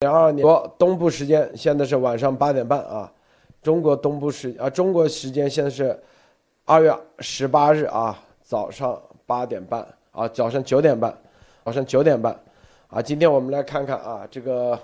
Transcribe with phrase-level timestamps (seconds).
[0.00, 0.46] 零二年
[0.78, 3.12] 东部时间现在是晚上八点半啊，
[3.60, 6.00] 中国东部时啊中国时间现在是
[6.64, 11.12] 二月十八日啊早上八点半啊早上九点半，
[11.64, 12.32] 早上九点半
[12.86, 14.78] 啊，今天我们来看看啊这个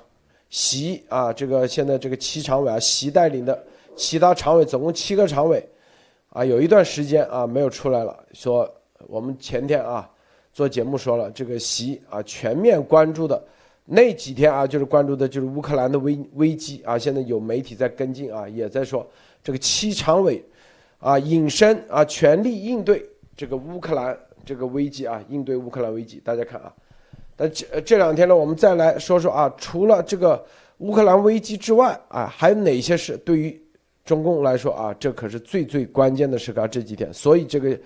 [0.51, 5.65] 习啊这个现在这个七常委啊习带领的其他常委总共七个常委
[6.31, 8.69] 啊有一段时间啊没有出来了，说
[9.07, 10.11] 我们前天啊
[10.53, 13.41] 做节目说了这个习啊全面关注的。
[13.87, 19.07] 那几天啊，就是关注的就是乌克兰的危危机啊，现在有媒体在跟进啊，也在说
[19.43, 20.43] 这个七常委
[20.99, 26.19] 啊隐身啊，全力应对这个乌克兰这个危机啊，应对乌克兰危机。
[26.25, 26.73] 大家看啊，
[27.37, 30.43] 但这这两天呢，我们再来说说啊，除了这个
[30.79, 33.63] 乌克兰危机之外啊，还有哪些是对于
[34.03, 36.67] 中共来说啊，这可是最最关键的时刻。
[36.69, 37.79] 这几天，所以这个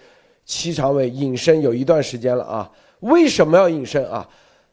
[0.45, 2.70] 七常委隐身有一段时间了啊，
[3.01, 4.28] 为什么要隐身啊？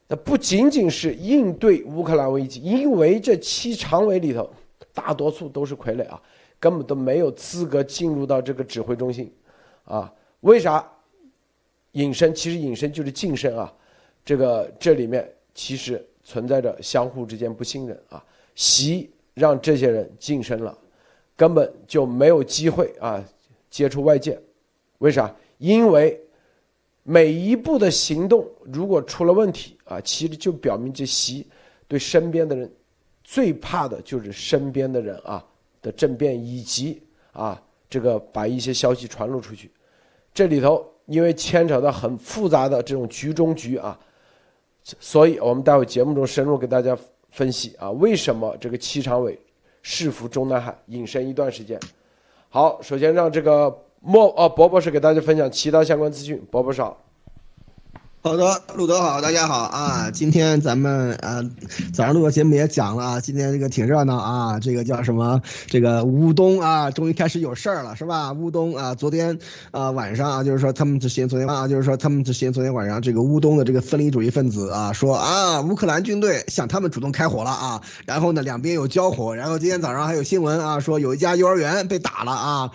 [0.08, 4.48] 那不仅仅是应对乌克兰危机，因为这七常委里头
[4.94, 6.22] 大多数都是傀儡啊，
[6.60, 9.32] 根本都没有资格进入到这个指挥中心，
[9.86, 10.88] 啊，为啥
[11.94, 12.34] 隐身？
[12.36, 13.74] 其实隐身就是晋升啊，
[14.24, 20.78] 这个这里面其实存在着相互之间不信任啊，习让这些人晋升了，
[21.36, 23.24] 根本就没有机会啊
[23.72, 24.40] 接触外界，
[25.00, 25.36] 为啥？
[25.58, 26.22] 因为。
[27.08, 31.48] 每一步的行动如果出了问题啊，其实就表明这习
[31.88, 32.70] 对身边的人
[33.24, 35.44] 最怕的就是身边的人啊
[35.82, 39.72] 的政变以及啊这个把一些消息传露出去。
[40.34, 43.98] 这里头因为牵扯到很复杂的这种局中局啊，
[44.84, 46.98] 所以我们待会节目中深入给大家
[47.30, 49.40] 分析啊，为什么这个七常委
[49.82, 51.80] 誓服中南海隐身一段时间。
[52.50, 53.82] 好，首先让这个。
[54.08, 56.40] 莫哦，博博士给大家分享其他相关资讯。
[56.52, 56.80] 博博士
[58.26, 58.36] 好。
[58.36, 60.10] 的，路德好，大家好啊！
[60.12, 61.42] 今天咱们啊
[61.94, 65.40] 早上录的节目也讲了啊，今天这个挺热闹啊，这个叫什么？
[65.68, 68.34] 这个乌东啊，终于开始有事儿了，是吧？
[68.34, 69.38] 乌东啊，昨天
[69.70, 82.72] 啊晚上啊，就是说他们之前昨天啊，就是说他们之前昨天晚上这个乌东的这个分离主义分子啊，说啊乌克兰军队向他们主动开火了啊，然后呢两边有交火，然后今天早上还有新闻啊，说有一家幼儿园被打了啊，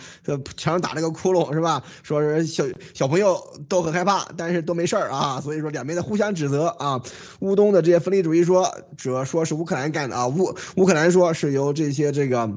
[0.56, 1.82] 墙上打了个窟窿是吧？
[2.04, 2.64] 说是小
[2.94, 5.39] 小朋友都很害怕，但是都没事儿啊。
[5.40, 7.02] 所以说两边在互相指责啊，
[7.40, 12.50] 乌东的这些分离主义说，主要说是乌克兰干的啊，乌乌克兰说是由这些这个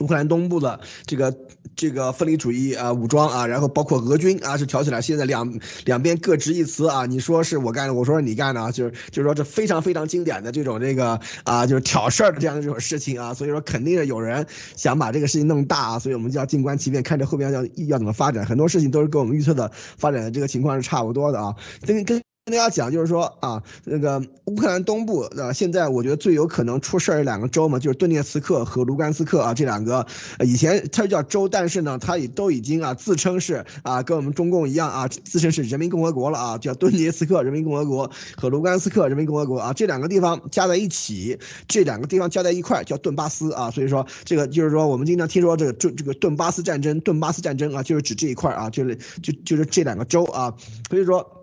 [0.00, 1.36] 乌克兰东部的这个
[1.76, 14.46] 这个分离主义啊武装啊，然后包括俄军啊是挑起来，现在两两边各执一词啊，你说是我干的，我说是你干的啊，就是就是说这非常非常经典的这种这个啊就是挑事儿的这样的这种事情啊，所以说肯定是有人
[14.76, 21.56] 想把这个事情弄大啊，所以我们就要静观其变，看这后边要要怎么发展，很多事情都是跟我们预测的发展的这个情况是差不多的啊，
[21.86, 22.22] 跟跟。
[22.44, 30.04] 跟大家讲，就是说啊，那个乌克兰东部啊，现在我觉得最有可能出事儿两个州嘛，就是顿涅茨克和卢甘斯克啊，这两个
[30.44, 41.38] 以前它叫州，但是呢，它也都已经啊自称是啊，跟我们中共一样啊，自称是人民共和国了啊，叫顿涅茨克人民共和国和卢甘斯克人民共和国啊，这两个地方加在一起，
[41.68, 50.52] 这两个地方加在一块叫顿巴斯啊，所以说这个就是说我们经常听说这个这这个顿巴斯战争，顿巴斯战争啊，就是指这一块啊，就是就就是这两个州啊，
[50.90, 51.38] 所以说。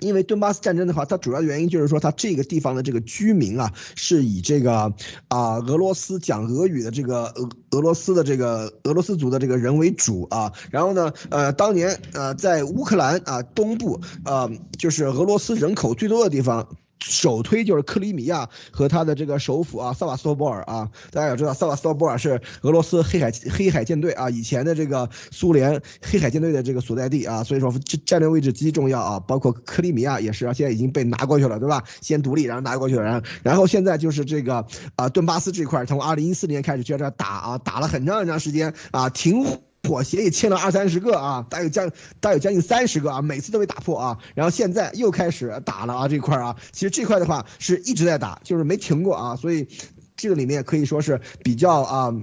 [0.00, 4.92] 因为顿巴斯战争的话，它主要的原因就是说，它这个地方的这个居民啊，是以这个
[5.28, 10.52] 啊俄罗斯讲俄语的这个俄俄罗斯的这个俄罗斯族的这个人为主啊。
[10.70, 16.68] 然后呢，呃，当年呃在乌克兰啊东部啊，就是俄罗斯人口最多的地方。
[17.00, 31.84] 首推就是克里米亚和他的这个首府啊，萨瓦斯托波尔啊，大家也知道，萨瓦斯托波尔是俄罗斯黑海黑海舰队啊，以前的这个苏联黑海舰队的这个所在地啊，所以说这战略位置极其重要啊，包括克里米亚也是啊，现在已经被拿过去了，对吧？
[32.00, 34.66] 先独立，然后拿过去了，然后然后现在就是这个
[34.96, 39.44] 啊，顿巴斯这块，从二零一四年开始就在这打啊，打了很长很长时间啊，停。
[39.82, 41.90] 妥协也签了二三十个啊，大有将
[42.20, 49.68] 大有将近三十个啊，每次都被打破啊，然后现在又开始打了啊这块啊，其实这块的话是一直在打，就是没停过啊，所以
[50.16, 52.14] 这个里面可以说是比较啊。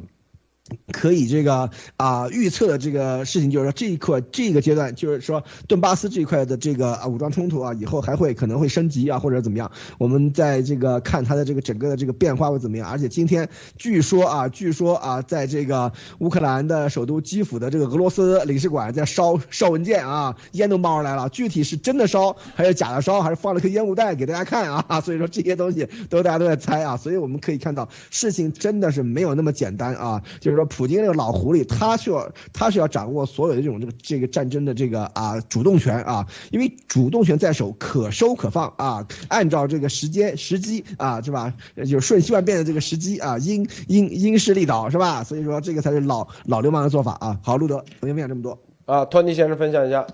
[0.91, 9.71] 可以这个啊预测的这个事情就是说这一块这个阶段就是说顿巴斯这一块的这个啊武装冲突啊以后还会可能会升级啊或者怎么样？
[9.99, 12.89] 我们在这个看它的这个整个的这个变化会怎么样？
[12.89, 13.47] 而且今天
[13.77, 24.83] 据说啊据说啊在这个乌克兰的首都基辅的这个俄罗斯领事馆在烧烧文件啊烟都冒出来了，具体是真的烧还是假的烧还是放了颗烟雾弹给大家看啊？
[25.05, 30.65] 所以说这些东西都大家都在猜啊，所以我们可以看到事情真的是没有那么简单啊，就是说。
[30.75, 41.53] 普京这个老狐狸，他需要他是要掌握所有的这种这个这个战争的这个啊主动权啊，因为主动权在手，可收可放啊，按照这个时间时机啊，是吧？
[41.87, 45.23] 就瞬息万变的这个时机啊，因因因势利导是吧？
[45.23, 47.39] 所以说这个才是老老流氓的做法啊。
[47.41, 50.05] 好，路德，我先分享这么多啊，托尼先生分享一下。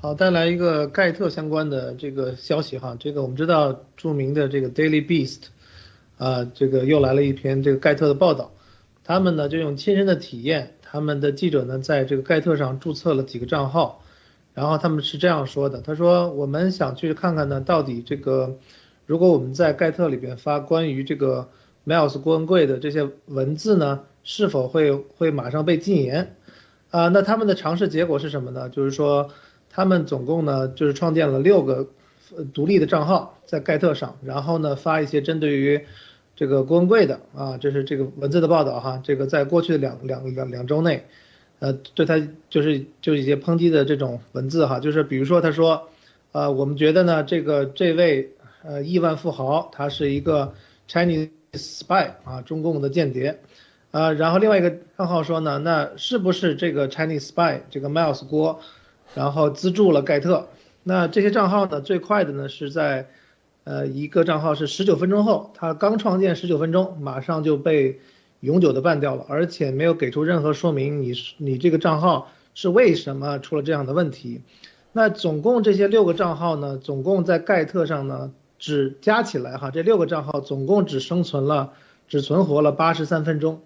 [0.00, 5.48] 好，带来一个盖特相关的这个消息哈，这个我们知道著名的这个 Daily Beast，
[6.18, 8.52] 啊，这个又来了一篇这个盖特的报道，
[9.04, 14.02] 他们呢就用亲身的体验，他们的记者呢在这个盖特上注册了几个账号，
[14.52, 18.58] 然后他们是这样说的，他说我们想去看看呢，到底这个
[19.06, 21.48] 如果我们在盖特里边发关于这个
[21.86, 26.36] Miles 郭文贵的这些文字呢，是否会会马上被禁言？
[26.90, 28.68] 啊，那他们的尝试结果是什么呢？
[28.68, 29.30] 就是说。
[29.70, 31.88] 他们总共呢，就是创建了六个
[32.52, 35.84] 独立的账号在盖特上，然后呢发一些针对于
[36.36, 41.04] 这个郭文贵的啊，这是这个文字的报道哈，这个在过去的两两两两周内，
[41.58, 45.88] 呃，对他就是就是一些抨击的这种文字哈，就是比如说他说，
[46.32, 48.32] 呃，我们觉得呢，这个这位
[48.62, 50.54] 呃亿万富豪他是一个
[50.88, 53.38] Chinese spy 啊，中共的间谍，
[53.90, 58.60] 啊，然后另外一个账号说呢，那是不是这个 Chinese spy 这个 Miles 郭？
[59.14, 60.48] 然后资助了盖特，
[60.88, 61.82] 那这些账号呢？
[61.82, 63.10] 最快的呢是在，
[63.64, 68.00] 呃，一个账号是十九分钟后，他刚创建十九分钟，马上就被
[68.40, 74.40] 永久的办掉了，而且没有给出任何说明，你你这个账号是为什么出了这样的问题？
[74.92, 76.78] 那总共这些六个账号呢？
[76.78, 81.74] 总共在盖特上呢，只加起来哈，这六个账号总共只生存了，
[82.08, 83.60] 只存活了八十三分钟，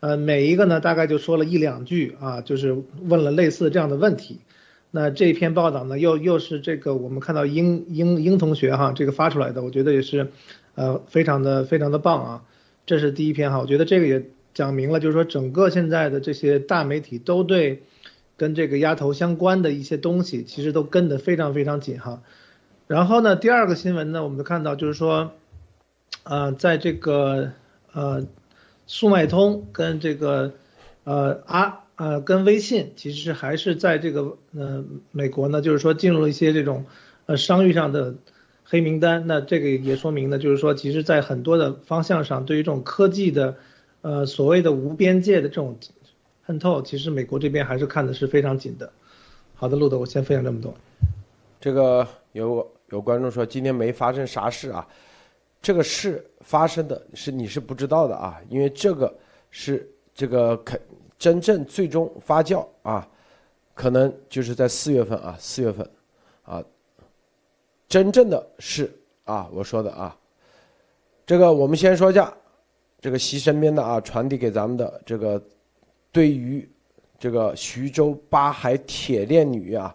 [0.00, 4.40] 呃，每一个呢大概就说了一两句啊，就是问了类似这样的问题。
[4.90, 10.32] 那这篇报道呢，又又是这个我们看到英英英同学哈，这个发出来的，我觉得也是，
[10.76, 12.44] 呃，非常的非常的棒啊。
[12.86, 14.24] 这是第一篇哈，我觉得这个也
[14.54, 17.82] 讲明了，就是说整个现在的这些大媒体都对
[18.38, 22.22] 跟这个丫头相关的一些东西，其实都跟得非常非常紧哈。
[22.86, 25.32] 然后呢，第二个新闻呢，我们看到就是说，
[26.22, 27.52] 呃，在这个
[27.92, 28.26] 呃，
[28.86, 30.54] 速卖通跟这个
[31.04, 31.80] 呃阿。
[31.98, 36.86] 呃，跟微信其实还是在这个呃美国呢，就是说进入了一些这种
[37.26, 38.14] 呃商誉上的
[38.62, 39.26] 黑名单。
[39.26, 43.56] 那这个也说明呢，就是说其实在很多的方向上，对于这种科技的
[44.02, 45.76] 呃所谓的无边界的这种
[46.46, 48.92] 渗透，其实美国这边还是看的是非常紧的。
[49.56, 50.72] 好的，路德，我先分享这么多。
[51.60, 54.86] 这个有有观众说今天没发生啥事啊，
[55.60, 59.12] 这个事发生的是你是不知道的啊，因为这个
[59.50, 60.80] 是这个肯。
[61.18, 63.06] 真正最终发酵啊，
[63.74, 65.90] 可能就是在四月份啊，四月份，
[66.44, 66.62] 啊，
[67.88, 68.88] 真正的是
[69.24, 70.16] 啊，我说的啊，
[71.26, 72.32] 这个我们先说一下，
[73.00, 75.42] 这个习身边的啊，传递给咱们的这个，
[76.12, 76.70] 对于
[77.18, 79.92] 这个徐州八海铁链女啊，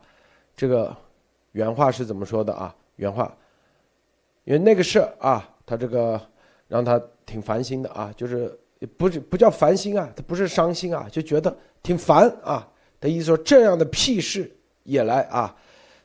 [0.57, 0.93] 这个
[1.53, 2.75] 原话是怎么说的啊？
[2.97, 3.33] 原话，
[4.43, 6.19] 因为那个事啊，他这个
[6.67, 8.59] 让他挺烦心的啊，就是。
[8.85, 12.67] 不是不叫烦心啊，他不是伤心啊，就觉得挺烦啊。
[12.99, 14.49] 的意思说这样的屁事
[14.83, 15.53] 也来啊。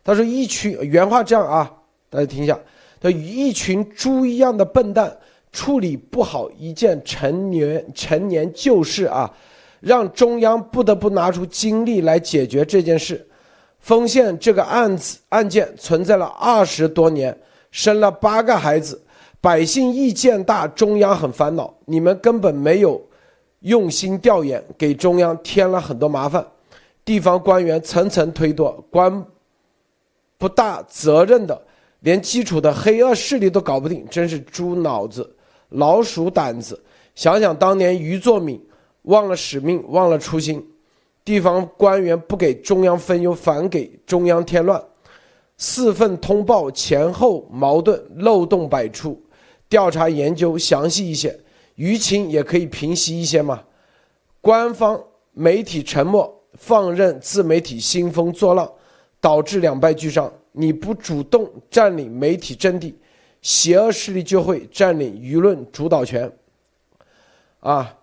[0.04, 1.72] 他说一群原话这样啊，
[2.08, 2.58] 大家听一下。
[3.00, 5.16] 他与一群猪一样的笨蛋
[5.52, 9.32] 处理不好一件陈年陈年旧事啊，
[9.80, 13.24] 让中央不得不拿出精力来解决这件事。
[13.78, 17.38] 丰县这个案子案件存在了二十多年，
[17.70, 19.00] 生了八个孩子。
[19.40, 21.72] 百姓意见大，中央很烦恼。
[21.84, 23.00] 你们根本没有
[23.60, 26.44] 用心调研，给中央添了很多麻烦。
[27.04, 29.24] 地方官员层层推脱，官
[30.36, 31.60] 不大责任的，
[32.00, 35.36] 连基础的黑恶势力都搞不定，真是猪脑子、
[35.70, 36.82] 老鼠胆子。
[37.14, 38.60] 想想当年于作敏
[39.02, 40.64] 忘了使命，忘了初心，
[41.24, 44.82] 地方官员不给中央分忧，反给中央添乱。
[45.56, 49.20] 四份通报前后矛盾，漏洞百出。
[49.68, 51.38] 调查研究详细一些，
[51.76, 53.62] 舆情也可以平息一些嘛。
[54.40, 58.70] 官方媒体沉默，放任自媒体兴风作浪，
[59.20, 60.32] 导致两败俱伤。
[60.52, 62.96] 你不主动占领媒体阵地，
[63.42, 66.32] 邪恶势力就会占领舆论主导权。
[67.60, 67.94] 啊，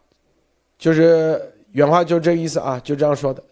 [0.78, 1.42] 就是
[1.72, 3.44] 原话就这个意思啊，就这样说的。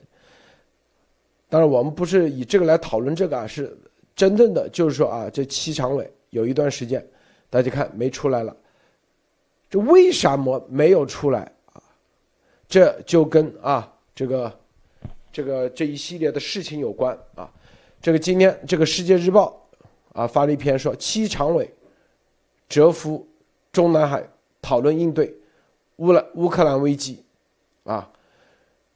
[1.49, 3.75] 当然，我们不是以这个来讨论这个啊，是
[4.15, 7.05] 真正的就是说啊，这七常委有一段时间。
[7.53, 8.57] 大家看，没出来了，
[9.69, 11.41] 这为什么没有出来
[11.71, 11.79] 啊？
[12.67, 14.59] 这就跟啊这个
[15.31, 17.47] 这个这一系列的事情有关啊。
[18.01, 19.55] 这个今天这个《世界日报》
[20.19, 21.71] 啊发了一篇说，七常委
[22.67, 23.23] 蛰伏
[23.71, 24.27] 中南海
[24.59, 25.31] 讨论应对，
[25.97, 27.23] 乌兰乌克兰危机，
[27.83, 28.09] 啊，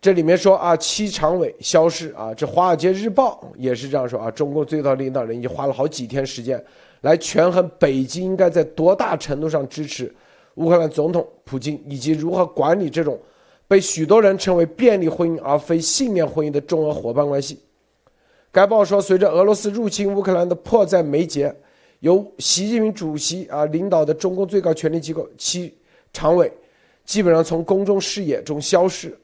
[0.02, 6.66] 这里面说啊，七常委消失啊，这《华尔街日报》也是这样说啊，中共最高领导人已经花了好几天时间
[7.02, 10.14] 来权衡北京应该在多大程度上支持
[10.56, 13.20] 乌克兰总统普京，以及如何管理这种
[13.68, 17.60] 被许多人称为便利婚姻而非信念婚姻的中俄伙伴关系。
[18.52, 21.56] 该报说，随着俄罗斯入侵乌克兰的迫在眉睫，
[22.00, 25.74] 由习近平主席啊领导的中共最高权力机构七
[26.12, 26.52] 常委。
[27.06, 29.18] 基本上从公众视野中消失。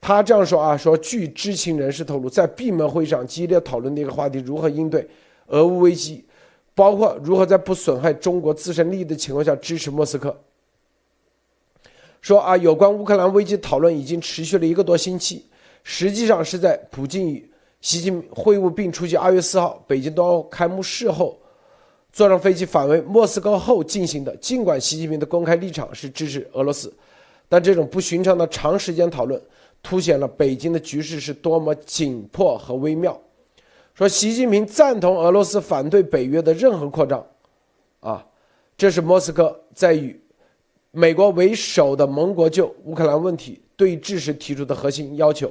[0.00, 5.06] 他这样说啊，说据知情人士透露，在闭门会上激烈讨论的一个话题，如何应对
[5.48, 6.24] 俄乌危机，
[6.76, 10.38] 包括如何在不损害中国自身利益的情况下支持莫斯科。
[12.20, 15.46] 说啊，有关乌克兰危机讨论已经持续了一个多星期，
[15.82, 21.38] 实际上是在普京与习近平会晤并出席二月四号北京冬奥开幕式后。
[22.12, 24.34] 坐上飞机返回莫斯科后进行的。
[24.36, 26.90] 尽管习近平的公开立场是支持俄罗斯，
[27.46, 29.38] 但这种不寻常的长时间讨论，
[29.82, 33.20] 凸显了北京的局势是多么紧迫和微妙。
[33.96, 37.26] 说习近平赞同俄罗斯反对北约的任何扩张，
[38.00, 38.22] 啊，
[38.76, 40.20] 这是莫斯科在与
[40.90, 45.50] 美国为首的盟国就乌克兰问题对峙时提出的核心要求。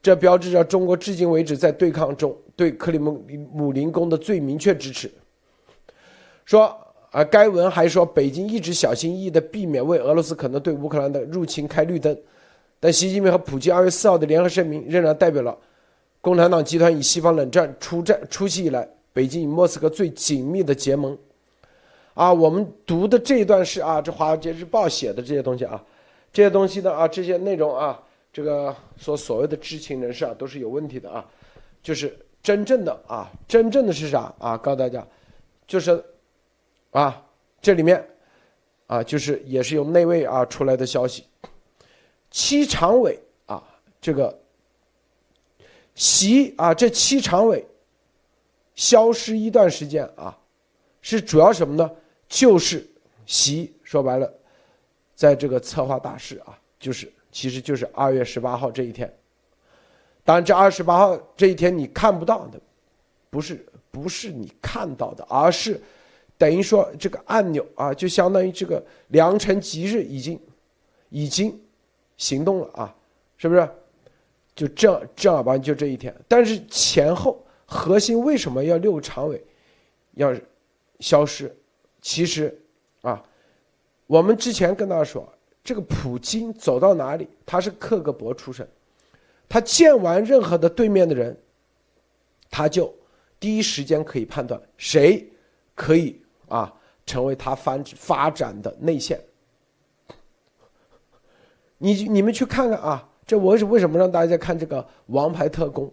[0.00, 5.12] 这标志着中国至今为止在对抗中对克里姆林宫的最明确支持。
[6.46, 6.74] 说，
[7.10, 12.18] 而该文还说，北京一直小心翼翼地避免为俄罗斯可能对乌克兰的入侵开绿灯，
[12.80, 15.54] 但习近平和普京二月四号的联合声明仍然代表了
[16.22, 21.16] 共产党集团与西方冷战初战初期以来，北京与莫斯科最紧密的结盟。
[22.14, 25.84] 啊，我们读的这一段是啊，这《华尔街日报》写的这些东西啊，
[26.32, 28.02] 这些东西呢啊，这些内容啊，
[28.32, 31.22] 这个说所谓的知情人士啊，都是有问题的啊，
[31.82, 34.56] 就是真正的啊，真正的是啥啊？
[34.56, 35.06] 告诉大家，
[35.66, 36.02] 就是。
[36.90, 37.24] 啊，
[37.62, 38.06] 这里面，
[38.86, 41.24] 啊，就是也是由内卫啊出来的消息，
[42.30, 43.64] 七常委啊，
[43.98, 44.38] 这个
[45.94, 47.64] 习啊，这七常委
[48.74, 50.36] 消失一段时间啊，
[51.00, 51.90] 是主要什么呢？
[52.28, 52.86] 就是
[53.26, 54.32] 习说白了，
[55.14, 59.12] 在这个策划大事啊，就是其实就是二月十八号这一天。
[60.24, 62.60] 当然，这二十八号这一天你看不到的，
[63.28, 65.80] 不是不是你看到的，而是。
[66.38, 70.40] 等于说这个按钮啊，就相当于这个良辰吉日已经，
[71.08, 71.56] 已经
[72.16, 72.96] 行动了啊，
[73.36, 73.68] 是不是？
[74.54, 76.14] 就正正儿八经就这一天。
[76.28, 79.44] 但是前后核心为什么要六个常委
[80.12, 80.34] 要
[81.00, 81.54] 消失？
[82.00, 82.58] 其实
[83.02, 83.22] 啊，
[84.06, 85.26] 我们之前跟大家说，
[85.62, 88.68] 这个普京走到哪里，他是克格勃出身，
[89.48, 91.36] 他见完任何的对面的人，
[92.50, 92.92] 他就
[93.38, 95.28] 第一时间可以判断谁
[95.74, 96.20] 可以。
[96.48, 96.70] 啊，
[97.06, 99.18] 成为他发发展的内线。
[101.78, 105.86] 你你们去看看啊，这我是为什么让大家看这个《王牌特工》？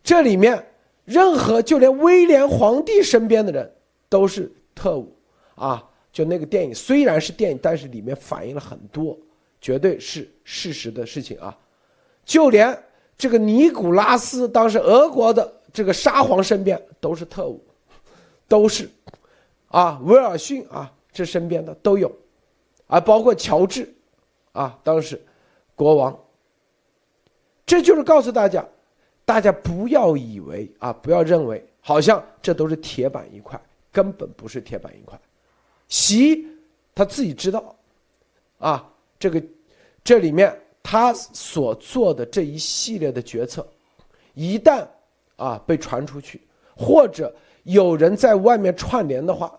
[0.00, 0.64] 这里面
[1.04, 3.68] 任何就连威廉皇帝身边的人
[4.08, 5.12] 都是特务
[5.56, 5.84] 啊！
[6.12, 9.18] 就那个电影虽然是电影，但是里面反映了很多
[9.60, 11.58] 绝对是事实的事情啊！
[12.24, 12.80] 就连
[13.16, 17.60] 这个尼古拉斯当时俄国的这个沙皇身边都是特务，
[18.46, 18.88] 都是。
[19.66, 22.08] 啊，威尔逊啊，这身边的都有，
[22.86, 23.92] 啊，包括乔治，
[24.52, 25.20] 啊，当时
[25.74, 26.16] 国王。
[27.68, 28.66] 这就是告诉大家，
[29.26, 33.60] 大家不要以为啊，不要认为好像这都是铁板一块，
[33.92, 35.20] 根本不是铁板一块。
[35.86, 36.44] 习
[36.94, 37.76] 他自己知道，
[38.58, 39.40] 啊，这个
[40.02, 43.64] 这里面他所做的这一系列的决策，
[44.32, 44.86] 一旦
[45.36, 46.40] 啊被传出去，
[46.74, 47.32] 或者。
[47.64, 49.52] 有人在外面串联的话，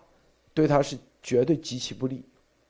[0.52, 2.24] 对他是绝对极其不利，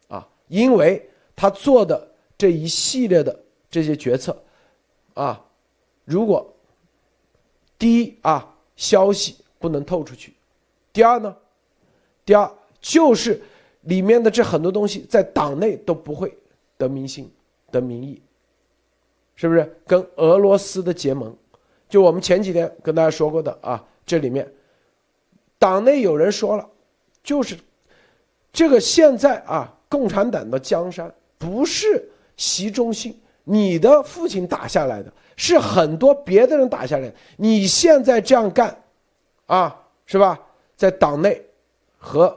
[0.07, 1.03] 啊，因为
[1.35, 2.07] 他做的
[2.37, 4.37] 这一系列的这些决策，
[5.21, 5.45] 啊，
[6.07, 6.51] 如果
[7.79, 10.33] 第一啊消息不能透出去，
[10.95, 11.37] 第二呢，
[12.25, 12.51] 第二
[12.81, 13.43] 就是
[13.83, 16.35] 里面的这很多东西在党内都不会
[16.79, 17.31] 得民心、
[17.71, 18.23] 得民意，
[19.37, 19.77] 是不是？
[19.87, 21.37] 跟俄罗斯的结盟，
[21.87, 24.51] 就我们前几天跟大家说过的啊，这里面。
[25.59, 26.67] 党内有人说了，
[27.23, 27.59] 就是
[28.51, 37.13] 这个现在啊，共产党的江山不是习中心你的父亲打下来的，是很多别的人打下来。
[37.37, 38.77] 你现在这样干，
[39.47, 40.39] 啊，是吧？
[40.77, 41.41] 在党内
[41.99, 42.37] 和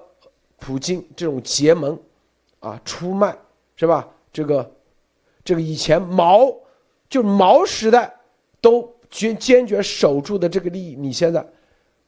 [0.58, 2.00] 普京这种结盟，
[2.60, 3.36] 啊，出卖，
[3.76, 4.08] 是吧？
[4.32, 4.72] 这个
[5.44, 6.54] 这个以前毛
[7.10, 8.14] 就毛时代
[8.60, 11.46] 都坚坚决守住的这个利益，你现在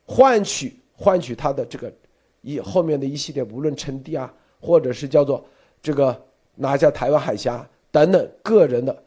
[0.05, 0.79] 换取。
[0.97, 1.91] 换取他的这个
[2.39, 5.45] 一后面的一系列，无论称帝啊，或者是叫做
[5.81, 6.17] 这个
[6.55, 9.03] 拿下台湾海峡等等个人的，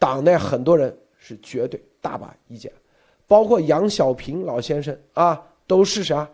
[0.00, 2.72] 党内很多人是绝对大把意见，
[3.28, 6.28] 包括杨小平老先生啊，都是啥？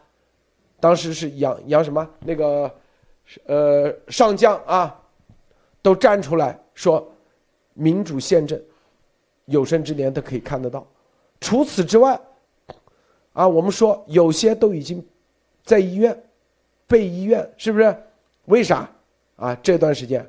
[0.80, 2.74] 当时是杨杨什么那个，
[3.44, 4.98] 呃上将啊，
[5.82, 7.06] 都站出来说，
[7.74, 8.58] 民主宪政，
[9.44, 10.86] 有生之年都可以看得到。
[11.42, 12.18] 除此之外，
[13.34, 15.06] 啊，我们说有些都已经
[15.62, 16.18] 在医院，
[16.86, 17.94] 被医院是不是？
[18.46, 18.90] 为啥？
[19.36, 20.26] 啊，这段时间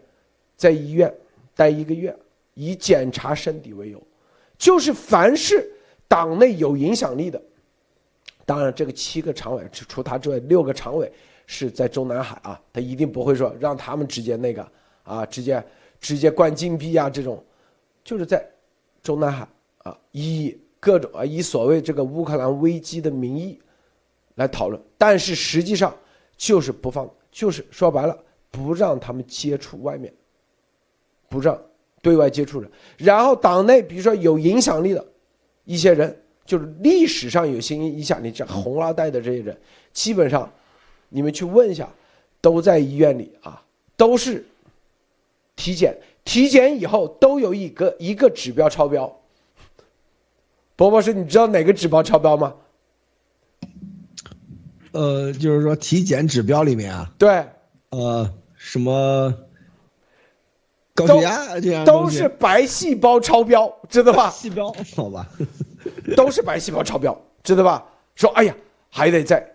[0.57, 1.15] 在医院
[1.59, 2.15] 待一个月，
[2.53, 4.01] 以检查身体为由，
[4.57, 5.69] 就是凡是
[6.07, 7.41] 党内有影响力的，
[8.45, 11.11] 当然这个七个常委除他之外，六个常委
[11.45, 14.65] 是在中南海啊，他一定不会说让他们直接那个
[15.03, 15.61] 啊，直接
[15.99, 17.43] 直接灌禁闭啊这种，
[18.05, 18.41] 就是在
[19.03, 19.45] 中南海
[19.79, 23.59] 啊，以各种啊以所谓这个乌克兰危机的名义
[24.35, 25.93] 来讨论，但是实际上
[26.37, 28.17] 就是不放，就是说白了。
[28.51, 30.11] 不让他们接触外面，
[31.29, 31.59] 不让
[32.01, 32.69] 对外接触人。
[32.97, 35.05] 然后党内比如说有影响力的
[35.65, 39.57] 一些人，就是历史上有些影响力，这红二代的这些人，
[39.93, 40.51] 基本上
[41.09, 41.87] 你们去问一下，
[42.41, 43.63] 都在医院里啊，
[43.95, 44.45] 都是
[45.55, 49.15] 体检，体检以后都有一个一个指标超标。
[50.75, 52.55] 伯伯说：“你知道哪个指标超标吗？”
[54.93, 57.45] 呃，就是说体检指标里面啊，对。
[57.89, 59.33] 呃，什么
[61.07, 64.29] 高血压这样都是白细胞超标，知道吧？
[64.29, 65.27] 细胞好吧，
[66.15, 67.85] 都是白细胞超标，知道吧？
[68.15, 68.55] 说哎呀，
[68.89, 69.45] 还得再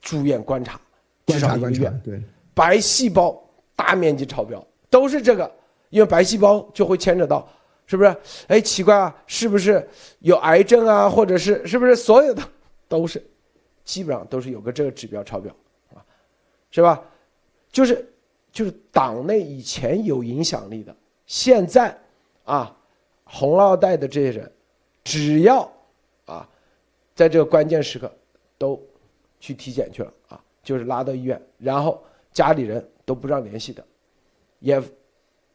[0.00, 0.80] 住院观察，
[1.26, 2.20] 观察观察，对，
[2.54, 3.42] 白细胞
[3.74, 5.50] 大面积超标，都是这个，
[5.90, 7.48] 因为白细胞就会牵扯到，
[7.86, 8.16] 是不是？
[8.48, 9.88] 哎，奇怪啊，是不是
[10.20, 11.08] 有癌症啊？
[11.08, 12.42] 或者是是不是所有的
[12.88, 13.24] 都是，
[13.84, 15.52] 基本上都是有个这个指标超标，
[15.94, 15.98] 啊，
[16.70, 17.02] 是吧？
[17.72, 18.11] 就是，
[18.52, 20.94] 就是党内以前有影响力的，
[21.26, 21.98] 现在，
[22.44, 22.76] 啊，
[23.24, 24.52] 红二代的这些人，
[25.02, 25.62] 只要，
[26.26, 26.46] 啊，
[27.14, 28.12] 在这个关键时刻，
[28.58, 28.78] 都
[29.40, 33.82] 去体检去了啊，就是拉到医院，然后家里人都不让联系的，
[34.58, 34.80] 也，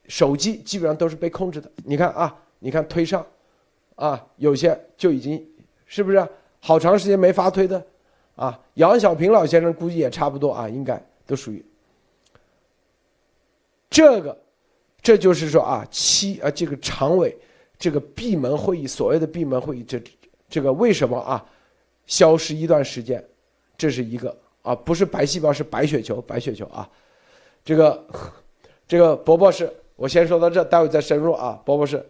[0.07, 1.71] 手机基本上都是被控制的。
[1.85, 3.23] 你看啊，你看推上，
[3.93, 5.47] 啊，有些就已经，
[5.85, 6.27] 是不是
[6.59, 7.85] 好长时间没发推的，
[8.35, 11.63] 啊，杨小平老先生估计也差不多啊，应该都属于。
[13.97, 14.37] 这个，
[15.01, 17.35] 这就是说啊，七啊，这个常委，
[17.79, 19.99] 这个闭门会议，所谓的闭门会议，这
[20.47, 21.43] 这个为什么啊，
[22.05, 23.27] 消失一段时间，
[23.75, 26.87] 这是一个啊，不是白细胞，是白血球，白血球啊，
[27.65, 28.07] 这个，
[28.87, 32.07] 这个伯博士，我先说到这，待会再深入啊，伯博士。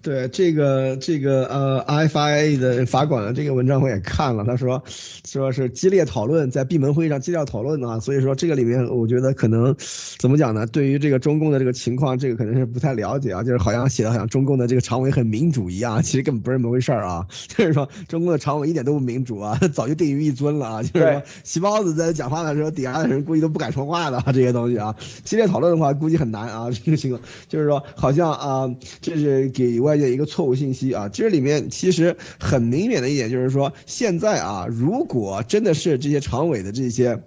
[0.00, 4.80] 对这个这个呃，FIA 的法管的这个文章我也看了，他说
[5.24, 9.74] 说是激烈讨论，在闭门会议上激烈讨论啊，所以说这个里面我觉得可能
[10.18, 10.66] 怎么讲呢？
[10.66, 28.70] 对于这个中共的这个情况，这个可能是不太了解啊，就是好像写的好像中共的这个常委很民主一样，其实根本不是那么回事儿啊， 就是说中共的常委一点都不民主啊， 早就定于一尊了啊，就是说席包子在讲话的时候，底下的人估计都不敢说话的啊这些东西啊，激烈讨论的话估计很难啊，这个情况就是说好像啊，
[29.00, 29.77] 这是给。
[29.80, 37.22] 外界一个错误信息啊，这里面其实很明显的一点就是说，现在啊，如果真的是这些常委的这些。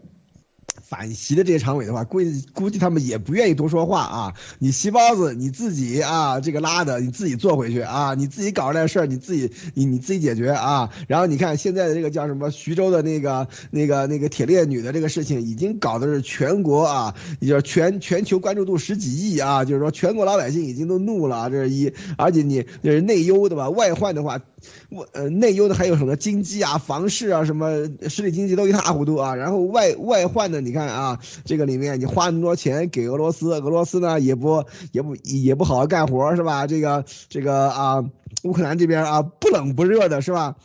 [0.91, 4.33] 反袭的这些常委的话，估计估计他们也不愿意多说话啊。
[4.59, 10.89] 你细包子你自己啊，这个拉的你自己做回去啊，你自己搞出来的事儿你自己你你自己解决啊。
[11.07, 21.93] 然后你看现在的这个叫什么徐州的那个那个那个铁链女的这个事情，已经搞的是全国啊，也就全全球关注度十几亿啊，就是说全国老百姓已经都怒了，这是一。
[22.17, 24.41] 而且你这是内忧的吧，外患的话。
[24.89, 29.33] 外呃内忧的还有什么经济啊、房市啊、什么实体经济都一塌糊涂啊。
[29.33, 36.67] 然后外外患的，你看啊，这个里面你花那么多钱给俄罗斯，俄罗斯呢也不也不也不好好干活是吧？
[36.67, 38.03] 这个这个啊，
[38.43, 40.55] 乌克兰这边啊不冷不热的是吧？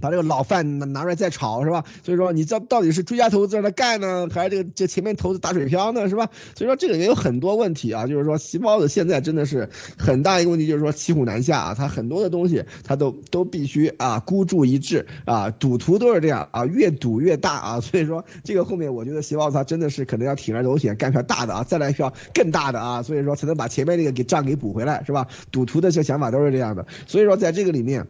[0.00, 1.84] 把这个老范拿拿出来再炒是吧？
[2.02, 6.28] 所以说你这到底是追加投资让他干呢，还是这个这前面投资打水漂呢是吧？
[6.56, 25.26] 所以说这个也有很多问题啊，就是说细胞子现在真的是很大一个问题，就是说骑虎难下啊，他很多的东西他都都必须啊孤注一掷啊，赌徒都是这样啊，越赌越大啊，所以说这个后面我觉得细胞子他真的是可能要铤而走险干票大的啊，再来一票更大的啊，所以说才能把前面那个给账给补回来是吧？
[25.50, 28.06] 赌徒的这想法都是这样的，所以说在这个里面。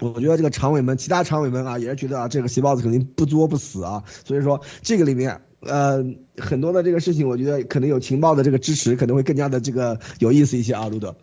[0.00, 6.04] 我觉得这个常委们，其他常委们啊，也是觉得啊，这个细胞子肯定不作不死啊，所以说这个里面，呃，
[6.36, 11.14] 很多的这个事情，我觉得可能有情报的这个支持，可能会更加的这个有意思一些啊，路德。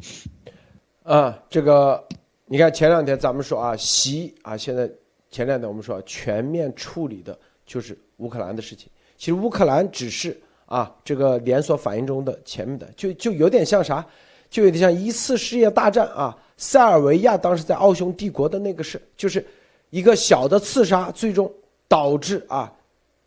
[1.04, 2.04] 啊，这个
[2.48, 4.90] 你看前两天咱们说啊，习啊，现在
[5.30, 14.06] 前两天我们说全面处理的就是乌克兰的事情，其实乌克兰只是啊，这个连锁反应中的前面的，就就有点像啥，
[14.50, 19.46] 就有点像一次世界大战啊，塞尔维亚当时在奥匈帝国的那个事，就是
[19.90, 21.52] 一个小的刺杀，最终
[21.88, 22.74] 导致啊，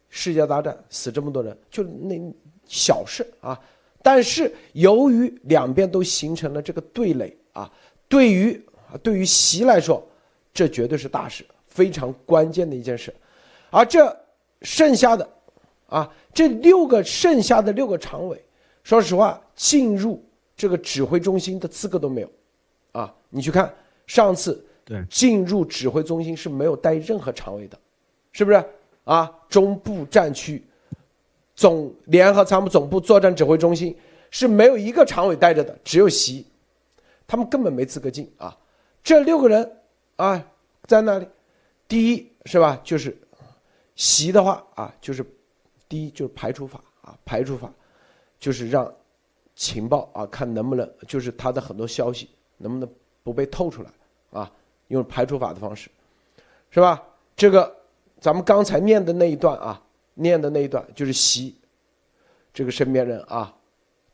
[0.09, 2.19] 世界大战死这么多人，就那
[2.67, 3.59] 小事啊。
[4.03, 7.71] 但是由于两边都形成了这个对垒啊，
[8.09, 8.59] 对于
[9.03, 10.03] 对于习来说，
[10.55, 13.15] 这绝对是大事，非常关键的一件事。
[13.71, 14.17] 而这
[14.63, 15.29] 剩下的
[15.89, 18.43] 啊，这六个剩下的六个常委，
[18.83, 20.25] 说实话，进入
[20.57, 22.31] 这个指挥中心的资格都没有。
[23.29, 23.73] 啊，你去看
[24.07, 27.79] 上次对进入指挥中心是没有带任何常委的，
[28.33, 28.65] 是不是？
[29.05, 30.65] 啊，中部战区。
[31.55, 33.97] 总联合参谋总部作战指挥中心
[34.31, 36.47] 是没有一个常委带着的，只有习，
[37.27, 38.57] 他们根本没资格进啊。
[39.03, 39.77] 这六个人
[40.15, 40.47] 啊，
[40.85, 41.27] 在那里，
[41.89, 43.17] 第一是吧，就是
[43.97, 45.27] 习的话啊，就是
[45.89, 47.73] 第一就是排除法啊，排除法
[48.39, 48.95] 就是让
[49.57, 52.89] 情报啊看能不能就是他的很多消息能不能
[53.29, 53.91] 不被透出来
[54.33, 54.51] 啊，
[54.89, 55.91] 用排除法的方式，
[56.71, 57.03] 是吧？
[57.37, 57.77] 这个
[58.21, 59.83] 咱们刚才念的那一段啊。
[60.21, 61.55] 念的那一段就是习，
[62.53, 63.55] 这个身边人啊，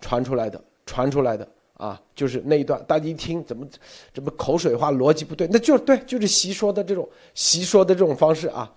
[0.03, 1.49] 传出来的，传出来的
[1.79, 3.67] 啊，就是那一段，大家一听怎么，
[4.13, 8.71] 怎么口水话，逻辑不对，那就对，就是习说的这种，习说的这种方式啊。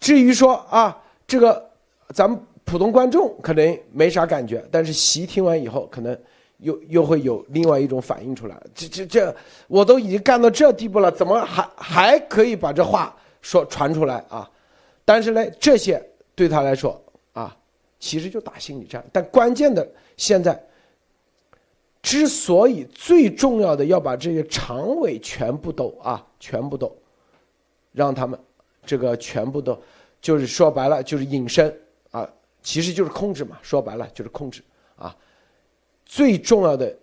[0.00, 1.70] 至于说啊，这个
[2.14, 6.18] 咱们普通观众可能没啥感觉，但是习听完以后，可能
[6.58, 8.60] 又又会有另外一种反应出来。
[8.74, 9.36] 这这这，
[9.66, 14.50] 我都已经干到这地步了，怎么还还可以把这话说传出来啊？
[15.04, 16.02] 但是呢，这些
[16.34, 17.00] 对他来说
[17.32, 17.54] 啊，
[17.98, 19.04] 其实就打心理战。
[19.12, 19.86] 但关键的
[20.16, 20.58] 现在，
[22.00, 26.94] 之所以最重要的要把这些常委全部都啊，全部都
[27.92, 28.38] 让他们
[28.86, 29.78] 这个全部都，
[30.20, 31.74] 就是说白了就是隐身
[32.10, 32.28] 啊，
[32.62, 33.58] 其实就是控制嘛。
[33.60, 34.62] 说白了就是控制。
[36.04, 36.96] 最重要的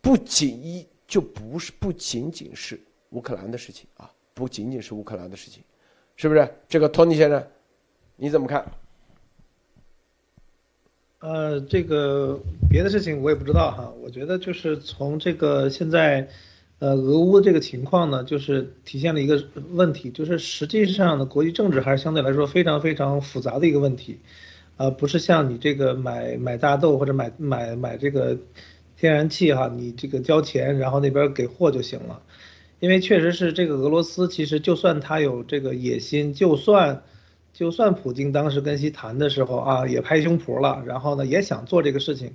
[0.00, 2.78] 不仅一就不是不仅仅是
[3.10, 5.62] 乌克兰的事情啊，不仅仅是乌克兰的事情。
[6.16, 7.46] 是不是这个托尼先生，
[8.16, 8.66] 你怎么看？
[11.20, 13.92] 呃，这个别的事情我也不知道哈。
[14.00, 16.28] 我觉得就是从这个现在，
[16.80, 24.20] 呃，俄乌这个情况呢，就是体现了一个问题，就是实际上的国际政治还是相对来说非常非常复杂的一个问题，
[24.78, 28.38] 呃，不是像你这个买买大豆或者买买买这个
[28.96, 32.22] 天然气哈，你这个交钱，然后那边给货就行了。
[32.80, 37.02] 因为确实是这个俄罗斯，其实就算他有这个野心，就算
[37.52, 42.34] 就算普京当时跟其谈的时候啊，也拍胸脯了，然后呢也想做这个事情，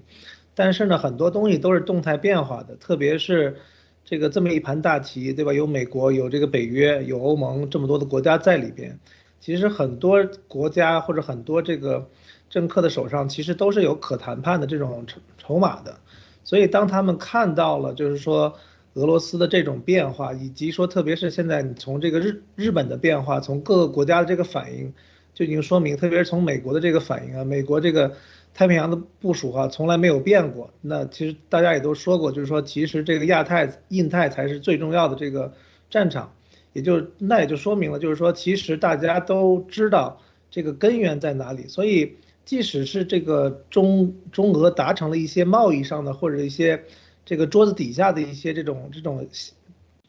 [0.53, 3.55] 但是呢很多东西都是动态变化的，特别是
[4.03, 5.53] 这个这么一盘大棋，对吧？
[5.53, 8.99] 有美国，有这个北约，有欧盟这么多的国家在里边，
[9.39, 12.09] 其实很多国家或者很多这个
[12.53, 15.97] 政客的手上其实都是有可谈判的这种筹筹码的，
[16.43, 18.53] 所以当他们看到了，就是说。
[18.95, 24.93] 俄罗斯的这种变化，以及说，特别是现在你从这个日日本的变化，从各个国家的这个反应，
[25.33, 28.13] 就已经说明，特别是从美国的这个反应啊，美国这个
[28.53, 30.69] 太平洋的部署啊，从来没有变过。
[30.79, 35.51] 那其实大家也都说过，就是说，其实这个亚太、印太才是最重要的这个
[35.89, 36.31] 战场，
[36.73, 41.67] 也就那也就说明了，就是说，其实大家都知道这个根源在哪里。
[41.67, 46.83] 所以，即使是这个中中俄达成了一些贸易上的或者一些。
[47.25, 49.25] 这个桌子底下的一些这种这种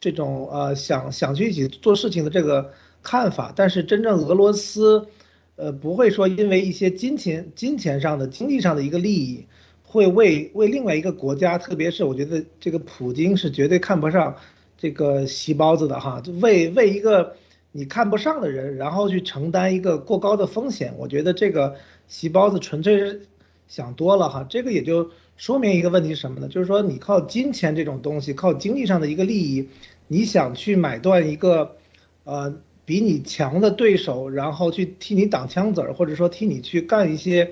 [0.01, 2.73] 这种呃想想去一起做事情的这个
[3.05, 5.07] 看法，但是真正俄罗斯，
[5.55, 9.47] 呃不会说因为一些金钱金钱上的经济上的一个利益，
[9.85, 14.35] 会为为另外一个国家，特别是我觉得这个普京是绝对看不上
[14.77, 17.37] 这个席包子的哈，就为为一个
[17.71, 21.77] 你看不上的人，然后去承担一个过高的风险，我觉得这个
[22.09, 23.27] 席包子纯粹是
[23.69, 25.11] 想多了哈，这个也就。
[25.37, 26.47] 说明一个问题什么呢？
[26.47, 29.69] 就是说你靠金钱这种东西，靠经济上的一个利益，
[30.07, 31.75] 你想去买断一个，
[32.23, 37.51] 呃，比你强的对手，然后去替你挡枪子儿，或者说替你去干一些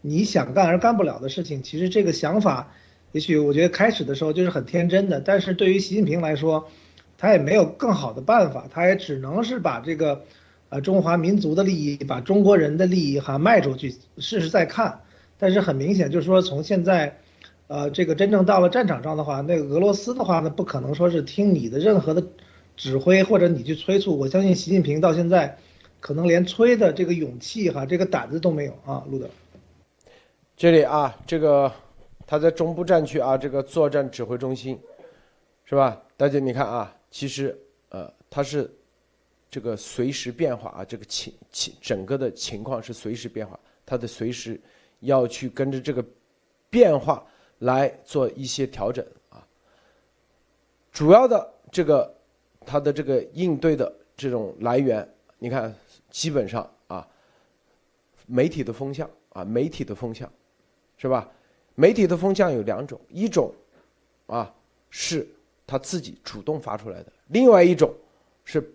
[0.00, 2.72] 你想干而干不了的事情，其实这个想法，
[3.10, 6.68] 也许我觉得开始的时候就是很天真的，但是对于习近平来说，
[7.18, 10.22] 他也没有更好的办法，他也只能是把这个，
[10.74, 15.00] 呃，中华民族的利益，把中国人的利益哈卖出去，试试再看。
[15.38, 17.16] 但是很明显，就是说从现在。
[17.66, 22.22] 呃，这个真正到了战场上的话，那个俄罗斯的话呢，不可能说是听你的任何的
[22.76, 24.18] 指挥或者你去催促。
[24.18, 25.56] 我相信习近平到现在，
[25.98, 29.26] 可能连催的这个勇气哈，这个胆子都没有啊，路德。
[30.58, 31.72] 这里啊，这个
[32.26, 34.78] 他在中部战区啊，这个作战指挥中心，
[35.64, 36.02] 是吧？
[36.18, 37.58] 大姐你看啊，其实
[37.88, 38.70] 呃，他是
[39.54, 44.60] 这个随时变化啊，这个情情整个的情况是随时变化，他的随时。
[45.00, 46.02] 要去跟着这个
[46.70, 47.22] 变化
[47.58, 49.46] 来做一些调整啊。
[50.90, 52.14] 主要的这个
[52.64, 55.06] 它的这个应对的这种来源，
[55.38, 55.74] 你看
[56.10, 57.06] 基本上啊，
[58.26, 60.32] 媒体的风向啊，媒体的风向
[60.96, 61.30] 是吧？
[61.74, 63.52] 媒体的风向有两种，一种
[64.26, 64.54] 啊
[64.88, 65.28] 是
[65.66, 67.92] 他自己主动发出来的，另外一种
[68.42, 68.73] 是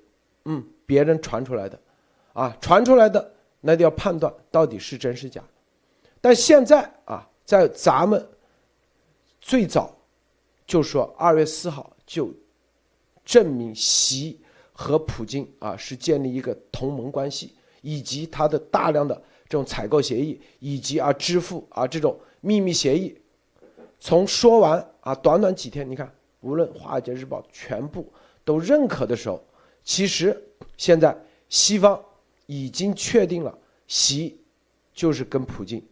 [0.50, 1.80] 嗯别人传出来的，
[2.34, 5.44] 啊传出来的那就要判断到底是真是假。
[6.20, 8.28] 但现在啊，在咱们
[9.40, 9.96] 最早
[10.66, 12.34] 就说二月四号就
[13.24, 14.42] 证明习
[14.74, 19.16] 和普京啊是建立一个同盟关系，以及他的大量的
[19.48, 22.20] 这种采购协议，以及啊支付啊这种。
[22.42, 23.14] 秘密协议，
[24.00, 26.10] 从说完啊，短短几天，你看，
[26.40, 28.10] 无论《华尔街日报》全部
[28.46, 29.44] 都认可的时候，
[29.90, 30.40] 其实
[30.78, 31.18] 现在
[31.50, 32.00] 西方
[32.46, 34.40] 已经确定了，习
[34.94, 35.84] 就是跟普京，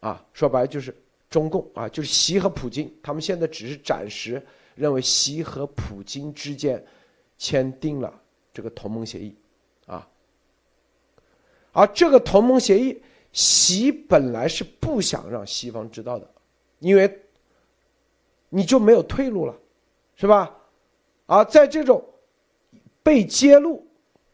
[0.00, 0.92] 啊，说白了就是
[1.30, 6.84] 中共啊，就是习和普京，他们现在只是暂时认为习和普京之间
[7.38, 8.12] 签订了
[8.52, 9.32] 这个同盟协议，
[9.86, 10.08] 啊，
[11.70, 13.00] 而这个同盟协议。
[13.32, 16.28] 习本来是不想让西方知道的，
[16.78, 17.22] 因为
[18.48, 19.54] 你就没有退路了，
[20.16, 20.56] 是吧？
[21.26, 22.02] 而在这种
[23.06, 23.86] 被揭露、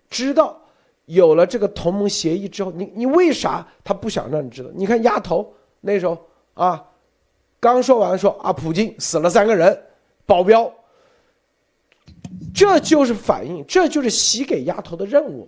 [0.08, 0.58] 知道
[1.04, 4.70] 有了这个同盟协议之后，你你为啥他不想让你知道？
[4.72, 6.18] 你看丫头那时候
[6.54, 6.82] 啊，
[7.60, 9.78] 刚说完说啊，普京死了三个人，
[10.24, 10.72] 保镖，
[12.54, 15.46] 这就是反应，这就是习给丫头的任务。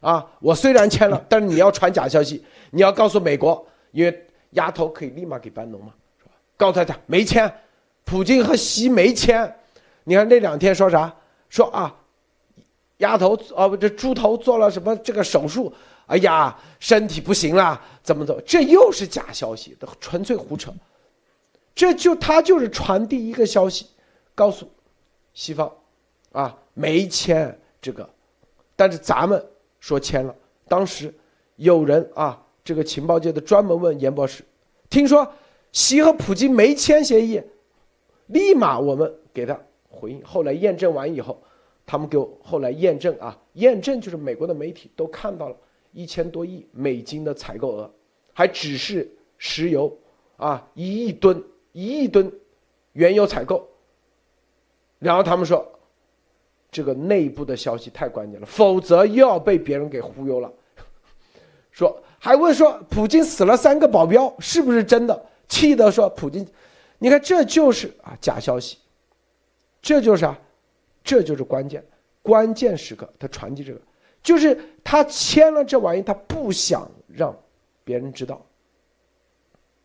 [0.00, 5.92] 啊，我虽然签了，但是你要传假消息，你要告诉美国，因为丫头可以立马给班农嘛，
[6.56, 7.52] 告诉他没签，
[8.04, 9.54] 普京和习没签。
[10.04, 11.14] 你看那两天说啥？
[11.50, 11.94] 说啊，
[12.98, 15.72] 丫头哦不，这猪头做了什么这个手术？
[16.06, 18.40] 哎呀，身体不行了，怎么走？
[18.46, 20.72] 这又是假消息，纯粹胡扯。
[21.74, 23.86] 这就他就是传递一个消息，
[24.34, 24.70] 告诉
[25.34, 25.72] 西方，
[26.32, 28.08] 啊没签这个，
[28.76, 29.44] 但是咱们。
[29.80, 30.34] 说签了，
[30.66, 31.14] 当时
[31.54, 34.42] 有人啊，这个情报界的专门问严博士，
[34.90, 35.32] 听说
[35.70, 37.40] 习和普京没签协议，
[38.26, 39.56] 立马我们给他
[39.88, 40.20] 回应。
[40.24, 41.40] 后来验证完以后，
[41.88, 45.56] 他们给我后来验证啊，验证就是美国的媒体都看到了
[45.92, 47.90] 一千多亿美金的采购额，
[48.34, 49.96] 还只是石油
[50.36, 52.30] 啊一亿吨一亿吨
[52.92, 53.66] 原油采购，
[54.98, 55.66] 然后他们说。
[56.70, 60.52] 这个内部的消息太关键了，否则又要被别人给忽悠了。
[61.70, 65.26] 说还问说普京死了三个保镖是不是真的？
[65.48, 66.46] 气得说普京，
[66.98, 68.76] 你看这就是啊假消息，
[69.80, 70.38] 这就是啊，
[71.08, 71.82] 这就是关键
[72.20, 73.80] 关键时刻他传递这个，
[74.22, 77.34] 就是他签了这玩意，他不想让
[77.82, 78.44] 别人知道，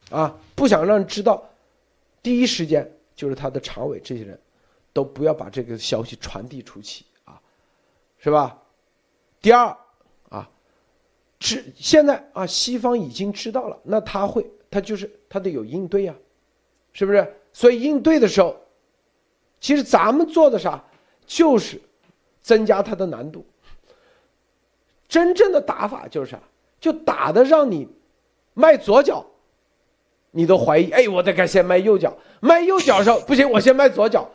[0.10, 1.50] 啊不想让知道，
[2.22, 4.38] 第一时间就是他的常委这些人。
[4.96, 7.42] 都不要把这个消息传递出去啊，
[8.20, 8.62] 是吧？
[9.42, 9.76] 第二
[10.30, 10.48] 啊，
[11.40, 16.14] 知现在啊，西方已经知道了，那他会，他就是他得有应对呀，
[16.92, 17.28] 是不是？
[17.54, 18.56] 所以应对的时候，
[19.60, 20.86] 其实咱们做的啥，
[21.26, 21.80] 就是
[22.42, 23.46] 增加它的难度。
[25.08, 26.40] 真正的打法就是啥，
[26.80, 27.88] 就打的让你
[28.54, 29.26] 迈左脚，
[30.32, 34.30] 你都怀疑，哎，我得该先迈右脚，迈右脚时候不行，我先迈左脚。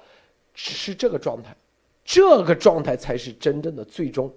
[0.61, 1.57] 是这个状态，
[2.05, 4.29] 这个状态才是真正的最终。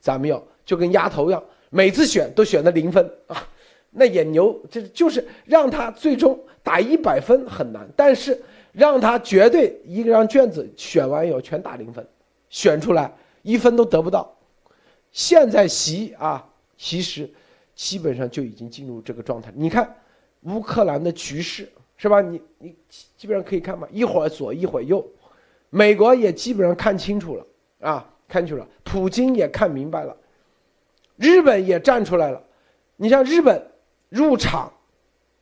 [0.00, 3.46] 咱们要就跟丫头一样，每次选都选的零分啊，
[3.90, 4.60] 那也牛。
[4.68, 8.42] 这就是让他最终打一百分很难，但是
[8.74, 12.06] 让他绝对一个张卷子选完以后全打零分，
[12.50, 13.10] 选出来
[13.42, 14.36] 一分都得不到。
[15.12, 16.44] 现在习啊，
[16.76, 17.30] 其实
[17.74, 19.52] 基本上就已经进入这个状态。
[19.54, 19.96] 你看
[20.42, 22.20] 乌克兰的局势是吧？
[22.20, 22.74] 你你
[23.16, 25.08] 基本上可以看嘛，一会儿左一会儿右。
[25.70, 27.46] 美国也基本上看清楚了
[27.80, 30.16] 啊，看清楚了，普京也看明白了，
[31.16, 32.42] 日本也站出来了。
[32.96, 33.70] 你像日本
[34.08, 34.72] 入场，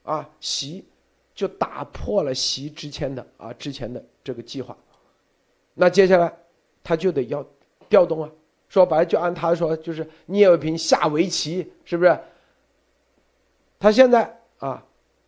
[0.03, 0.85] 啊，习
[1.35, 4.77] 就打破了习之前的啊之前的这个计划，
[5.75, 6.33] 那接下来
[6.85, 7.45] 他就得要
[7.89, 8.31] 调动啊。
[8.69, 12.19] 说白了，就按他说，就是聂卫平下围棋，是不是？
[13.79, 14.83] 他现在啊，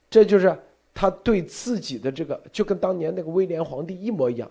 [0.09, 0.57] 这就是
[0.95, 4.51] 他对自己的这个，就跟当年那个威廉皇帝一模一样。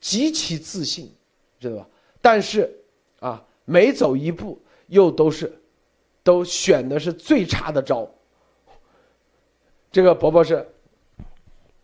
[0.00, 1.08] 极其自信，
[1.60, 1.88] 知道吧？
[2.20, 2.68] 但是，
[3.20, 5.56] 啊，每走一步又都是，
[6.24, 8.10] 都选的是最差的招。
[9.92, 10.68] 这个伯伯是，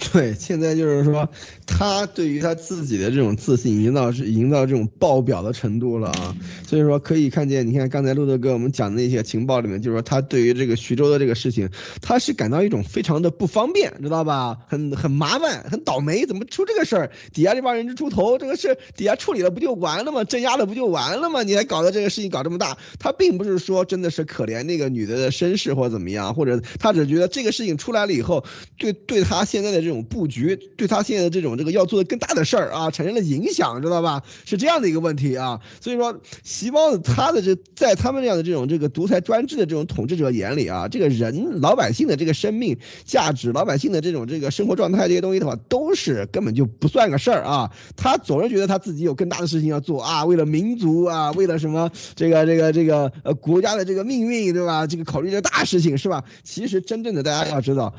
[0.00, 1.28] 对，现在就是说，
[1.66, 6.34] 他对于他自己的这种自信，已经到是已经到这种爆表的程度了啊。
[6.66, 11.68] 所以说可以看见，你看刚才路德哥我们讲的那些情报里面，就是说他对于这个徐州的这个事情，
[12.00, 14.58] 他是感到一种非常的不方便，知道吧？
[14.68, 17.10] 很很麻烦，很倒霉，怎么出这个事儿？
[17.32, 20.24] 底下这帮人就出头，这个事底下处理了不就完了吗？
[20.24, 21.42] 镇压了不就完了吗？
[21.42, 22.78] 你还搞得这个事情搞这么大？
[22.98, 28.44] 他并不是说真的是可怜那个女的的身世或者怎么样，或者他只觉得这个事情出来了以后，
[28.78, 34.22] 对对他现在的这这种布局，对他现在的这种这个要做的更大的事儿啊，产生了影响，知道吧？
[34.44, 35.60] 是这样的一个问题啊。
[35.80, 47.72] 所以说，习包子他的这在他们这样的这种这个独裁专制的这种统治者眼里啊，这个人老百姓的这个生命价值，老百姓的这种这个生活状态这些东西的话，都是根本就不算个事儿啊。
[47.96, 54.86] 他总是觉得他自己有更大的事情要做啊，为了民族啊，为了什么这个这个这个呃国家的这个命运，对吧？
[54.86, 56.22] 这个考虑的大事情是吧？
[56.44, 57.92] 其实真正的大家要知道，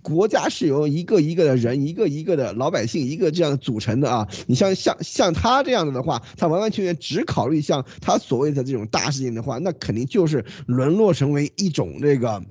[0.00, 4.28] 国家是由一个一一个人，一个一个的老百姓，一个这样组成的啊。
[4.46, 12.42] 你像像像他这样子的话，他完完全全只考虑像他所谓的这种大事情的话，那肯定就是沦落成为一种这个。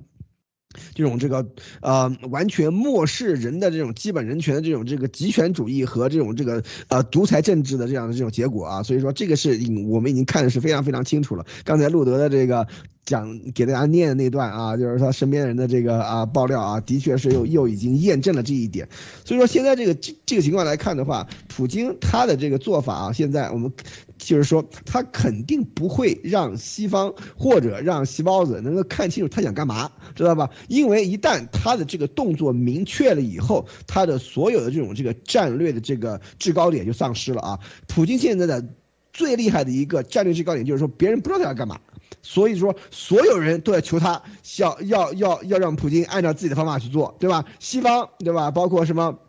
[0.95, 1.47] 这种这个
[1.81, 9.51] 呃完全漠视人的这种基本人权的这种这个极权主义和这种这个呃独裁政治的这样的这种结果啊，所以说这个是
[9.87, 11.45] 我们已经看的是非常非常清楚了。
[11.63, 12.67] 刚才路德的这个。
[13.05, 18.87] 讲给大家念的那段啊，就是他身边人的这个啊爆料啊，的确是又又已经验证了这一点。
[19.25, 23.71] 所以说现在这个这这个情况来看的话，普京他的这个做法啊，现在我们
[24.17, 30.49] 就是说他肯定不会让西方或者让西包子能够看清楚他想干嘛，知道吧？
[30.69, 37.59] 因为一旦他的这个动作明确了以后，他的所有的这种这个战略的这个制高点就丧失了啊。
[37.87, 38.65] 普京现在的
[39.11, 41.81] 最厉害的一个战略制高点就是说，别人不知道他要干嘛。
[42.23, 44.23] 所以说，所有人都在求他，
[44.57, 47.43] 要要要要让普京按照自己的方法去做，对吧？
[47.59, 48.49] 西方，对吧？
[48.49, 49.19] 包括什么，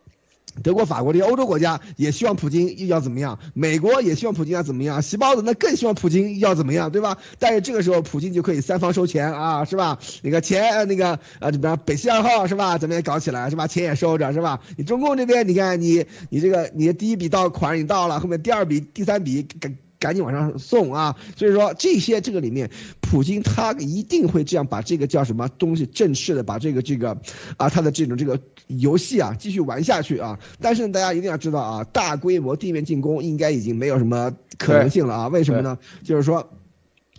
[0.62, 7.18] 德国、法国这些欧洲国家也希望普京要怎么样，美国也希望普京要怎么样，西包子那更希望普京要怎么样，对吧？
[7.40, 9.98] 但是这个时候，普京就可以三方收钱啊，是吧？
[10.22, 12.78] 那个钱，那个呃，比方北溪二号是吧？
[12.78, 13.66] 咱们也搞起来是吧？
[13.66, 14.60] 钱也收着是吧？
[14.76, 19.74] 你中共这边，你看你你这个你的第一笔到款你到了，后面第二笔、第三笔给。
[20.04, 21.16] 赶紧往上送啊！
[21.34, 27.16] 所以说这些这个里面，普京他一定会这样把这个叫什么东西正式的把这个这个
[27.56, 30.38] 啊他的这种这个游戏啊继续玩下去啊！
[30.60, 35.28] 但是大家一定要知道啊，大规模地面进攻应该已经没有什么可能性了啊！
[35.28, 35.78] 为什么呢？
[36.02, 36.46] 就是说。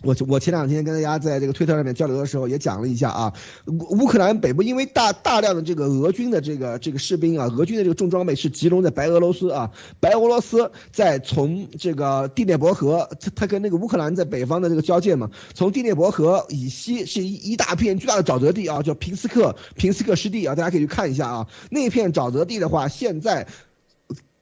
[0.03, 3.33] 我我前两天跟大家在这个推特上面交流的时候也讲了一下啊，
[3.65, 23.47] 乌乌克兰北部因为大大量的这个俄军的这个这个士兵啊，俄军的这个重装备是集中在白俄罗斯啊，白俄罗斯在从这个第聂伯河，它它跟那个乌克兰在北方的这个交界嘛，从第聂伯河以西是一一大片巨大的沼泽地啊，叫平斯克平斯克湿地啊，大家可以去看一下啊，那片沼泽地的话，现在。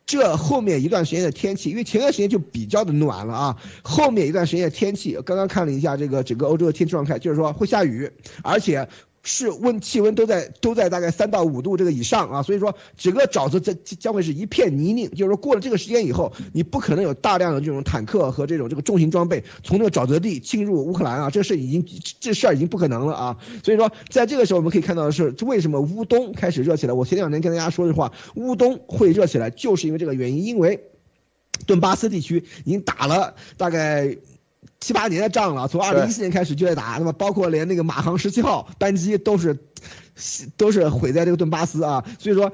[0.05, 8.11] 这后面一段时间的天气，因为前段时间就比较的暖了啊，后面一段时间的天气，刚刚看了一下这个整个欧洲的天气状态，就是说会下雨，
[8.43, 8.87] 而且。
[9.25, 21.85] 是温气温都在都在大概三到五度这个以上啊，所以说整个沼泽将将会是一片泥泞，就是说过了这个时间以后，你不可能有大量的这种坦克和这种这个重型装备从这个沼泽地进入乌克兰啊，这个事已经
[22.19, 26.93] 这事儿已经不可能了啊，所以说在这个时候我们可以看到的是，为什么乌东开始热起来？
[26.93, 30.83] 我前两天跟大家说的话，乌东会热起来，就是因为这个原因，因为
[31.65, 34.17] 顿巴斯地区已经打了大概。
[34.83, 39.57] 七八年的仗了，从二零一四年开始就在打，那么包括连那个马航十七号班机都是，
[40.57, 42.51] 都是毁在这个顿巴斯啊，所以说，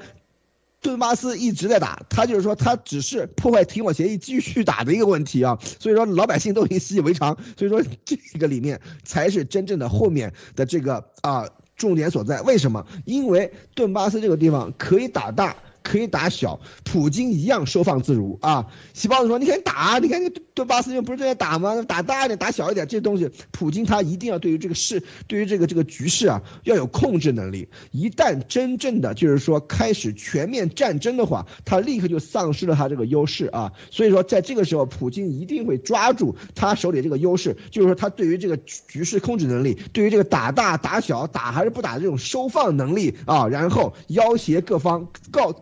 [0.80, 12.86] 顿巴斯一直在打，他就是说他只是破坏停火协议继续打的一个问题啊，所以说老百姓都已经习以为常，所以说这个里面才是真正的后面的这个啊重点所在，为什么？
[13.04, 15.56] 因为顿巴斯这个地方可以打大。
[15.82, 18.66] 可以打小，普京一样收放自如啊！
[18.94, 21.82] 西包子说：“你看打，你看你顿巴斯不是这样打吗？
[21.82, 27.68] 打大一点，打小一点，这东西，普京他一定要对于这个事，对于这个这个局势啊，要有控制能力。
[27.90, 33.72] 一旦真正的就是说开始全面战争的话，他立刻就丧失了他这个优势啊！
[33.90, 45.54] 所以说，在这个时候，普京一定会抓住他手里这个优势，就是说他对于这个局势控制能力，对于这个打大打小，打还是不打这种收放能力啊，然后要挟各方告。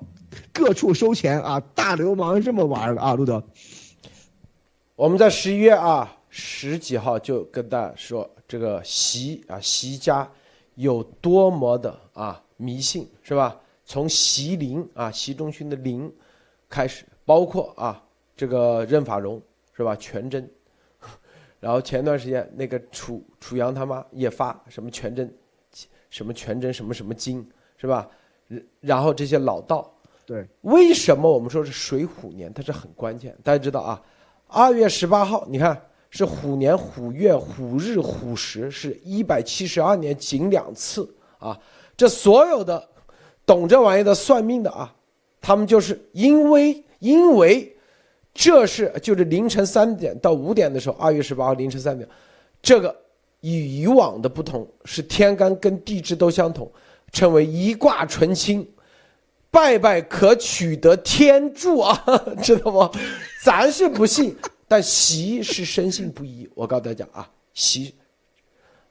[0.53, 1.61] 各处收钱啊！
[1.75, 3.15] 大流氓这么玩的啊！
[3.15, 3.43] 路德，
[4.95, 10.29] 我们在十一月啊十几号就跟大家说，这个习啊习家
[10.75, 13.57] 有多么的啊迷信是吧？
[13.85, 16.13] 从习林啊习仲勋的林
[16.69, 18.05] 开始，包括啊
[18.37, 19.41] 这个任法荣
[19.73, 19.97] 是吧？
[19.97, 20.51] 全真，
[21.61, 25.33] 然后前段时间那个楚楚阳他妈也发什么全真，
[26.11, 27.49] 什么全真什么什么经
[27.79, 28.07] 是吧？
[28.81, 29.95] 然后这些老道。
[30.29, 32.53] 对，为什么我们说是水虎年？
[32.53, 34.03] 它是很关键，大家知道啊，
[34.47, 41.09] 二月十八号，你看是虎年虎月虎日虎时，是一百七十二年仅两次
[41.39, 41.59] 啊。
[41.97, 42.87] 这所有的
[43.47, 44.95] 懂这玩意的算命的啊，
[45.41, 47.75] 他们就是因为因为
[48.35, 52.07] 这是就是凌晨三点到五点的时候，二月十八号凌晨三点，
[52.61, 52.95] 这个
[53.41, 56.71] 与以往的不同是天干跟地支都相同，
[57.13, 58.69] 称为一卦纯清。
[59.51, 62.05] 拜拜可取得天助啊，
[62.43, 62.99] 知道不？
[63.43, 64.37] 咱是不信，
[64.69, 66.49] 但习是深信不疑。
[66.55, 67.95] 我告诉大家啊，习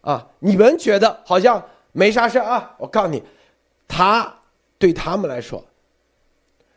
[0.01, 2.75] 啊，你们觉得好像没啥事啊？
[2.79, 3.21] 我告诉你，
[3.87, 4.33] 他
[4.79, 5.63] 对他们来说，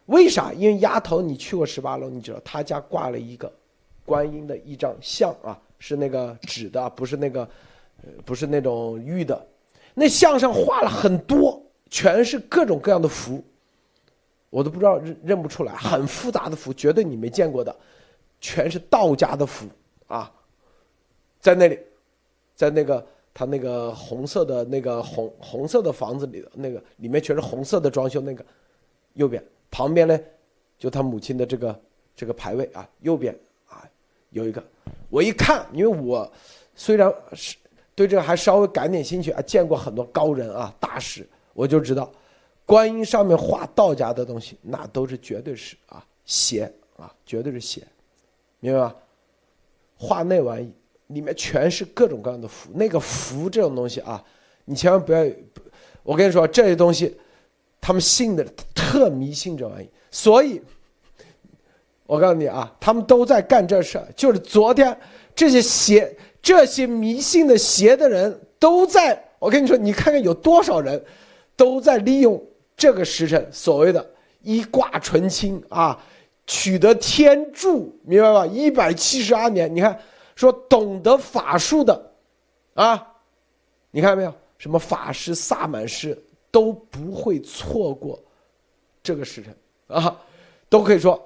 [0.06, 0.52] 为啥？
[0.52, 3.50] 因为丫头，你去过十八楼，你知道他家挂了一个
[4.04, 7.48] 观音的一张像啊，是那个纸的，不是那个，
[8.26, 9.46] 不是那种玉的。
[9.94, 13.42] 那像上画了很多，全是各种各样的符。
[14.50, 17.74] 我都不知道认认不出来，很复杂的符，绝对你没见过的，
[18.40, 19.66] 全是道家的符
[20.08, 20.30] 啊，
[21.40, 21.78] 在那里，
[22.56, 28.44] 在那个他那个红色的那个红红色的房子里的那个里面全是红色的装修，那个
[29.14, 29.40] 右边
[29.70, 30.18] 旁边呢，
[30.76, 31.80] 就他母亲的这个
[32.16, 33.32] 这个牌位啊，右边
[33.68, 33.88] 啊
[34.30, 34.62] 有一个，
[35.10, 36.28] 我一看，因为我
[36.74, 37.56] 虽然是
[37.94, 41.24] 对这个还稍微感点兴趣啊，见过很多高人啊大师，
[41.54, 42.10] 我就知道。
[42.70, 47.82] 观音上面画道家的东西，那都是绝对是啊邪啊，绝对是邪，
[48.60, 48.94] 明白吧？
[49.98, 50.72] 画那玩意
[51.08, 54.24] 里面全是各种各样的符，那个符这种东西啊，
[54.66, 55.26] 你千万不要。
[56.04, 57.18] 我跟你说，这些东西，
[57.80, 60.62] 他们信的特迷信这玩意，所以，
[62.06, 64.06] 我告诉你啊，他们都在干这事儿。
[64.14, 64.96] 就是昨天
[65.34, 69.20] 这些邪、这些迷信的邪的人都在。
[69.40, 71.04] 我跟你说，你看看有多少人
[71.56, 72.40] 都在利用。
[72.80, 74.10] 这个时辰所谓的
[74.40, 76.02] 一卦纯清啊，
[76.46, 78.46] 取得天助，明白吧？
[78.46, 80.00] 一百七十二年，你看
[80.34, 82.12] 说懂得法术的，
[82.72, 83.06] 啊，
[83.90, 84.32] 你看没有？
[84.56, 86.18] 什么法师、萨满师
[86.50, 88.18] 都不会错过
[89.02, 89.54] 这个时辰
[89.88, 90.18] 啊，
[90.70, 91.22] 都可以说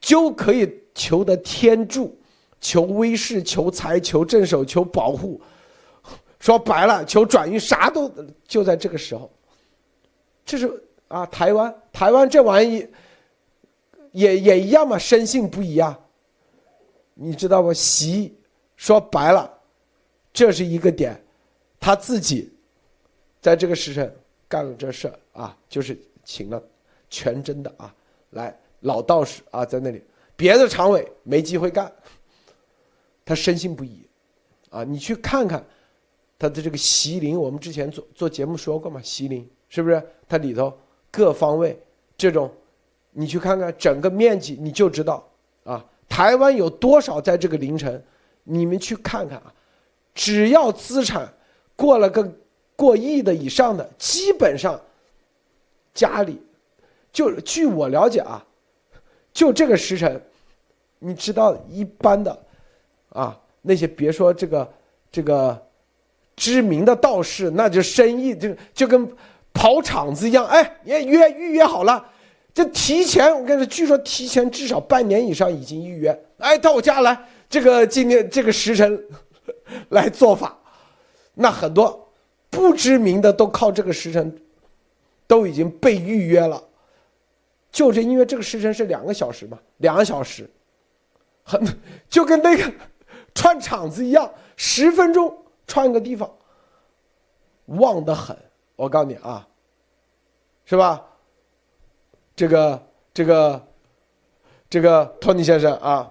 [0.00, 2.18] 就可以求得天助，
[2.62, 5.38] 求威势、求财、求镇守、求保护，
[6.38, 8.10] 说白了，求转运，啥都
[8.48, 9.30] 就在这个时候。
[10.50, 12.84] 这是啊，台湾台湾这玩意
[14.10, 15.96] 也也一样嘛，深信不疑啊。
[17.14, 17.72] 你知道不？
[17.72, 18.36] 习
[18.74, 19.48] 说白了，
[20.32, 21.22] 这是一个点，
[21.78, 22.52] 他自己
[23.40, 24.12] 在这个时辰
[24.48, 26.60] 干了这事啊，就是请了
[27.08, 27.94] 全真的啊
[28.30, 30.02] 来老道士啊在那里，
[30.34, 31.92] 别的常委没机会干，
[33.24, 34.04] 他深信不疑
[34.70, 34.82] 啊。
[34.82, 35.64] 你去看看
[36.36, 39.48] 他的这个席林，我们之前做做节目说过嘛，席林。
[39.70, 40.76] 是不是它里头
[41.10, 41.80] 各方位
[42.18, 42.52] 这种，
[43.12, 45.26] 你去看看整个面积，你就知道
[45.64, 48.04] 啊，台湾有多少在这个凌晨，
[48.44, 49.54] 你们去看看啊，
[50.12, 51.32] 只要资产
[51.76, 52.30] 过了个
[52.74, 54.78] 过亿的以上的，基本上
[55.94, 56.42] 家里
[57.12, 58.44] 就据我了解啊，
[59.32, 60.20] 就这个时辰，
[60.98, 62.36] 你知道一般的
[63.10, 64.72] 啊那些别说这个
[65.12, 65.66] 这个
[66.34, 69.08] 知名的道士，那就生意就就跟。
[69.52, 72.04] 跑场子一样，哎，也约预约好了，
[72.54, 79.04] 这提前我跟你说，据说提前至少半年以上已经预约，哎，到我家来，这个今天这个时辰
[79.90, 80.56] 来做法，
[81.34, 82.12] 那很多
[82.48, 84.34] 不知名的都靠这个时辰
[85.26, 86.62] 都已经被预约了，
[87.70, 90.48] 就是因为这个时辰是两个小时嘛，两个小时，
[91.42, 91.60] 很
[92.08, 92.72] 就跟那个
[93.34, 95.36] 串场子一样，十分钟
[95.66, 96.30] 串一个地方，
[97.66, 98.36] 旺得很。
[98.80, 99.46] 我告诉你啊，
[100.64, 101.04] 是吧？
[102.34, 103.68] 这个这个
[104.70, 106.10] 这个托尼先生啊，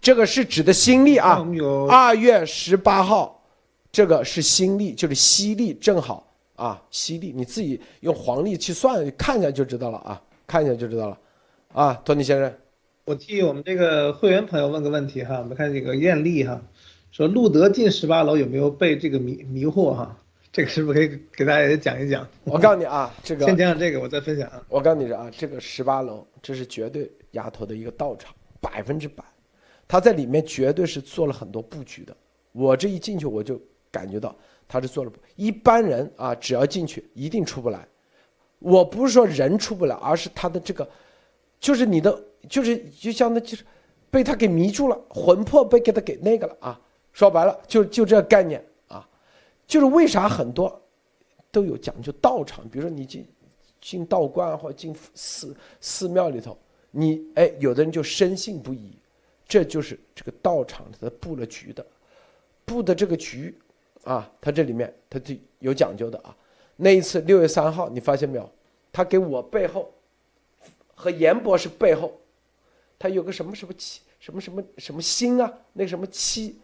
[0.00, 1.44] 这个是指的新历啊。
[1.90, 3.42] 二月十八号，
[3.90, 11.18] 这个是新历，就是西历，正好啊，西历，你自己用黄历去算，看一下就知道了啊，看一下就知道了
[11.72, 12.54] 啊，托尼先生。
[13.06, 16.62] 我替我们这个会员朋友问个问题哈，我们看这个艳丽哈，
[17.10, 20.16] 说路德进十八楼有没有被这个迷迷惑哈？
[20.52, 22.28] 这个是不是可以给大家也讲一讲？
[22.44, 24.46] 我告诉你啊，这个先讲讲这个，我再分享。
[24.48, 29.24] 啊我告诉你啊，这个十八楼，这是绝对丫头的一个道场，百分之百，
[29.88, 32.14] 他在里面绝对是做了很多布局的。
[32.52, 33.58] 我这一进去，我就
[33.90, 34.36] 感觉到
[34.68, 35.12] 他是做了。
[35.36, 37.88] 一般人啊，只要进去，一定出不来。
[38.58, 40.86] 我不是说人出不来，而是他的这个，
[41.58, 43.64] 就是你的，就是就像那就是
[44.10, 46.78] 被他给迷住了，魂魄被给他给那个了啊。
[47.14, 48.62] 说白了，就就这个概念。
[49.66, 50.80] 就是为啥很多
[51.50, 53.26] 都有讲究道场，比如说你进
[53.80, 56.58] 进道观或进寺寺庙里头，
[56.90, 58.92] 你哎，有的人就深信不疑，
[59.46, 61.84] 这就是这个道场他布了局的，
[62.64, 63.58] 布的这个局
[64.04, 66.36] 啊，他这里面他就有讲究的啊。
[66.76, 68.50] 那一次六月三号，你发现没有？
[68.92, 69.92] 他给我背后
[70.94, 72.20] 和严博士背后，
[72.98, 75.52] 他有个什么什么七什么什么什么星啊？
[75.72, 76.58] 那个什么七？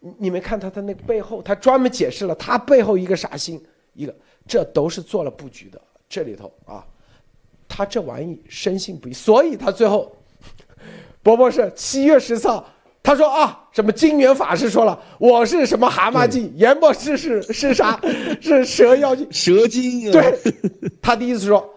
[0.00, 3.60] 你你没看他他那个背后，他专门解释了他背后一个啥心，
[3.94, 4.14] 一个
[4.46, 5.80] 这都是做了布局的。
[6.08, 6.86] 这里头啊，
[7.68, 10.16] 他这玩意深信不疑，所以他最后，
[11.22, 12.66] 伯伯是七月十四号，
[13.02, 18.00] 他说啊，什么金元法师说了，我是什么蛤蟆精，阎博士是是啥？
[18.40, 20.10] 是蛇妖精，蛇精。
[20.12, 20.38] 对，
[21.02, 21.68] 他的意思说，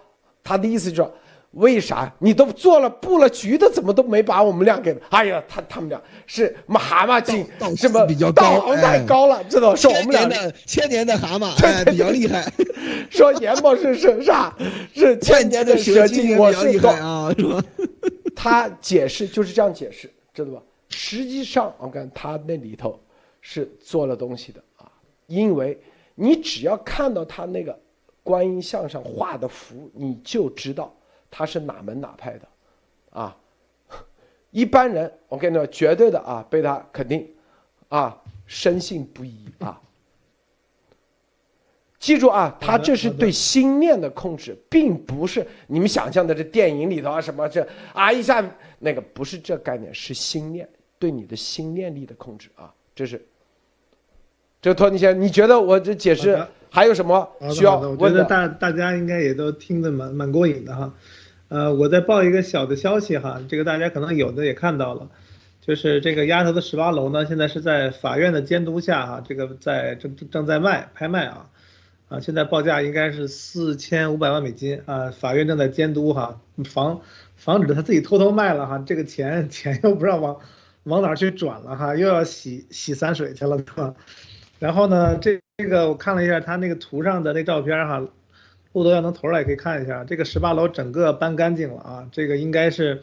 [0.43, 1.11] 他的意思就说。
[1.51, 4.95] 为啥你都做了布了局的，怎么都没把我们俩给？
[5.09, 7.45] 哎呀，他他们俩是蛤蟆精，
[7.75, 9.75] 什么道行太高了，知道？
[9.75, 12.49] 是我们俩的千年的蛤蟆， 哎，比较厉害。
[13.09, 14.55] 说阎博士是啥？
[14.95, 17.63] 是千年的蛇精， 我是害啊，是吧？
[18.35, 20.61] 他解释就是这样解释，知道吧？
[20.87, 22.97] 实际上，我看他那里头
[23.41, 24.89] 是做了东西的啊，
[25.27, 25.77] 因为
[26.15, 27.77] 你只要看到他那个
[28.23, 30.93] 观音像上画的符，你就知道。
[31.31, 32.47] 他是哪门哪派的，
[33.09, 33.35] 啊，
[34.51, 37.27] 一般人我跟你说，绝对的啊，被他肯定，
[37.89, 39.81] 啊，深信不疑啊。
[41.97, 48.43] 记住啊，他这是对心念的控制，并不是你们想象的这电影里头啊什么这啊一下
[48.79, 50.67] 那个不是这概念，是心念
[50.99, 53.23] 对你的心念力的控制啊，这是。
[54.61, 60.91] 这托尼先生，你觉得我这解释还有什么需要我觉得大大家应该也都听得蛮蛮过瘾的哈。
[61.51, 65.09] 呃，我再报一个小的消息哈，这个大家可能有的也看到了，
[65.59, 71.49] 就是这个丫头的十八楼呢，现在是在法院的监督下哈，这个在正正在卖拍卖啊，
[72.07, 77.01] 啊，现在报价应该是四千五百万美金啊，法院正在监督哈，防
[77.35, 80.39] 防止他自己偷偷卖了哈，这个钱 钱又不知道往
[80.83, 83.93] 往哪去转了哈，又要洗洗散水去了是吧？
[84.57, 88.07] 然后呢，这这个我看了一下他那个图上的那照片哈。
[88.73, 93.01] 路德要能投出来可以看一下，这个十八楼整个搬干净了啊，这个应该是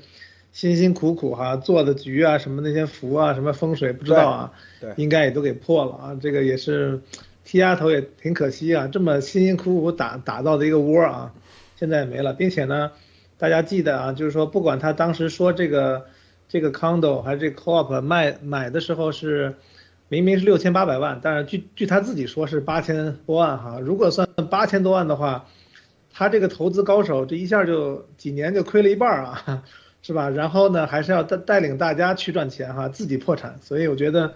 [0.50, 7.00] 辛辛苦苦哈做的局啊，什么那些符啊，什么风水不知道啊，对，应该也都给破了啊，这个也是
[7.44, 11.32] 踢丫头也挺可惜啊，这么辛辛苦苦打打造的一个窝啊，
[11.76, 12.92] 现在也没了，并且呢，
[13.36, 16.06] 大家记得啊，就是说不管他当时说这个
[16.48, 19.54] 这个 condo 还是这个 co-op 卖买的时候是。
[20.10, 23.78] 明明是六千八百万，但是据据他自己说是八千多万哈。
[23.78, 25.44] 如果算八千多万的话，
[26.18, 29.62] 他这个投资高手这一下就几年就亏了一半啊，
[30.02, 30.28] 是吧？
[30.28, 33.54] 然后呢，还是要带带领大家去赚钱哈，自己破产。
[33.62, 34.34] 所以我觉得，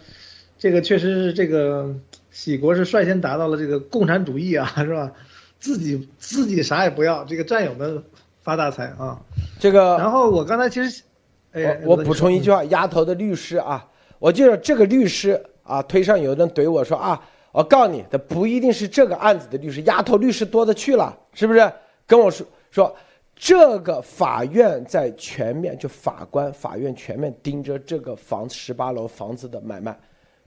[0.57, 1.93] 这个确实是这个
[2.31, 5.11] 喜国是率先达到了这个共产主义啊， 是吧？
[5.59, 8.05] 自己自己啥也不要，这个战友们
[8.43, 9.21] 发大财啊。
[9.59, 9.97] 这个。
[9.99, 11.03] 然后我刚才其实，
[11.51, 13.85] 哎，我补充一句话，丫头的律师啊，
[14.21, 15.43] 我记得这个律师。
[15.65, 17.23] 啊，推上有人怼我说啊，
[17.53, 21.71] 我告诉你，他不一定是这个案子的律师，丫头律师多的去了，是不是？
[22.07, 22.97] 跟我说说，
[23.37, 29.95] 这个法院在全面，就法官法院全面盯着这个房子十八楼房子的买卖，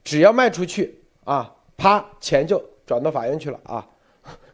[0.02, 3.86] 只要卖出去啊，啪，钱就转到法院去了啊，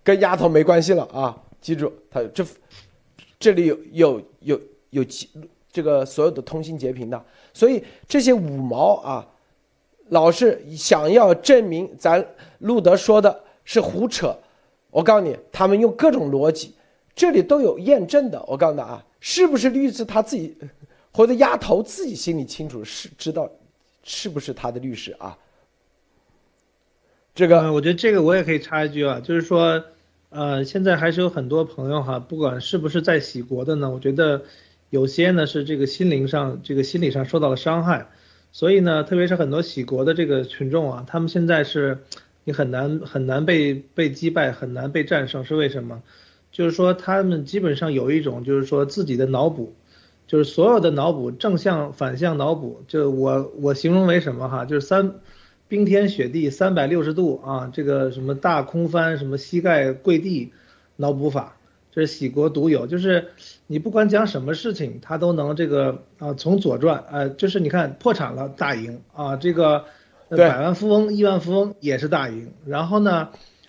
[0.04, 2.44] 跟丫头没关系了啊，记住，他这
[3.40, 5.06] 这里有有有有
[5.70, 7.24] 这个所有的通信截屏的，
[7.54, 9.26] 所以这些五毛啊。
[10.08, 12.26] 老是想要证明咱
[12.58, 14.36] 路德说的是胡扯，
[14.90, 16.74] 我告诉你，他们用各种逻辑，
[17.14, 18.42] 这里都有验证的。
[18.46, 20.54] 我告诉你啊，是不是律师他自己
[21.12, 23.50] 或者丫头自己心里清楚，是知道
[24.02, 25.38] 是不是他的律师啊？
[27.34, 29.82] 这个，我觉得这个我也可以插一句啊，就是说，
[30.28, 34.42] 呃，现在还是有很多朋友哈，不管是不是在喜国的呢，我觉得
[34.90, 38.08] 有些呢是这个心灵上，这个心理上受到了伤害。
[38.52, 41.98] 所以呢，特别是很多喜国的这个群众啊，他们现在是，
[42.44, 46.02] 你很难很难被被击败，很难被战胜，是为什么？
[46.52, 49.74] 就是说他们基本上有一种就是说自己的脑补，
[50.26, 55.14] 就是所有的脑补正向反向脑补，就我我形容为什么哈，就是三
[55.66, 60.52] 冰天雪地三百六十度啊，这个什么大空翻，什么膝盖跪地
[60.96, 61.56] 脑补法。
[61.94, 63.28] 这是喜国独有，就是
[63.66, 69.84] 你不管讲什么事情，他都能这个啊，从左转，呃，就是你看破产了大赢啊，这个
[70.30, 72.50] 百万富翁、亿万富翁也是大赢。
[72.64, 73.28] 然后呢，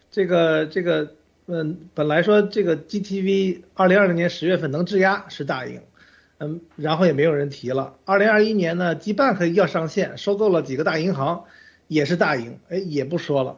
[0.10, 1.12] 这个这个
[1.48, 5.82] 嗯，本来说这个 GTV 二零二零年十月份能质押是大赢，
[6.38, 7.96] 嗯，然后也没有人提了。
[8.06, 11.44] 二零二一年呢，G Bank 要上线，收购了几个大银行，
[11.90, 13.58] 也是大赢，哎，也不说了。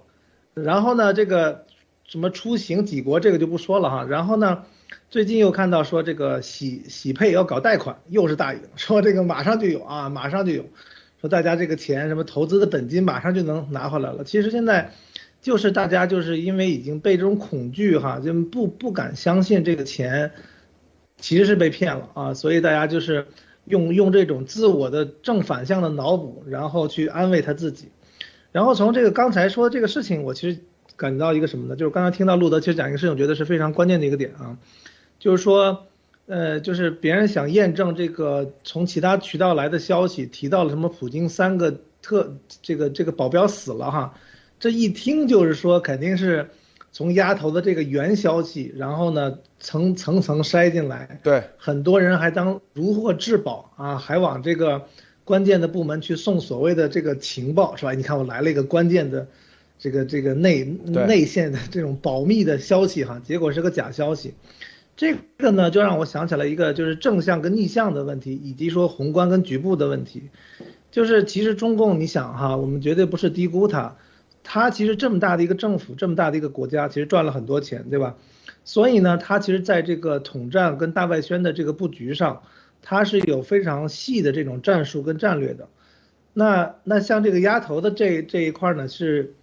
[0.56, 1.66] 然后呢，这个。
[2.08, 4.04] 什么出行几国这个就不说了哈。
[4.04, 4.64] 然后呢，
[5.10, 10.66] 最近又看到说这个喜喜配要搞贷款，又是大赢， 说这个马上就有啊，马上就有，
[11.20, 14.24] 说大家这个钱什么投资的本金马上就能拿回来了。
[14.24, 14.92] 其实现在
[15.42, 20.32] 就是大家就是因为已经被这种恐惧哈，就不不敢相信这个钱
[21.18, 23.28] 其实是被骗了啊，所以大家就是
[23.66, 27.90] 用用这种自我的正反向的脑补，然后去安慰他自己。
[28.52, 30.60] 然后从这个刚才说这个事情，我其实
[30.96, 31.76] 感到一个什么呢？
[31.76, 34.58] 就是刚才听到路德其实讲一个事情，我觉得是非常关键的一个点啊，
[35.20, 35.88] 就是说，
[36.26, 44.14] 呃，就是别人想验证这个从其他渠道来的消息，提到了什么普京三个特这个这个保镖死了哈，
[44.60, 46.50] 这一听就是说肯定是
[46.92, 54.88] 从丫头的这个原消息，然后呢层层层筛进来，对，很多人还当如获至宝啊，还往这个。
[55.26, 57.94] 关键的部门去送所谓的这个情报是吧？
[57.94, 59.28] 你看我来了一个关键的，
[59.78, 64.34] 这个这个内内线的这种保密的消息哈，结果是个假消息，
[64.96, 70.24] 这个呢就让我想起来一个就是正向跟逆向的问题，以及说宏观跟局部的问题，
[70.92, 73.96] 就是其实中共你想哈，我们绝对不是低估它，
[74.44, 78.16] 它其实这么大的一个政府，这么大的一个国家，其实赚了很多钱，对吧？
[78.64, 82.42] 所以呢，它其实在这个统战跟大外宣的这个布局上。
[82.88, 85.70] 它是有非常细的这种战术跟战略的，
[86.34, 89.34] 那那像这个鸭头的这这一块呢，是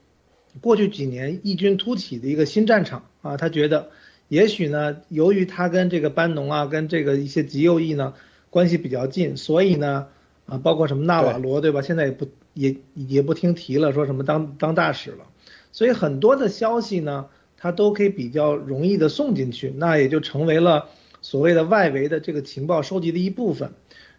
[0.60, 3.36] 过去几年异军突起的一个新战场啊。
[3.36, 3.88] 他觉得，
[4.28, 8.14] 也许呢，由于他跟这个班农啊，跟这个一些极右翼呢
[8.50, 10.08] 关系比较近，所以呢，
[10.46, 11.82] 啊，包括什么纳瓦罗对吧？
[11.82, 15.26] 现在也不也也不听提了，说什么当当大使了，
[15.72, 17.26] 所以很多的消息呢，
[17.56, 20.88] 他都可以比较容易的送进去，那也就成为了。
[21.24, 23.70] 所谓的外围的这个情报收集的一部分，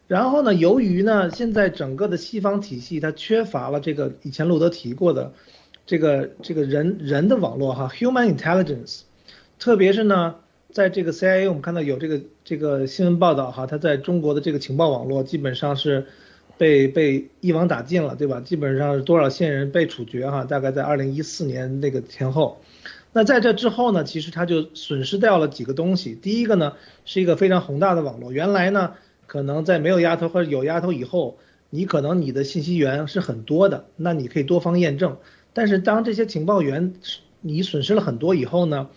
[0.07, 5.34] 然后呢，由于呢，现在整个的西方体系它缺乏了这个以前路德提过的，
[5.86, 9.01] 这个这个人人的网络哈，human intelligence，
[9.59, 10.36] 特别是呢，
[10.71, 16.05] 在这个 CIA 我们看到有这个这个新闻报道哈，它在中国的这个情报网络基本上是
[16.57, 18.39] 被被一网打尽了，对吧？
[18.39, 22.61] 基本上是多少线人被处决哈，大概在二零一四年那个前后。
[23.11, 26.15] 那在这之后呢，其实它就损失掉了几个东西。
[26.15, 26.73] 第一个呢，
[27.05, 28.31] 是一个非常宏大的网络。
[28.31, 28.93] 原来呢，
[29.27, 31.38] 可能在没有丫头或者有丫头以后，
[31.69, 35.17] 你可能你的信息源是很多的，那你可以多方验证。
[35.53, 36.93] 但是当这些情报员
[37.41, 38.89] 你损失了很多以后呢，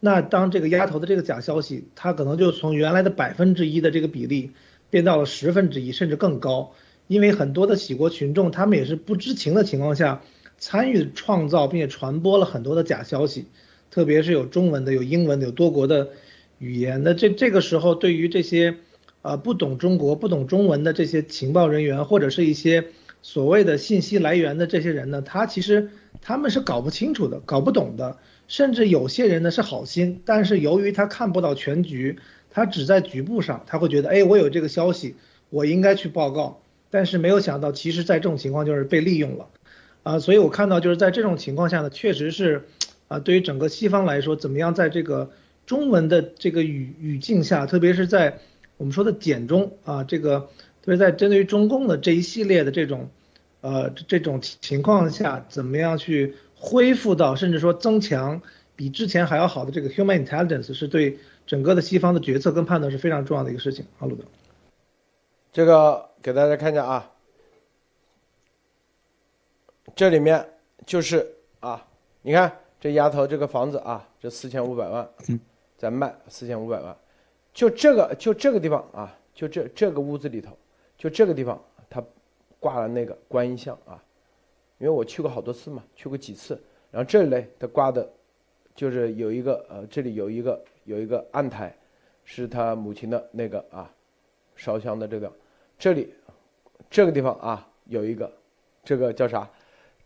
[0.00, 4.52] 那当这个丫头的这个假消息，它可能就从原来的百分之一的这个比例
[4.88, 6.72] 变到了十分之一，甚至更高。
[7.06, 10.22] 因为很多的喜国群众，他们也是不知情的情况下。
[10.62, 13.46] 参与创造并且传播了很多的假消息，
[13.90, 16.10] 特别是有中文的、有英文的、有多国的
[16.58, 17.14] 语言的。
[17.14, 18.76] 这这个时候，对于这些
[19.22, 22.84] 啊不懂中国、不懂中文的这些情报人员，或者是一些
[23.22, 25.90] 所谓的信息来源的这些人呢，他其实
[26.22, 28.16] 他们是搞不清楚的、搞不懂的。
[28.48, 32.18] 甚至有些人呢是好心，但是由于他看不到全局，
[32.50, 35.14] 他只在局部上，他会觉得，哎，我有这个消息，
[35.50, 36.60] 我应该去报告。
[36.90, 39.46] 但是没有想到，其实在这种情况就是被利用了。
[40.02, 42.64] 啊，所以我看到就是在这种情况下呢，确实是，
[43.06, 45.30] 啊，对于整个西方来说，怎么样在这个
[45.64, 48.38] 中文的这个语语境下，特别是在
[48.78, 50.48] 我们说的简中啊，这个
[50.82, 53.08] 特别在针对于中共的这一系列的这种，
[53.60, 58.40] 呃，这种情况下，怎么样去恢复到甚至说增强
[58.76, 63.84] 比之前还要好的这个 human intelligence，是对整个的西方的决策跟判断是非常重要的一个事情。
[63.98, 64.24] 好，鲁德，
[65.52, 67.10] 这个给大家看一下啊。
[69.96, 70.46] 这里面
[70.86, 71.26] 就是
[71.58, 71.84] 啊，
[72.22, 72.50] 你看
[72.80, 75.06] 这丫头这个房子啊，这四千五百万
[75.76, 76.96] 在卖，四千五百万，
[77.52, 80.56] 就这个就这个地方啊，就这这个屋子里头，
[81.00, 82.04] 就这个地方，他
[82.58, 84.04] 挂了那个观音像啊，
[84.76, 88.06] 因为我去过好多次嘛，去过几次，然后这里呢，他挂的，
[88.74, 91.74] 就是有一个呃，这里有一个有一个案台，
[92.22, 93.90] 是他母亲的那个啊，
[94.56, 95.32] 烧香的这个，
[95.78, 96.12] 这里
[96.90, 98.30] 这个地方啊，有一个
[98.84, 99.48] 这个叫啥？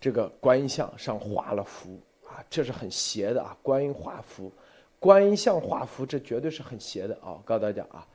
[0.00, 3.56] 这个观音像上画了符啊，这是很邪的啊！
[3.62, 4.52] 观音画符，
[5.00, 7.42] 观音像画符，这绝对是很邪的啊！
[7.44, 8.06] 告诉大家啊，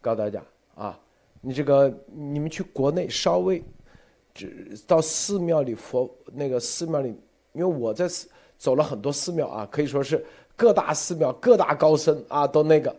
[0.00, 0.40] 告诉大家
[0.76, 1.00] 啊，
[1.40, 3.62] 你这个你们去国内稍微，
[4.34, 7.08] 只到寺庙里佛那个寺庙里，
[7.52, 8.06] 因为我在
[8.56, 10.24] 走了很多寺庙啊，可以说是
[10.56, 12.94] 各大寺庙各大高僧啊都那个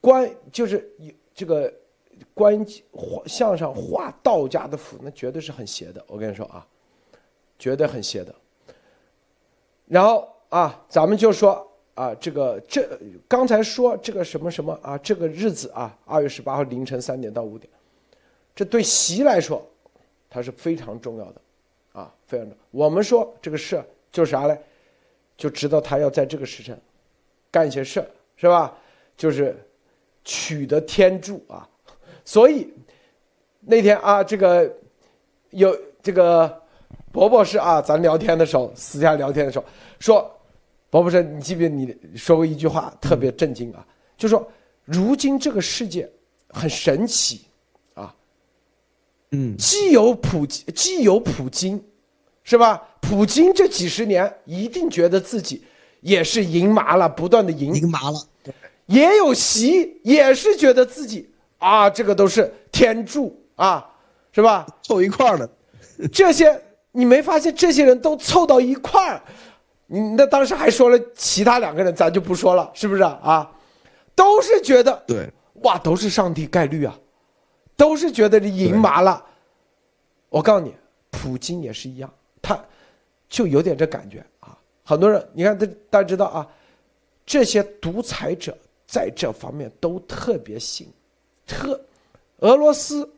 [0.00, 0.90] 观就是
[1.34, 1.72] 这个。
[2.32, 6.04] 观画像上画道家的符，那绝对是很邪的。
[6.06, 6.64] 我跟你说啊，
[7.58, 8.32] 绝对很邪的。
[9.86, 17.70] 然后啊，咱们就说啊，这个这刚才说这个什么什么啊，这个日子啊，二月十八号凌晨三点到五点，
[18.54, 19.64] 这对习来说，
[20.28, 21.40] 它是非常重要的
[21.92, 22.56] 啊，非常重要。
[22.70, 24.58] 我们说这个事就是啥嘞？
[25.36, 26.80] 就知道他要在这个时辰
[27.50, 28.04] 干一些事
[28.36, 28.76] 是吧？
[29.16, 29.56] 就是
[30.24, 31.68] 取得天助啊。
[32.24, 32.72] 所以
[33.60, 34.72] 那天啊，这个
[35.50, 36.60] 有这个
[37.12, 39.64] 伯伯是啊，咱聊天的时候，私下聊天的时候
[40.00, 40.33] 说，
[40.94, 43.84] 伯博士，你记不记得你说过一句话特别震惊啊？
[44.16, 44.48] 就说
[44.84, 46.08] 如今这个世界
[46.50, 47.46] 很神奇
[47.94, 48.14] 啊，
[49.32, 51.82] 嗯，既有普既有普京，
[52.44, 52.80] 是吧？
[53.00, 55.64] 普京这几十年一定觉得自己
[56.00, 58.28] 也是赢麻了，不断的赢赢麻了，
[58.86, 61.28] 也有习也是觉得自己
[61.58, 63.84] 啊，这个都是天助啊，
[64.30, 64.64] 是吧？
[64.80, 65.50] 凑一块儿的，
[66.12, 69.20] 这些你没发现这些人都凑到一块儿？
[69.94, 73.48] 你那当时还说了其他两个人，咱就不说了，是不是啊？
[74.16, 75.30] 都是觉得对，
[75.62, 76.98] 哇，都是上帝概率啊，
[77.76, 79.24] 都是觉得你赢麻了。
[80.30, 80.74] 我告诉你，
[81.10, 82.58] 普京也是一样，他
[83.28, 84.58] 就有点这感觉啊。
[84.82, 86.48] 很多人，你看，大大家知道啊，
[87.24, 88.56] 这些独裁者
[88.88, 90.92] 在这方面都特别信，
[91.46, 91.80] 特
[92.38, 93.08] 俄罗斯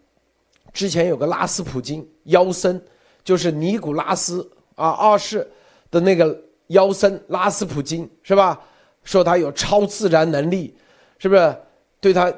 [0.74, 2.79] 之前有个拉斯普京妖僧，
[3.24, 5.51] 就是尼古拉斯啊二世
[5.91, 8.60] 的那个妖僧拉斯普京是吧？
[9.04, 10.76] 说他有超自然能力。
[11.18, 11.56] 是不是
[11.98, 12.30] 对他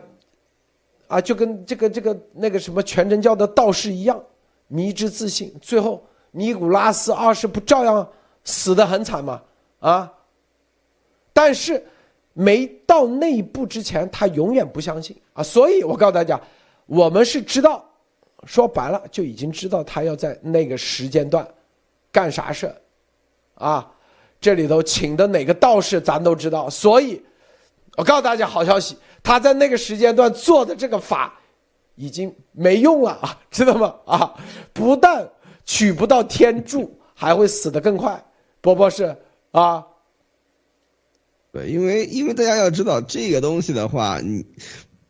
[1.09, 4.23] 啊，就跟这个这个那个什么全真教的道士一样，
[4.69, 8.09] 迷之自信，最后尼古拉斯二世不照样
[8.45, 9.43] 死得很惨吗？
[9.81, 10.13] 啊！
[11.33, 11.85] 但是
[12.35, 15.43] 没到那一步之前，他永远不相信啊。
[15.43, 16.41] 所以我告诉大家，
[16.87, 17.85] 我们是知道，
[18.45, 21.45] 说白了就已经知道他要在那个时间段
[22.13, 22.73] 干啥事
[23.57, 23.93] 啊。
[24.41, 27.21] 这里头请的哪个道士，咱都知道，所以。
[27.97, 31.37] 我告诉大家好消息，他在那个时间段做的这个法，
[31.97, 33.95] 已经没用了啊，知道吗？
[34.07, 34.35] 啊，
[34.73, 35.29] 不但
[35.65, 38.25] 取不到天助，还会死得更快。
[38.61, 39.17] 波波是
[39.51, 39.85] 啊，
[41.51, 44.47] 对，因为因为大家要知道这个东西的话，你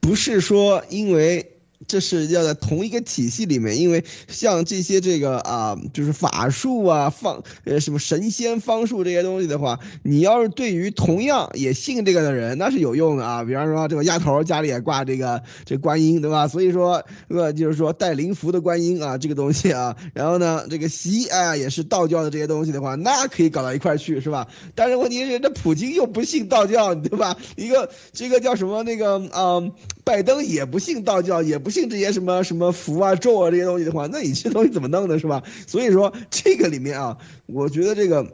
[0.01, 1.58] 不是说因为。
[1.87, 13.45] 这是要在同一个体系里面，因为像这些这个啊，就是法术啊、方呃什么神仙方术这些东西的话，你要是对于同样也信这个的人，那是有用的啊。
[13.45, 16.49] 比方说这个丫头家里也挂这个这观音，对吧？
[16.49, 24.49] 所以说呃就是说带灵符的观音啊，这个东西啊，然后呢这个习啊也是道教的这些东西的话，那可以搞到一块去，是吧？
[24.75, 27.39] 但是问题是这普京又不信道教，对吧？
[27.57, 29.63] 一个这个叫什么那个啊，
[30.03, 31.68] 拜登也不信道教，也不。
[31.69, 35.43] 不信这些什么什么符啊咒啊这些东西的话，那你这东西怎么弄的，是吧？
[35.69, 38.27] 所以说这个里面啊，我觉得这个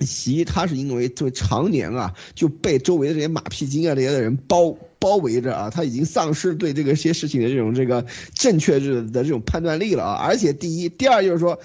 [0.00, 10.14] 习他是因为就常年啊就被周围的这些马屁精啊这些的人包包围着啊，他已经丧失对这个些事情的这种这个正确的的这种判断力了啊。
[10.14, 11.60] 而且第一，第二就是说，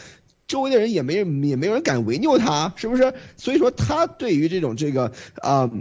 [0.50, 3.14] 周围的人也没人也没有人敢违拗他，是不是？
[3.38, 5.72] 所以说他对于这种这个啊。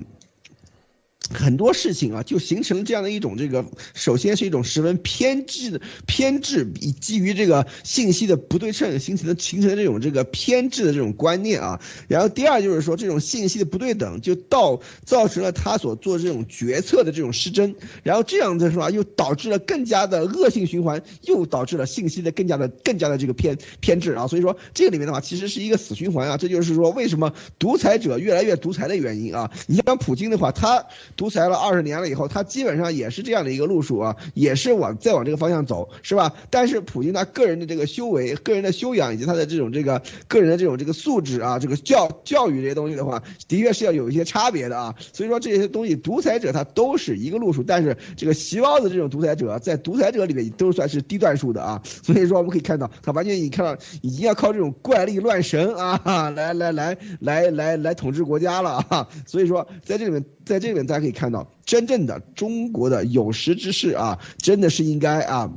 [1.32, 11.80] 很多事情啊，就形成这样的一种这个，首先是一种十分偏执的偏执，以基于这个信息的不对称形成的形成的这种这个偏执的这种观念啊。
[12.08, 17.74] 然后第二就是说，这种信息的不对等，就到造成了他所做这种决策的这种失真。
[18.02, 24.26] 然后这样的说又导致了更加的恶性循环，又导致了信息的更加的更加的这个偏偏执啊。
[24.26, 26.38] 所以说这个里面的话，其实是一个死循环啊。
[26.38, 29.50] 这就是说为什么独裁者越来越独裁的原因啊。
[29.66, 30.86] 你像普京的话，他。
[31.18, 36.32] 独裁了二十年了以后，他基本上也是这样的一个路数啊，也是往再往这个方向走，是吧？
[36.48, 44.94] 但是普京他个人的这个修为、个人的修养以及他的这种这个个人的这种这个素质啊，这个教教育这些东西的话，的确是要有一些差别的啊。
[45.12, 51.82] 所以说这些东西，独裁者他都是一个路数，但是这个习包子这种独裁者在独裁者里面都算是低段数的啊。
[51.84, 59.08] 所以说我们可以看到，他完全已经看到已经要靠这种怪力乱神啊， 来来来来来来统治国家了啊。
[59.26, 60.24] 所以说在这里面。
[60.48, 65.52] 在这里面，大家可以看到，真正的中国的有识之士啊，真的是应该啊，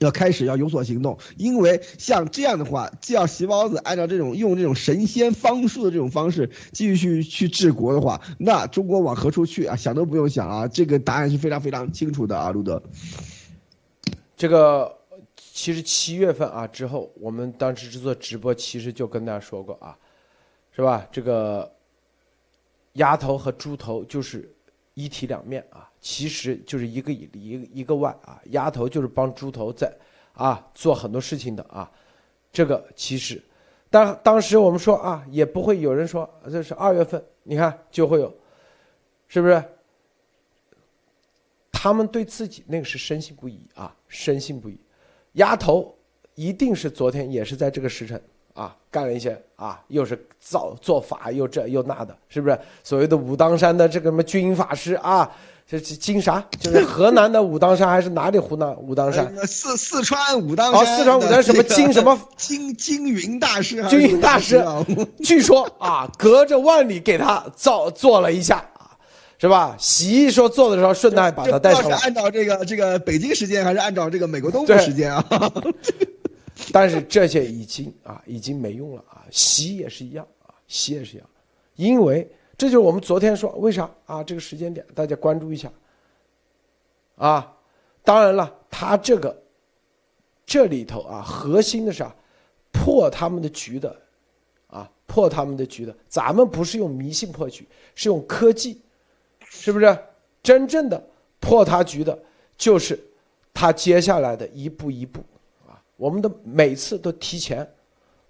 [0.00, 1.16] 要开始要有所行动。
[1.36, 9.76] 因为像这样的话，既要习包子按照这种用这种神仙方术的这种方式继续去治国的话，那中国往何处去啊？
[9.76, 12.82] 想都不用想啊，这个答案是非常非常清楚的啊，路德。
[14.36, 14.94] 这个
[15.36, 19.96] 其实七月份啊之后，我们当时制作直播，其实就跟大家说过啊，
[20.74, 21.06] 是吧？
[21.12, 21.72] 这个。
[22.94, 24.52] 鸭头和猪头就是
[24.94, 28.40] 一体两面啊，其实就是一个一一个一个万啊。
[28.46, 29.92] 鸭头就是帮猪头在
[30.32, 31.90] 啊做很多事情的啊，
[32.52, 33.42] 这个其实，
[33.90, 38.34] 当当时我们说啊，也不会有人说这是二月份，你看就会有，
[39.28, 39.62] 是不是？
[41.70, 44.76] 他们对自己那个是深信不疑啊，深信不疑。
[45.34, 45.96] 鸭头
[46.34, 48.20] 一定是昨天也是在这个时辰
[48.58, 52.58] 啊，干了一些啊，又是造做法，又这又那的，是不是？
[52.82, 55.30] 所谓的武当山的这个什么军法师啊，
[55.64, 56.44] 这是金啥？
[56.58, 59.32] 就是河南的武当山还是哪里湖南武当山？
[59.46, 63.80] 四四川武当山哦，四川武当山什么金什么 金金云大师？
[63.88, 64.64] 金云大师，
[65.22, 68.64] 据说啊，隔着万里给他造做了一下。
[69.40, 69.76] 是吧？
[69.78, 71.84] 洗衣说做的时候，顺带把他带上。
[71.84, 75.24] 是按照这个这个北京时间，还是按照这个美国东部时间啊？
[76.72, 79.24] 但是这些已经啊，已经没用了啊。
[79.30, 81.28] 洗也是一样啊，洗也是一样，
[81.76, 84.22] 因为这就是我们昨天说为啥啊？
[84.22, 85.70] 这个时间点大家关注一下
[87.16, 87.54] 啊。
[88.02, 89.42] 当然了，他这个
[90.46, 92.14] 这里头啊，核心的是啊，
[92.72, 93.94] 破他们的局的
[94.66, 95.94] 啊，破他们的局的。
[96.08, 98.80] 咱们不是用迷信破局，是用科技。
[99.50, 99.98] 是不是
[100.42, 101.02] 真正的
[101.40, 102.16] 破他局的，
[102.58, 103.02] 就是
[103.54, 105.24] 他接下来的一步一步？
[105.98, 107.68] 我们的每次都提前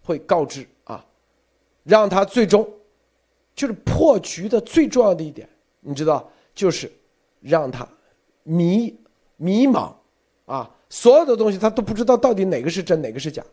[0.02, 1.04] 会告知啊，
[1.84, 2.68] 让他最终
[3.54, 5.48] 就是破局的最重要的一点，
[5.80, 6.90] 你知道，就是
[7.40, 7.86] 让他
[8.42, 8.98] 迷
[9.36, 9.92] 迷茫
[10.46, 13.44] 啊，所有的东西他都不知道到底哪个是真哪个是假，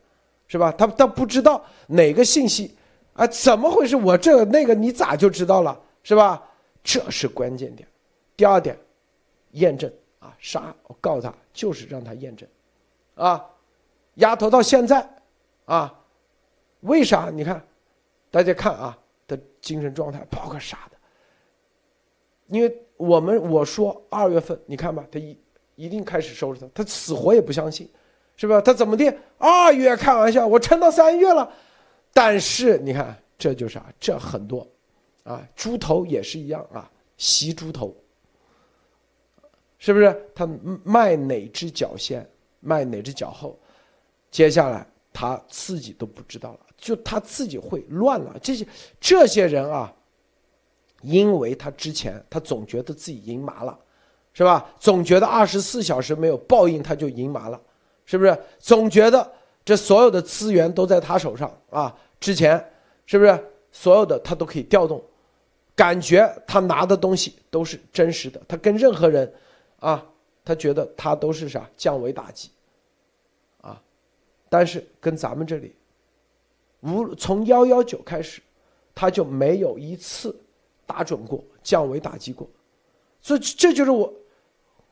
[0.47, 0.71] 是吧？
[0.71, 2.73] 他他不知道哪个信息
[3.13, 3.97] 啊，怎么回事？
[3.97, 6.41] 我这个那个你咋就知道了，是吧？
[6.81, 7.85] 这是关键点，
[8.37, 8.77] 第二点，
[9.51, 10.73] 验证啊，杀！
[10.87, 12.47] 我告诉他，就是让他验证，
[13.15, 13.43] 啊，
[14.15, 15.07] 丫头到现在，
[15.65, 16.01] 啊，
[16.81, 17.29] 为啥？
[17.29, 17.65] 你看，
[18.31, 18.97] 大家看啊，
[19.27, 20.97] 的精神状态包个傻的，
[22.47, 25.37] 因为我们我说二月份，你看吧，他一
[25.75, 27.89] 一定开始收拾他，他死活也不相信，
[28.35, 28.61] 是吧？
[28.61, 29.13] 他怎么的？
[29.37, 31.51] 二月开玩笑，我撑到三月了，
[32.13, 34.67] 但是你看，这就是啊，这很多。
[35.23, 36.87] 啊，猪头也是一样啊，
[37.17, 37.97] 袭猪头，
[39.79, 40.29] 是不是？
[40.35, 40.47] 他
[40.83, 42.23] 卖哪只脚先，
[42.59, 43.59] 卖哪只脚后，
[44.35, 48.35] 接下来他自己都不知道了，就他自己会乱了。
[48.43, 48.67] 这些
[48.99, 49.93] 这些人啊，
[51.03, 53.79] 因为他之前他总觉得自己赢麻了，
[54.33, 54.69] 是吧？
[54.77, 57.57] 总觉得二十四小时没有报应他就赢麻了，
[58.05, 58.37] 是不是？
[58.59, 59.31] 总觉得
[59.63, 62.61] 这所有的资源都在他手上啊，之前
[63.05, 65.01] 是不是所有的他都可以调动？
[65.77, 69.33] 感觉他拿的东西都是真实的，他跟任何人，
[69.79, 70.05] 啊，
[70.43, 72.49] 他觉得他都是啥降维打击，
[74.57, 75.75] 但是跟咱们这里，
[76.79, 78.41] 无从幺幺九开始，
[78.93, 80.33] 他就没有一次
[80.85, 82.47] 打准过降维打击过，
[83.19, 84.13] 所以这就是我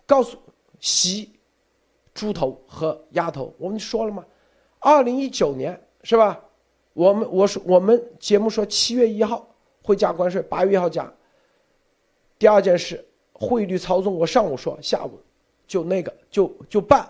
[0.06, 0.38] 告诉
[0.82, 1.32] 习
[2.14, 4.26] 猪头和丫头，我们说了吗？
[4.80, 6.44] 二零一九年是吧？
[6.92, 9.48] 我们我说我们节目说七月一号。
[9.86, 11.14] 会加关税，八月一号加。
[12.40, 15.20] 第二件事，汇率操纵，我上午说，下午
[15.68, 17.06] 就那个就就办。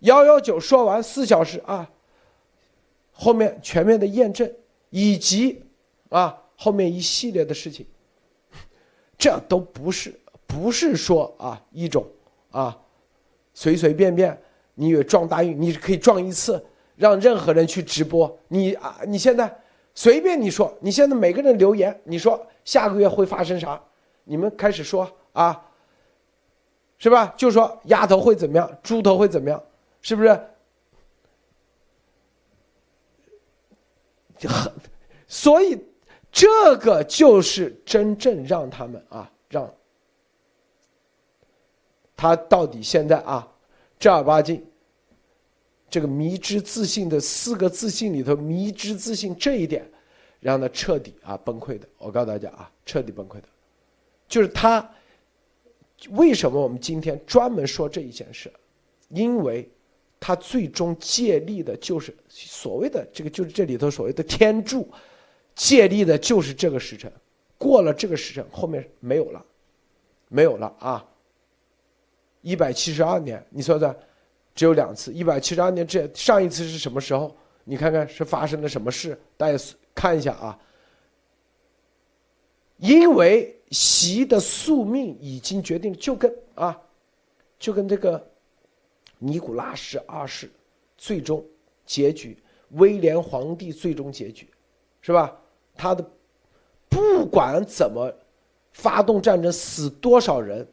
[0.00, 1.90] 幺幺九说完四小时啊，
[3.12, 4.50] 后面全面的验证
[4.90, 5.62] 以及
[6.10, 7.86] 啊后面一系列的事情，
[9.18, 10.14] 这都不是
[10.46, 12.06] 不是说啊一种
[12.50, 12.78] 啊
[13.54, 14.38] 随随便便
[14.74, 16.64] 你以为撞大运你可以撞一次，
[16.96, 19.60] 让任何人去直播你啊你现在。
[19.96, 23.80] 随便你说，你现在每个人留言，你说下个月会发生啥？
[24.24, 25.64] 你们开始说啊，
[26.98, 27.32] 是吧？
[27.36, 29.62] 就说丫头会怎么样，猪头会怎么样，
[30.04, 30.38] 是不是？
[35.26, 35.82] 所以
[36.30, 39.74] 这个就是真正让他们啊，让
[42.14, 43.50] 他到底现在啊
[43.98, 44.62] 正儿八经。
[45.88, 49.90] 这个迷之自信的四个自信里头，迷之自信这一点，
[50.38, 51.88] 让他彻底啊崩溃的。
[51.96, 53.48] 我告诉大家啊，彻底崩溃的，
[54.28, 54.86] 就是他。
[56.10, 58.52] 为什么我们今天专门说这一件事？
[59.08, 59.66] 因为，
[60.26, 64.88] 他最终借力的就是所谓的这个，就是这里头所谓的天助，
[65.54, 67.12] 借力的就是这个时辰。
[67.58, 69.44] 过了这个时辰，后面没有了，
[70.28, 71.06] 没有了啊。
[72.40, 73.94] 一百七十二年，你说的。
[74.54, 77.36] 只有两次，一百七十二年这上一次是什么时候？
[77.64, 79.20] 你看看是发生了什么事？
[79.36, 79.64] 大家
[79.94, 80.58] 看一下啊。
[82.76, 86.80] 因为习的宿命已经决定，就跟啊，
[87.58, 88.24] 就跟这个
[89.24, 90.50] 尼古拉斯二世
[90.96, 91.44] 最终
[91.86, 92.36] 结局，
[92.70, 94.48] 威廉皇帝最终结局，
[95.00, 95.34] 是吧？
[95.74, 96.04] 他的
[96.88, 98.12] 不管怎么
[98.72, 100.66] 发动战争，死多少人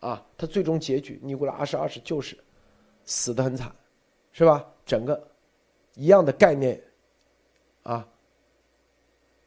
[0.00, 2.38] 啊，他最终结局，尼古拉斯二世就是。
[3.10, 3.74] 死的很惨，
[4.32, 4.62] 是吧？
[4.84, 5.18] 整个
[5.94, 6.78] 一样的概念
[7.84, 8.06] 啊。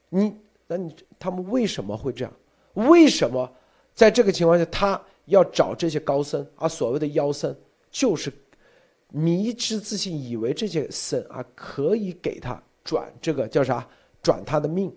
[0.09, 0.35] 你
[0.65, 2.33] 那你他们为什么会这样？
[2.73, 3.47] 为什么
[3.93, 6.67] 在这个情况下他要找这些高僧啊？
[6.67, 7.55] 所谓的妖僧，
[7.91, 8.33] 就是
[9.11, 13.87] 迷之自信，以为这些僧啊可以给他转这个叫啥？
[14.23, 14.95] 转他的命，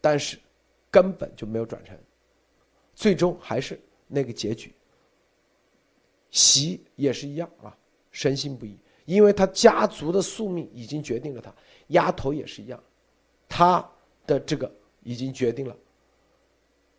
[0.00, 0.36] 但是
[0.90, 1.96] 根本就没有转成，
[2.94, 4.74] 最终还是那个结局。
[6.32, 7.76] 习也是一样啊，
[8.10, 11.54] 深信不疑，因为他家族的宿命已经决定了他。
[11.88, 12.82] 丫头也是一样，
[13.48, 13.88] 他
[14.26, 14.70] 的这个
[15.04, 15.76] 已经决定了。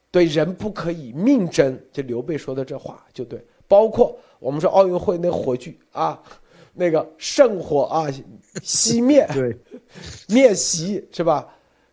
[0.09, 3.45] 对人不可以命争，就刘备说的这话就对。
[3.67, 6.21] 包括我们说奥运会那火炬啊，
[6.73, 8.07] 那个圣火啊
[8.61, 9.57] 熄灭，对，
[10.29, 11.47] 灭习是吧？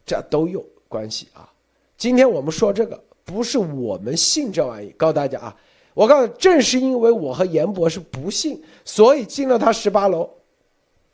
[0.06, 1.50] 这都有关系啊。
[1.96, 5.56] 今天我们说这个不是我们信这玩意，告诉大家啊，
[5.94, 10.28] 我告诉正是因为我和严博士不信，所以进了他十八楼，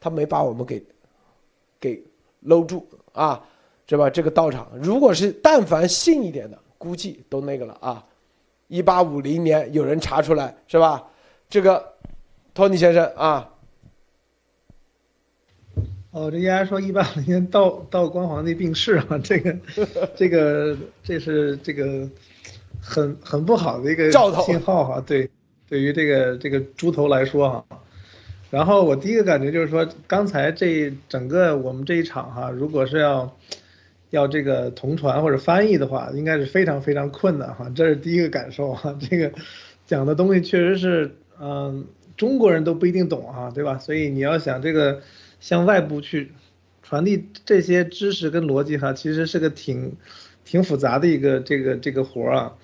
[0.00, 0.84] 他没把我们给
[1.78, 2.02] 给
[2.40, 3.42] 搂住啊，
[3.86, 4.10] 是吧？
[4.10, 8.04] 这个道场，如果是但凡信一点的，估计都那个了啊。
[8.70, 11.02] 一八五零年有人查出来是吧？
[11.48, 11.94] 这个
[12.54, 13.50] 托尼先生啊，
[16.12, 19.56] 哦，这丫丫说一八五零年道道光皇帝病逝啊， 这个
[20.14, 22.08] 这个这是这个
[22.80, 24.12] 很很不好的一个
[24.44, 25.02] 信号哈。
[25.04, 25.28] 对，
[25.68, 27.64] 对于这个这个猪头来说哈，
[28.50, 33.36] 然后我第一个感觉就是说，刚才这整个我们这一场哈，如果是要。
[34.10, 38.96] 要这个同传或者翻译的话，应该是非常非常困难哈，这是第一个感受哈。
[39.00, 39.32] 这个
[39.86, 41.86] 讲的东西确实是，嗯，
[42.16, 43.78] 中国人都不一定懂哈，对吧？
[43.78, 45.00] 所以你要想这个
[45.40, 46.32] 向外部去
[46.82, 49.96] 传递这些知识跟逻辑哈，其实是个挺
[50.44, 52.56] 挺复杂的一个这个这个活儿啊。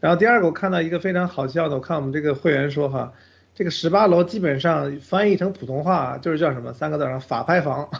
[0.00, 3.12] 然后第二个我看到一个非常好笑的，我看我们这个会员说哈。
[3.54, 7.90] 这个十八楼基本上翻译成普通话就是叫什么三个字儿法拍房，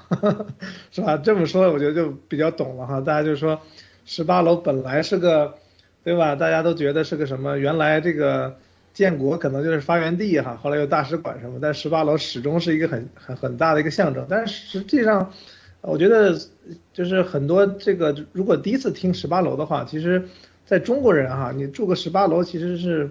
[0.90, 1.18] 是吧？
[1.18, 3.02] 这么说我觉得就比较懂了哈。
[3.02, 3.60] 大家就说，
[4.06, 5.54] 十八楼本来是个，
[6.04, 6.34] 对吧？
[6.36, 7.58] 大家都觉得是个什么？
[7.58, 8.56] 原来这个
[8.94, 14.26] 建国可能就是发源地哈，后来有大使馆什么，但十八楼始终是一个很很很大的一个象征。
[14.30, 15.30] 但是实际上，
[15.82, 16.34] 我觉得
[16.94, 20.26] 就是很多这个如果第一次听十八楼的话，其实
[20.64, 23.10] 在中国人哈，你住个十八楼其实是。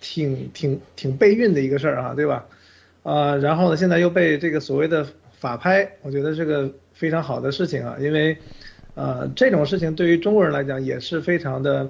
[0.00, 2.46] 挺挺挺备孕的一个事儿啊，对吧？
[3.02, 5.06] 啊，然后呢，现在又被这个所谓的
[5.38, 8.36] 法拍，我觉得是个非常好的事情啊，因为，
[8.96, 11.88] 呃，这种事情对于中国人来讲也是非常的，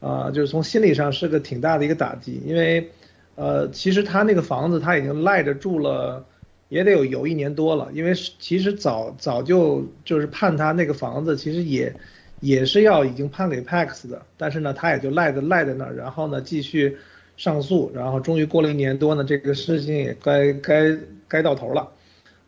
[0.00, 2.86] 啊，就是从心理上是个挺大的一个打击，因为，
[3.34, 6.22] 呃，其实他那个房子他已经赖着住了，
[6.68, 11.94] 也得有有一年多了，因为其实早早就就是判他那个房子其实也
[12.40, 16.98] 也是要已经判给 Pax 的，但是呢，他也就赖着赖在那儿，然后呢继续。
[17.42, 21.88] 上诉，然后终于过了一年多呢，这个事情也该该该到头了，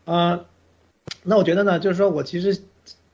[0.05, 0.45] 啊，
[1.21, 2.61] 那我觉得呢，就是说我其实，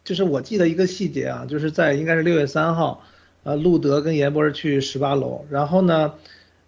[0.03, 3.03] 就是我记得一个细节啊，就是在应该是六月三号，
[3.41, 6.13] 呃，路德跟严博士去十八楼，然后呢，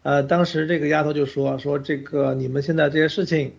[0.02, 3.54] 呃，当时这个丫头就说说这个你们现在这些事情，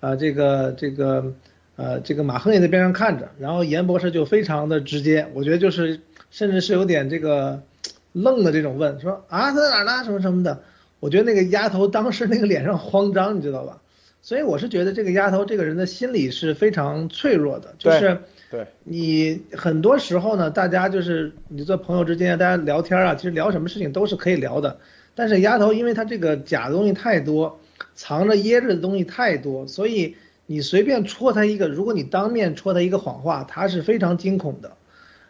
[0.00, 1.32] 啊，这个这个，
[1.76, 6.00] 呃，这个马亨也在边上看着，然后严博士就非常的直接，我觉得就是
[6.32, 7.62] 甚至是有点这个
[8.12, 10.62] 愣的这种问，说啊他在哪呢什么什么的。
[11.00, 13.82] 我觉得那个丫头当时那个脸上慌张，你知道吧？
[14.22, 18.18] 所以我是觉得这个丫头这个人的心理是非常脆弱的，就是
[18.50, 24.78] 对你很多时候呢，大家就是你做朋友之间，大家聊天啊，其实聊什么事情都是可以聊的。
[25.14, 27.60] 但是丫头因为她这个假的东西太多，
[27.94, 30.16] 藏着掖着的东西太多，所以
[30.46, 34.72] 你随便戳她一个，如果你当面戳她一个谎话，她是非常惊恐的。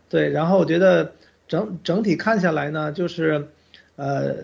[0.08, 1.12] 对，然后我觉得
[1.48, 3.48] 整整体看下来呢，就是
[3.96, 4.36] 呃。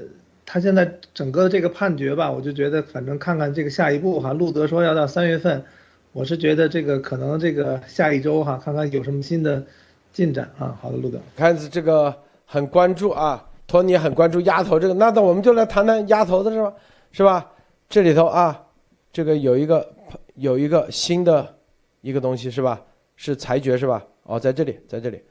[0.52, 4.34] 他现在整个这个判决吧，我就觉得，反正看看这个下一步哈。
[4.34, 5.64] 路德说要到三月份，
[6.12, 9.64] 我是觉得这个可能这个下一周哈，看看有什么新的
[10.12, 10.78] 进展啊。
[10.82, 16.74] 好的，路德，看这个很关注啊，托尼很关注丫头这个，那那我们就来谈谈丫头的是吧？
[17.12, 17.50] 是吧？
[17.88, 18.62] 这里头啊，
[19.10, 19.90] 这个有一个
[20.34, 21.56] 有一个新的
[22.02, 22.78] 一个东西是吧？
[23.16, 24.04] 是裁决是吧？
[24.24, 25.22] 哦，在这里，在这里，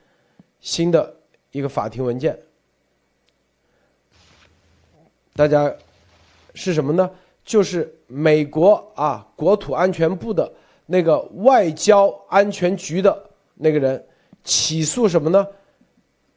[0.61, 1.13] 新的
[1.51, 2.36] 一个法庭文件。
[5.34, 5.73] 大家
[6.53, 7.09] 是什么呢？
[7.43, 10.51] 就是美国啊，国土安全部的
[10.86, 14.05] 那个外交安全局的那个人
[14.43, 15.47] 起诉什么呢？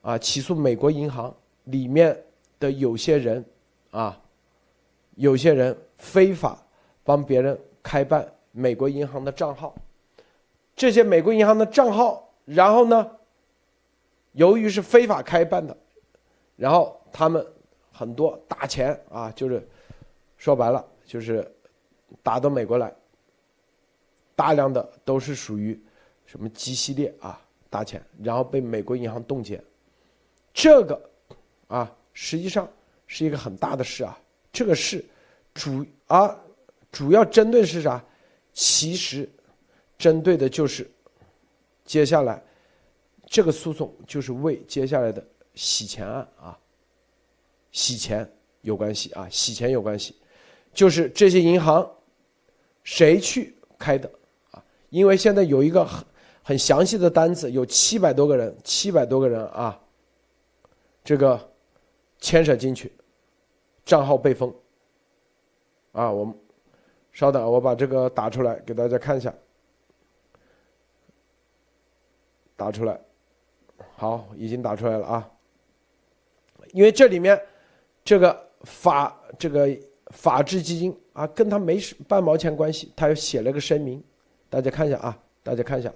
[0.00, 1.34] 啊，起诉美国银行
[1.64, 2.18] 里面
[2.58, 3.44] 的有些人
[3.90, 4.18] 啊，
[5.16, 6.58] 有些人非法
[7.02, 9.74] 帮别人开办美国银行的账号，
[10.74, 13.10] 这些美国银行的账号，然后呢，
[14.32, 15.76] 由于是非法开办的，
[16.56, 17.44] 然后他们。
[17.96, 19.66] 很多打钱啊，就是
[20.36, 21.48] 说白了就是
[22.22, 22.92] 打到美国来，
[24.34, 25.80] 大量的都是属于
[26.26, 27.40] 什么 G 系列啊
[27.70, 29.62] 打钱，然后被美国银行冻结，
[30.52, 31.10] 这个
[31.68, 32.68] 啊实际上
[33.06, 34.18] 是一个很大的事啊。
[34.52, 35.04] 这个事
[35.54, 36.36] 主啊
[36.90, 38.04] 主要针对是啥？
[38.52, 39.28] 其实
[39.96, 40.88] 针对的就是
[41.84, 42.42] 接下来
[43.26, 45.24] 这个诉讼就是为接下来的
[45.54, 46.58] 洗钱案啊，
[47.74, 48.26] 洗钱
[48.62, 50.14] 有关系啊，洗钱有关系，
[50.72, 51.86] 就是这些银行
[52.84, 54.10] 谁去开的
[54.52, 54.64] 啊？
[54.90, 56.06] 因为现在有一个很
[56.42, 59.78] 很详细的单子，有七百多个人，七百多个人啊，
[61.02, 61.52] 这个
[62.20, 62.92] 牵扯进去，
[63.84, 64.54] 账号被封
[65.92, 66.34] 啊，我们。
[67.12, 69.32] 稍等，我把这个打出来给大家看一下。
[72.56, 73.00] 打出来，
[73.96, 75.30] 好，已经打出来了啊。
[76.72, 77.40] 因为这里面
[78.04, 79.68] 这个法这个
[80.08, 84.02] 法治基金啊，跟他没半毛钱关系，他又写了个声明，
[84.50, 85.90] 大家看一下啊，大家看一下。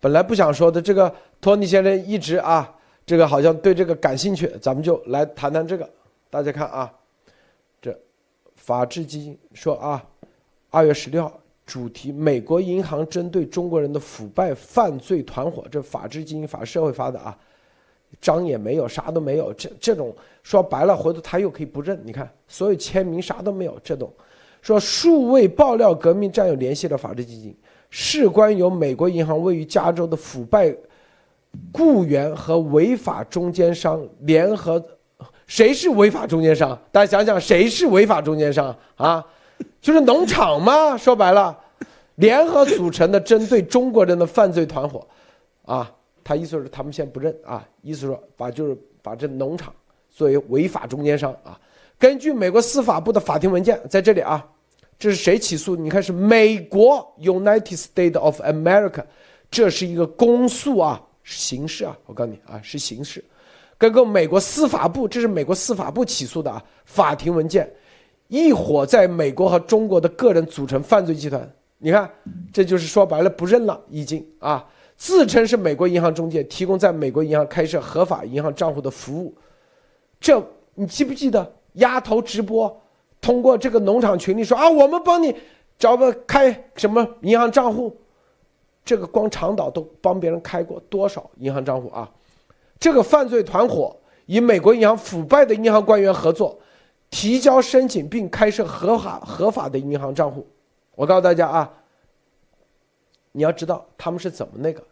[0.00, 2.74] 本来不想说的，这个托尼先生一直啊，
[3.06, 5.88] 这个好像对这个感兴趣，咱们就来谈谈这个。
[6.28, 6.92] 大家看啊。
[7.80, 7.96] 这
[8.56, 10.04] 法治基金说啊，
[10.70, 15.64] 二月十六号主题：美国银行针对中国人的腐败犯罪团伙。
[15.70, 17.38] 这法治基金法社会发的啊，
[18.20, 19.52] 章也没有，啥都没有。
[19.54, 22.00] 这这种说白了，回头他又可以不认。
[22.04, 23.78] 你看，所有签名啥都没有。
[23.82, 24.12] 这种
[24.62, 27.56] 说数位爆料革命战友联系了法治基金，
[27.90, 30.74] 事关由美国银行位于加州的腐败
[31.72, 34.84] 雇员和违法中间商联合。
[35.46, 36.76] 谁是违法中间商？
[36.90, 39.24] 大家想想，谁是违法中间商啊？
[39.80, 40.96] 就是农场嘛。
[40.96, 41.56] 说白了，
[42.16, 45.06] 联合组成的针对中国人的犯罪团伙，
[45.64, 45.88] 啊，
[46.26, 49.72] 他意思是他们先不认啊，意思说把就是把这农场
[50.10, 51.56] 作为违法中间商啊。
[51.96, 54.44] 根据美国司法部的法庭文件，在这里啊，
[54.98, 55.76] 这是谁起诉？
[55.76, 59.04] 你看是美国 United States of America，
[59.48, 63.24] 这是一个公诉啊，刑事啊，我告诉你啊，是刑事。
[63.78, 67.72] 跟个美国司法部，这是美国司法部起诉的啊，法庭文件，
[68.26, 71.48] 一伙在美国和中国的个人组成犯罪集团。
[71.78, 72.10] 你看，
[72.52, 74.66] 这就是说白了不认了，已经啊，
[74.96, 79.34] 自称是美国银行中介，提供在美国银行开设合法银行账户的服务。
[80.18, 80.42] 这
[80.74, 82.80] 你记不记得丫头直播，
[83.20, 85.34] 通过这个农场群里说啊，我们帮你
[85.78, 87.94] 找个开什么银行账户，
[88.84, 92.10] 这个光长岛都帮别人开过多少银行账户啊？
[92.78, 93.94] 这个犯罪团伙
[94.26, 96.58] 与美国银行腐败的银行官员合作，
[97.10, 100.46] 提交申请并开设合法合法的银行账户。
[100.94, 101.70] 我告诉大家啊，
[103.36, 104.82] 你要知道他们是怎么那个，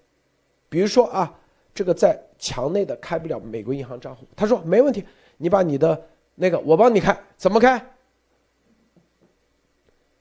[0.68, 1.32] 比如说啊，
[1.74, 5.02] 这个在墙内的开不了美国银行账户，他说没问题，
[5.38, 5.98] 你把你的
[6.34, 7.82] 那个我帮你开，怎么开？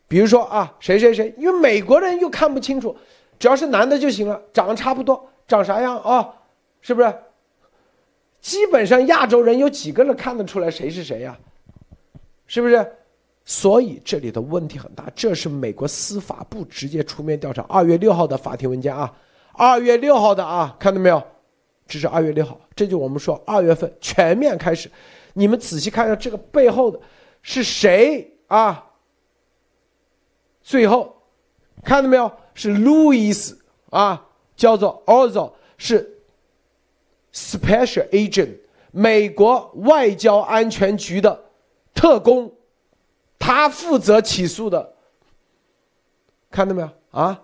[0.07, 2.95] 比如说啊，谁谁谁，因为美国人又看不清楚，
[3.37, 6.33] 只要是男的就行了，长得差不多，长啥样啊？
[6.79, 7.13] 是不是？
[8.39, 11.37] 基本上亚洲人有几个人看得出来谁是谁呀？
[12.47, 12.95] 是不是？
[13.45, 15.11] 所以这里的问题很大。
[15.15, 17.61] 这是美国司法部直接出面调查。
[17.63, 19.13] 二月六号的法庭文件啊，
[19.53, 21.21] 二月六号的啊，看到没有？
[21.87, 24.89] 这是二月六号，这就我们说二月份全面开始。
[25.33, 26.99] 你们仔细看一下这个背后的
[27.41, 28.91] 是谁啊？
[30.61, 31.15] 最后
[31.83, 32.31] 看到没有？
[32.53, 36.09] 是路易斯啊，叫做 Ozo 是。
[37.35, 38.57] Special Agent，
[38.91, 41.45] 美国外交安全局的
[41.95, 42.53] 特工，
[43.45, 44.93] 他负责起诉的，
[46.49, 47.41] 看到没有啊？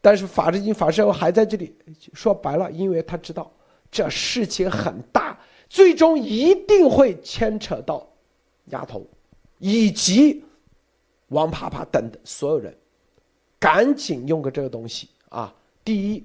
[0.00, 1.72] 但是法制金法社会还在这里，
[2.12, 3.48] 说白了，因为他知道
[3.92, 5.38] 这事情很大，
[5.68, 8.04] 最终一定会牵扯到
[8.70, 9.06] 丫头，
[9.58, 10.42] 以及
[11.28, 12.76] 王啪啪等等所有人，
[13.60, 15.54] 赶紧用个这个东西啊！
[15.84, 16.24] 第一，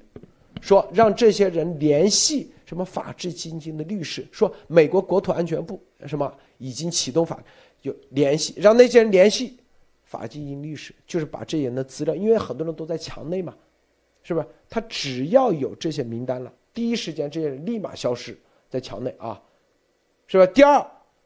[0.62, 2.50] 说让这些人联系。
[2.66, 7.38] 什么法治基金的律师说，美国国土安全部什么已经启动法，
[7.84, 9.60] 就联系让那些人联系
[10.06, 13.54] 法基英律师，就是把这些人的资料，因为很多人都在墙内嘛，
[14.24, 14.48] 是不是？
[14.70, 18.36] 他只要有这些名单了，第一时间这些人立马消失
[18.70, 19.40] 在墙内啊，
[20.26, 20.48] 是吧？
[20.48, 20.84] 第二，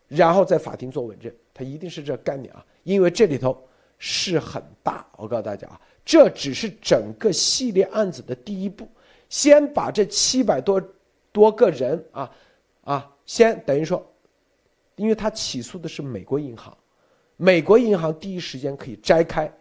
[0.07, 3.55] 然后在法庭做稳证，他一定是这概念啊，因为这里头
[3.99, 8.87] 事很大，我告诉大家啊，这只是整个系列案子的第一步，
[9.29, 10.81] 先把这七百多。
[11.29, 12.31] 多个人啊，
[12.81, 14.03] 啊，先等于说，
[14.97, 16.75] 因为他起诉的是美国银行，
[17.37, 19.51] 美国银行第一时间可以摘开，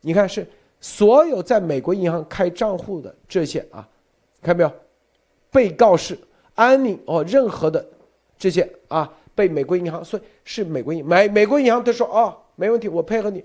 [0.00, 0.46] 你看是
[0.80, 3.88] 所有在美国银行开账户的这些啊，
[4.42, 4.72] 看到没有？
[5.50, 6.18] 被告是
[6.54, 7.84] 安宁哦，任何的
[8.36, 13.44] 这些啊，被美国银行，所以是美国银美美国银行他说哦，没问题，我配合你，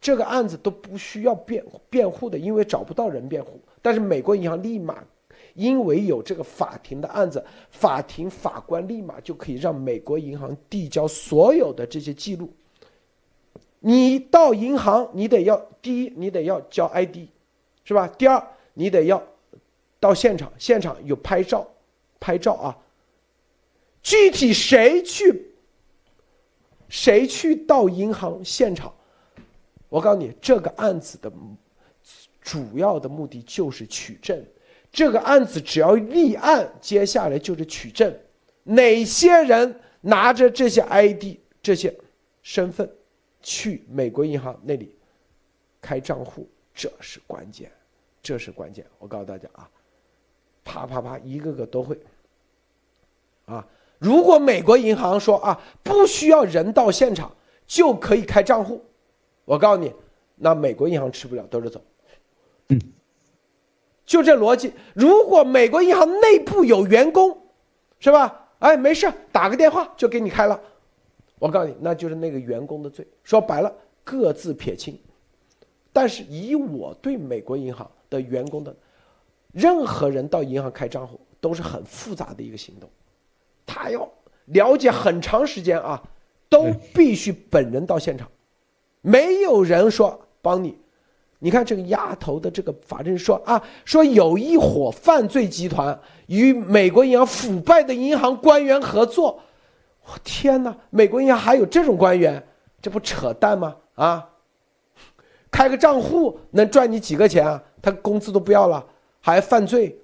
[0.00, 5.02] 这个案子都不需要辩辩护的，因为找不到人辩护，但是美国银行立马。
[5.58, 12.48] 因为有这个法庭的案子，法庭法官立马就可以让美国银行递交所有的这些记录。
[13.80, 17.26] 你到银行，你得要第一，你得要交 ID，
[17.84, 18.06] 是吧？
[18.06, 18.40] 第二，
[18.74, 19.20] 你得要
[19.98, 21.66] 到现场，现场有拍照，
[22.20, 22.78] 拍照啊。
[24.00, 25.54] 具体谁去，
[26.88, 28.94] 谁去到银行现场？
[29.88, 31.32] 我告诉你，这个案子的
[32.40, 34.40] 主要的目的就是取证。
[34.90, 38.12] 这个案子只要立案，接下来就是取证，
[38.64, 41.94] 哪些人拿着这些 ID、这些
[42.42, 42.90] 身份
[43.42, 44.96] 去美国银行那里
[45.80, 47.70] 开账户，这是关键，
[48.22, 48.84] 这是关键。
[48.98, 49.68] 我告诉大家啊，
[50.64, 51.98] 啪啪啪，一个个都会。
[53.44, 53.66] 啊，
[53.98, 57.34] 如果美国银行说啊，不需要人到现场
[57.66, 58.84] 就可以开账户，
[59.44, 59.92] 我告诉你，
[60.36, 61.82] 那美国银行吃不了兜着走。
[64.08, 67.38] 就这逻辑，如果美国银行内部有员工，
[68.00, 68.48] 是吧？
[68.58, 70.58] 哎，没事，打个电话就给你开了。
[71.38, 73.06] 我告诉你，那就是那个员工的罪。
[73.22, 73.70] 说白了，
[74.02, 74.98] 各自撇清。
[75.92, 78.74] 但是以我对美国银行的员工的，
[79.52, 82.88] 任何人到银行开账户都是很复杂的一个行动，
[83.66, 84.10] 他要
[84.46, 86.02] 了解很长时间啊，
[86.48, 88.26] 都必须本人到现场，
[89.02, 90.78] 没有人说帮你。
[91.40, 95.96] 你看这个丫头的这个法证说啊，说有一伙犯罪集团
[96.26, 99.40] 与美国银行腐败的银行官员合作，
[100.04, 100.76] 我天哪！
[100.90, 102.44] 美国银行还有这种官员，
[102.82, 103.76] 这不扯淡吗？
[103.94, 104.30] 啊，
[105.48, 107.62] 开个账户能赚你几个钱啊？
[107.80, 108.84] 他工资都不要了，
[109.20, 109.96] 还犯罪？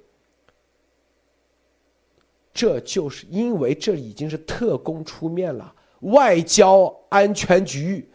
[2.53, 8.09] 这就是因为这已经是特工出面了，外交安全局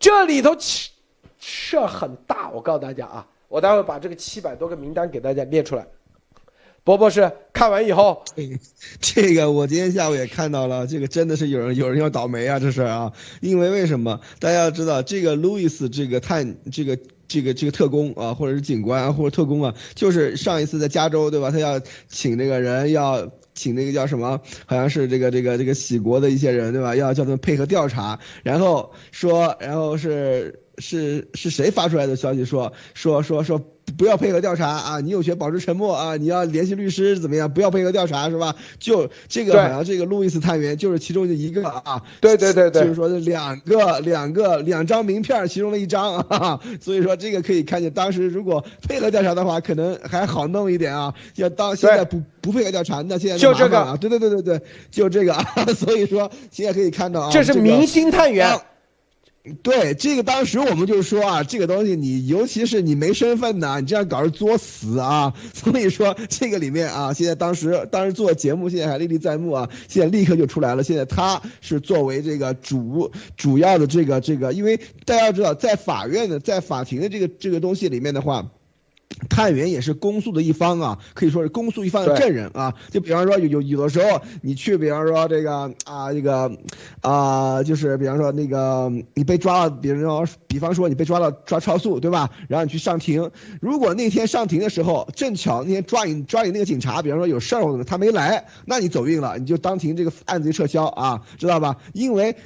[0.00, 0.50] 这里头。
[1.38, 5.86] 事儿很大，我告诉大家啊，我待会把这个七百多个名单给大家列出来。
[6.84, 8.22] 博博士看完以后，
[9.00, 14.20] 这个我今天下午也看到了，这个真的是有人有人要倒霉啊，这是啊，因为为什么？
[14.38, 16.96] 大家要知道，这个路易斯这个探这个
[17.26, 21.50] 这个这个特工啊，或者是警官啊，或者特工啊，就是上一次在加州对吧？
[21.50, 24.40] 他要请那个人要请那个叫什么？
[24.66, 26.94] 好像是这个这个这个喜国的一些人对吧？
[26.94, 30.60] 要叫他们配合调查，然后说，然后是。
[30.78, 33.60] 是是谁发出来的消息说说说说
[33.96, 35.00] 不要配合调查啊？
[35.00, 36.16] 你有权保持沉默啊！
[36.16, 37.52] 你要联系律师怎么样？
[37.54, 38.56] 不要配合调查是吧？
[38.80, 42.02] 就这个好像这个路易斯探员就是其中的一个啊。
[42.20, 46.60] 对对对对，就是说两个两个两张名片其中的一张啊。
[46.80, 51.14] 所以说这个可以看见，当时如果配合调查的话，可能还好弄一点啊。
[51.36, 55.44] 要当现在不不配合调查，那现在就这个，对对对对对，就这个啊。
[55.74, 58.58] 所以说现在可以看到啊，这是明星探员。
[59.62, 65.34] 对这个，当时我们就说啊，这个东西你尤其是你没身份的，你这样搞是作死啊。
[65.54, 69.70] 所以说这个里面啊，现在当时当时做节目，现在还历历在目啊。
[69.88, 78.50] 现在立刻就出来了，现在他是作为这个主主要的这个这个，因为大家要知道，在法院的在法庭的这个这个东西里面的话。
[79.28, 82.74] 探员也是公诉的一方啊，可以说是公诉一方的证人啊。
[82.90, 86.50] 就比方说有有有的时候你去，比方说这个啊这个
[87.00, 92.30] 啊，就是比方说那个你被抓了，比方说比方说你被抓到抓超速，对吧？
[92.48, 93.30] 然后你去上庭，
[93.60, 101.76] 如果那天上庭的时候正巧那天抓你抓你那个警察，比方说有事儿或者他没来，那你走运了，你就当庭这个案子就撤销啊，知道吧？
[101.92, 102.36] 因为。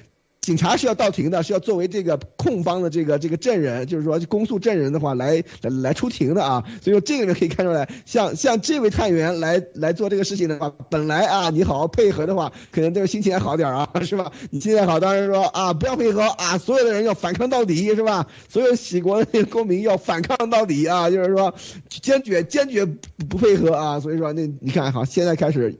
[0.40, 6.64] 警察是要到庭的，是要作为这个控方的这个这个证人，就是说公诉证人的话来来来出庭的啊。
[6.82, 14.32] 所以说这个里面可以看出来，像像这位探员来来做这个事情的话，本来啊你好好配合的话，可能这个心情还好点啊，是吧？
[14.50, 18.26] 你现在好，当然说啊不要配合啊，所有的人要反抗到底，是吧？
[18.48, 21.54] 所有喜国的公民要反抗到底啊，就是说
[21.90, 22.86] 坚决坚决
[23.28, 24.00] 不配合啊。
[24.00, 25.78] 所以说那你看好，现在开始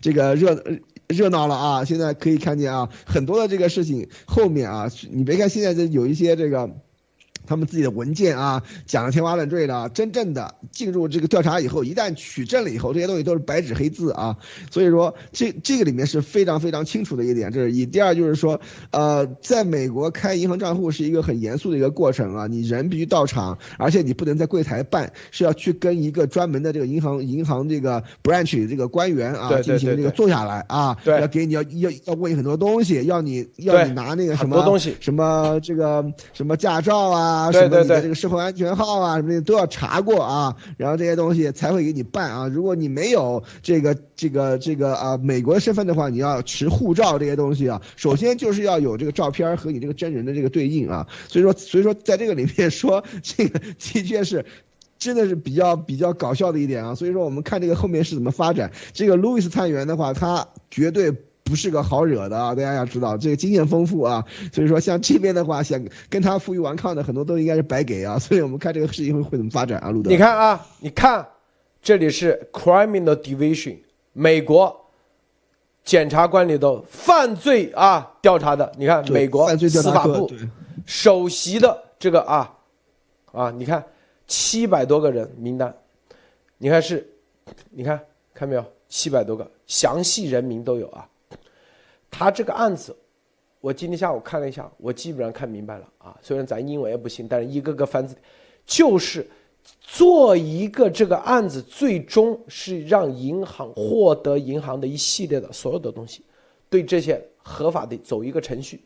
[0.00, 0.62] 这个热。
[1.08, 1.84] 热闹了啊！
[1.84, 6.70] 现在可以看见啊，很多的这个事情后面啊，你别看现在这有一些这个。
[7.46, 9.88] 他们自己的文件啊，讲的天花乱坠的。
[9.90, 14.36] 真正的进入这个调查以后，一旦取证了以后，这些东西都是白纸黑字啊。
[14.70, 17.84] 所以说，这这个里面是非常非常清楚的一点，这是一。
[17.86, 18.60] 第二就是说，
[18.90, 37.31] 呃，在美国开银行账户是一个很严肃的一个过程啊，你人必须到场，而且你不能在柜台办，是要去跟一个专门的这个银行银行这个 branch 这个官员啊进行这个坐下来啊，要给你要要要问你很多东西，要你要你拿那个什么东西，什么这个什么驾照啊。
[37.32, 42.48] 啊，什么你的这个社会安全号啊，什么的都要查过啊，然后这些东西才会给你办啊。
[42.48, 51.06] 如果你没有这个这个这个啊美国身份的话，你要持护照这些东西啊，首先就是要有这个照片和你这个真人的这个对应啊。
[51.28, 54.44] 所以说，所以说在这个里面说 这个的确是，
[54.98, 56.94] 真的是比较比较搞笑的一点啊。
[56.94, 58.70] 所以说我们看这个后面是怎么发展。
[58.92, 61.12] 这个路易斯探员的话，他绝对。
[61.52, 70.08] 不是个好惹的啊，大家要知道这个经验丰富啊，所以说像这边的话，想跟他负隅顽抗的很多都应该是白给啊，所以我们看这个事情会会怎么发展啊，路德。
[70.08, 71.28] 你看啊，你看，
[71.82, 73.76] 这里是 criminal division，
[74.14, 74.74] 美国
[75.84, 80.32] 检察官里头犯罪啊调查的，你看美国司法部
[80.86, 82.50] 首席的这个啊
[83.30, 83.84] 啊，你看
[84.26, 85.76] 七百多个人名单，
[86.56, 87.06] 你看是，
[87.68, 88.00] 你看
[88.32, 91.06] 看没有，七百多个，详细人名都有啊。
[92.12, 92.94] 他这个案子，
[93.58, 96.16] 我今天下午看了一下，我基本上看明白了啊。
[96.20, 98.14] 虽然咱英文也不行，但是一个个翻字，
[98.66, 99.26] 就是
[99.80, 106.22] 做一个这个案子，最终是让银行获得银行的一系列的所有的东西，
[106.68, 108.84] 对这些合法的走一个程序，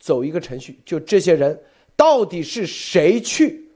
[0.00, 1.58] 走一个程序，就这些人
[1.94, 3.70] 到底是谁去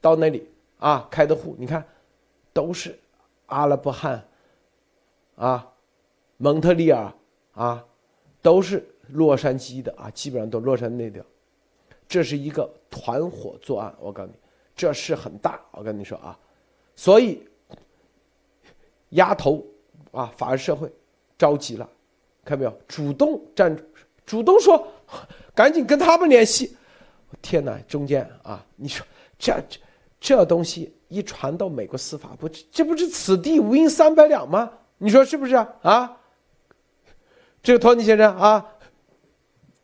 [0.00, 0.46] 到那里
[0.78, 1.54] 啊开的户？
[1.56, 1.86] 你看，
[2.52, 2.98] 都是
[3.46, 4.28] 阿拉伯汉
[5.36, 5.72] 啊，
[6.36, 7.14] 蒙特利尔。
[7.56, 7.82] 啊，
[8.42, 11.24] 都是洛杉矶的啊，基本上都洛杉矶的，
[12.06, 13.92] 这是一个团伙作案。
[13.98, 14.38] 我告诉你，
[14.76, 15.58] 这事很大。
[15.72, 16.38] 我跟你说啊，
[16.94, 17.42] 所以
[19.10, 19.64] 丫头
[20.12, 20.92] 啊，法治社会
[21.38, 21.88] 着急了，
[22.44, 22.80] 看到没有？
[22.86, 23.74] 主动站，
[24.26, 24.86] 主动说，
[25.54, 26.76] 赶紧跟他们联系。
[27.40, 29.04] 天哪，中间啊，你说
[29.38, 29.80] 这这
[30.20, 34.70] 这东西一传到美国司法部，这不是此地无银三百两吗？
[34.98, 36.20] 你说是不是啊？
[37.66, 38.64] 这个托尼先生啊，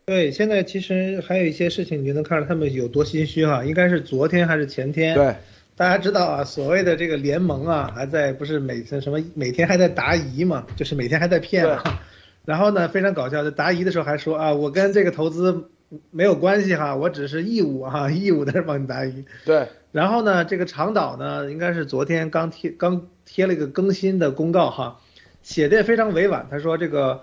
[0.05, 3.65] 对，现在其实还有一些事情，你就能看出他们有多心虚哈。
[3.65, 5.17] 应该是昨天还是前天？
[5.17, 5.35] 对，
[5.75, 12.01] 大家知道啊，所谓的这个联盟啊，还在不是每天什么每天还在答疑嘛，就是每天还在骗啊。
[12.45, 15.69] 然后呢，非常搞笑，就答疑的时候还说啊，我跟这个投资
[16.13, 19.25] 没有关系哈，我只是义务哈， 义务在这帮你答疑。
[19.45, 19.67] 对。
[19.91, 25.01] 然后呢，这个长岛呢，应该是昨天刚贴刚贴了一个更新的公告哈，
[25.43, 27.23] 写的也非常委婉，他说这个。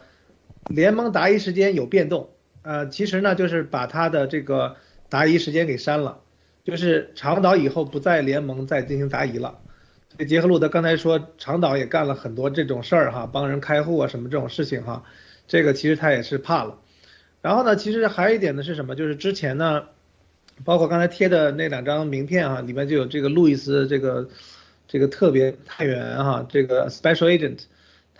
[0.68, 2.30] 联盟答疑时间有变动，
[2.62, 4.76] 呃，其实呢就是把他的这个
[5.10, 6.20] 答疑时间给删了，
[6.64, 9.60] 就是长岛以后不在联盟再进行答疑了。
[10.18, 15.04] 这杰克路德刚才说长岛也干了很多这种事儿哈，帮人开户啊什么这种事情哈，
[15.48, 16.78] 这个其实他也是怕了。
[17.42, 18.96] 然后呢，其实还有一点呢是什么？
[18.96, 19.86] 就是之前呢，
[20.66, 24.28] 包括刚才贴的那两张名片哈，里面就有这个路易斯这个
[24.88, 27.62] 这个特别探员哈，这个 special agent。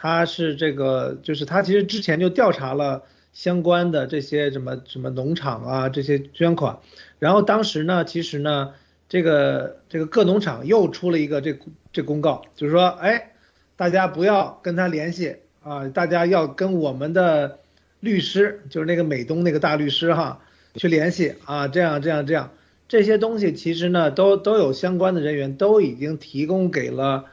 [0.02, 3.04] 他是这个，就是他其实之前就调查了
[3.34, 6.80] 相关的这些什么什么农场啊，这些捐款，
[7.20, 8.72] 然后当时呢，其实呢，
[9.10, 11.60] 这个这个各农场又出了一个这
[11.92, 13.34] 这公告，就是说，哎，
[13.76, 17.60] 大家不要跟他联系啊，大家要跟我们的
[18.00, 20.40] 律师，就是那个美东那个大律师哈，
[20.76, 22.54] 去联系啊，这样这样这样，
[22.88, 27.26] 这些东西其实呢，都都有相关的人员都已经提供给了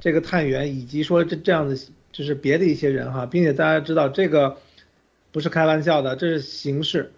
[0.00, 1.76] 这个探员，以及说这这样的。
[2.14, 4.56] 就是别的一些人哈，并且大家知道这个
[5.32, 7.10] 不是开玩笑的，这是形式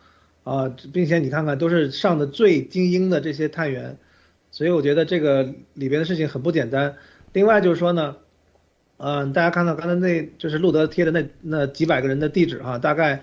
[0.43, 3.99] 啊，并且你看看都是上的最精英的这些探员，
[4.51, 6.97] 所以我觉得这个里边的事情很不简单。
[7.35, 8.17] 另外就是说呢，
[8.97, 13.23] 嗯，大家看到刚才那就是路德贴的那那几百个人的地址哈，大概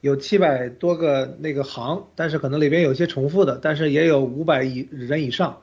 [0.00, 5.62] 有七百多个那个行，但是可能里边有些重复的，但是也有五百以人以上。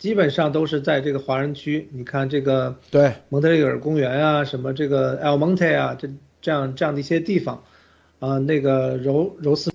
[0.00, 6.08] 基本上都是在这个华人区，你看这个对蒙特利尔公园啊，什么这个 El Monte 啊，这
[6.40, 7.62] 这样这样的一些地方，
[8.18, 9.70] 啊，那个柔柔斯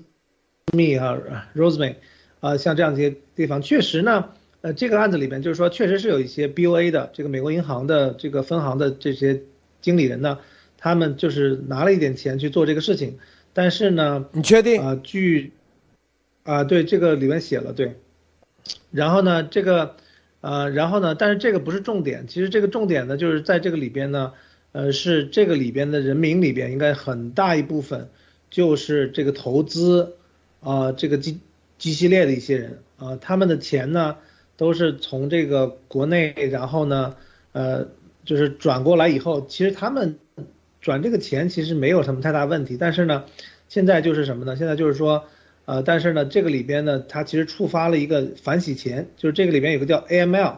[0.73, 1.15] 密啊
[1.55, 1.97] ，Rosemary
[2.39, 4.29] 啊，像这样的一些地方，确实呢，
[4.61, 9.43] 呃，这个案子里边就是说，确实是有一些 BOA 的这个美国银行的这个分行的这些
[9.79, 10.39] 经理人呢，
[10.79, 13.19] 他们就是拿了一点钱去做这个事情，
[13.53, 14.99] 但是呢，你确定啊？
[15.03, 15.53] 据
[16.41, 17.93] 啊，对这个里面写了对，
[18.89, 19.97] 然后呢，这个。
[20.45, 21.15] 呃，然后呢？
[21.15, 24.33] 但是这个不是重点，其实这个重点呢，就是在这个里边呢，
[24.73, 28.09] 呃，是这个里边的人名里边，应该很大一部分
[28.51, 30.17] 就是这个投资，
[30.59, 31.39] 啊，这个基
[31.79, 34.17] 基系列的一些人啊，他们的钱呢
[34.55, 37.15] 都是从这个国内，然后呢，
[37.51, 37.87] 呃，
[38.23, 40.19] 就是转过来以后，其实他们
[40.79, 43.25] 转这个钱其实没有什么太大问题，但是呢，
[43.67, 44.55] 现在就是什么呢？
[44.55, 45.25] 现在就是说。
[45.65, 50.57] 呃，但是呢，这个里边呢，它其实触发了一个反洗钱，就是这个里边有个叫 AML，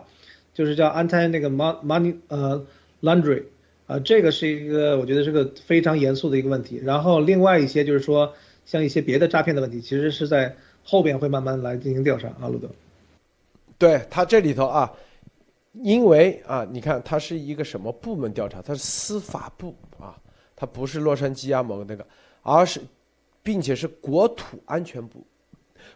[0.54, 2.66] 就是叫 Anti 那个 Money 呃
[3.02, 3.44] Laundry，
[3.86, 6.82] 啊，这个是一个我觉得是个非常严肃的一个问题。
[6.84, 8.34] 然后另外一些就是说，
[8.66, 10.54] 像一些别的诈骗的问题，其实是在
[10.84, 12.70] 后边会慢慢来进行调查啊，路德。
[13.78, 14.92] 对他这里头啊，
[15.72, 18.62] 因为啊，你看它是一个什么部门调查？
[18.62, 20.18] 它是司法部啊，
[20.54, 22.06] 它不是洛杉矶啊某个那个，
[22.42, 22.82] 而是。
[23.48, 25.26] 并且是国土安全部，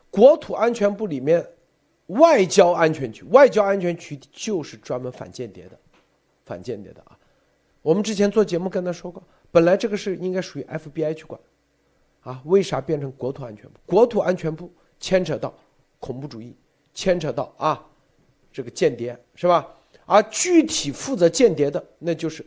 [0.09, 1.45] 国土安全部里面
[2.05, 5.77] 外交安全局，外交安全局就是专门反间谍的，
[6.45, 7.19] 反间谍的啊。
[7.81, 9.21] 我们之前做节目跟他说过，
[9.51, 11.37] 本来这个事应该属于 FBI 去管，
[12.21, 13.77] 啊，为啥变成国土安全部？
[13.85, 15.53] 国土安全部牵扯到
[15.99, 16.55] 恐怖主义，
[16.93, 17.85] 牵扯到啊，
[18.49, 19.67] 这个间谍是吧？
[20.05, 22.45] 而具体负责间谍的，那就是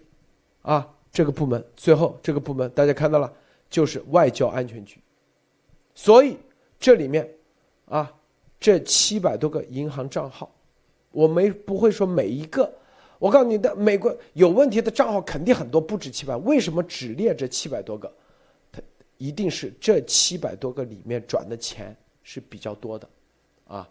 [0.63, 1.63] 啊这个部门。
[1.77, 3.31] 最后这个部门大家看到了，
[3.75, 5.01] 就是外交安全局。
[5.97, 6.37] 所以
[6.79, 7.29] 这里面
[7.87, 8.09] 啊，
[8.61, 10.49] 这七百多个银行账号，
[11.11, 12.73] 我没不会说每一个。
[13.19, 16.37] 我告诉你的，美国有问题的账号肯定很多，不止七百。
[16.37, 18.13] 为什么只列这七百多个？
[18.71, 18.81] 它
[19.19, 23.09] 一定是这七百多个里面转的钱是比较多的，
[23.67, 23.89] 啊！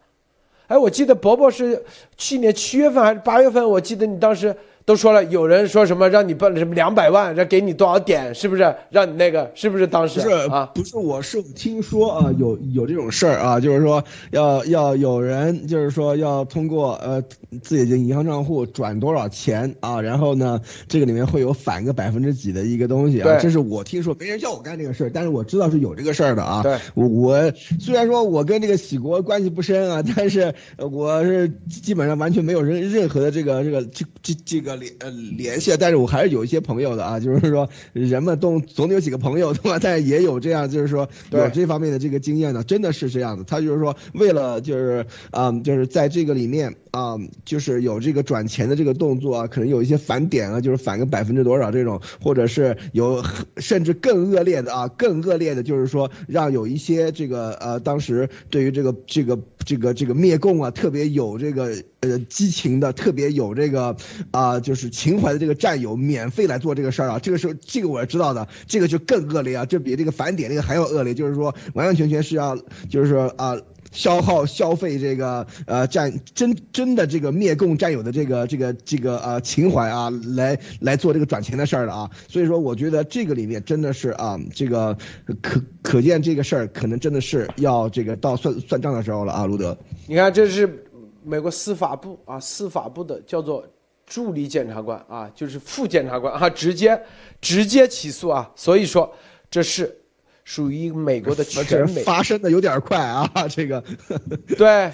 [0.68, 1.84] 哎，我记得伯伯是
[2.16, 4.56] 去年七月份还是八月份，我记得你当时。
[4.86, 8.76] 都说了，有人说什么让你办什么两百万，让给你多少点，是不是？
[8.90, 10.20] 让你那个是不是当时？
[10.20, 17.24] 不是啊，不是，我是听说啊，有有这种事儿啊，就是说要要有人，就是说要通过呃
[17.62, 26.62] 自己的银行账户转多少钱啊，然后呢，这个里面会有返个百分之几的一个东西啊，这是我听说，没人叫我干这个事儿，但是我知道是有这个事儿的啊。
[26.62, 34.73] 对，我我虽然说我跟这个喜国关系不深啊，但是我是基本上完全没有任任何的这个这个这这这个。
[34.76, 39.80] 联呃联系，但是我还是有一些朋友的啊，就是说人们都总得有几个朋友对吧？
[39.82, 43.44] 但也有这样，就是说有这方面的这个经验的，真的是这样的。
[43.44, 53.24] 他就是说为了就是啊，就是在这个里面啊，就是有这个转钱的这个动作啊，可能有一些返点啊，就是返个百分之多少这种，或者是有
[53.58, 61.74] 甚至更恶劣的啊，更恶劣的就是说让有一些这个呃，当时对于这个这个这个这个灭共啊，特别有这个。
[62.04, 63.96] 呃，激情的，特别有这个，
[64.32, 67.20] 啊，就是情怀的这个战友，免费来做这个事儿啊。
[67.20, 72.58] 这个时候，这个我是知道的，这个就更恶劣啊，这比这个返点那个还要恶劣，就是说完完全全是要，
[72.90, 73.56] 就是说啊，
[73.92, 82.10] 消耗消费这个呃战真真的这个灭共战友的这个这个这个呃情怀啊，来来做这个转钱的事儿的啊。
[82.28, 84.98] 所以说，我觉得这个里面真的是啊，这个
[85.42, 89.78] 可可见这个事儿可能真的是要这个到算算账的时候了啊，卢德。
[90.08, 90.86] 你看，这是。
[91.26, 93.66] 美国司法部啊，司法部的叫做
[94.06, 97.02] 助理检察官啊，就是副检察官啊，直接
[97.42, 99.12] 直接起诉啊，所以说
[99.50, 99.96] 这是
[100.44, 103.84] 属于美国的全美发生的有点快啊， 这个
[104.58, 104.92] 对，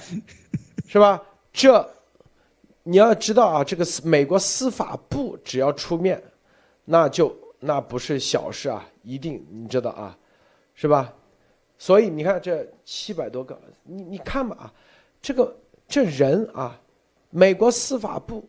[0.88, 1.22] 是吧？
[1.52, 1.90] 这
[2.84, 6.22] 你要知道啊，这个美国司法部只要出面，
[6.86, 10.18] 那就那不是小事啊，一定你知道啊，
[10.74, 11.14] 是吧？
[11.78, 14.74] 所以你看这七百多个，你你看吧啊，
[15.22, 15.56] 这个。
[15.92, 16.80] 这人啊，
[17.32, 18.48] 美国司法部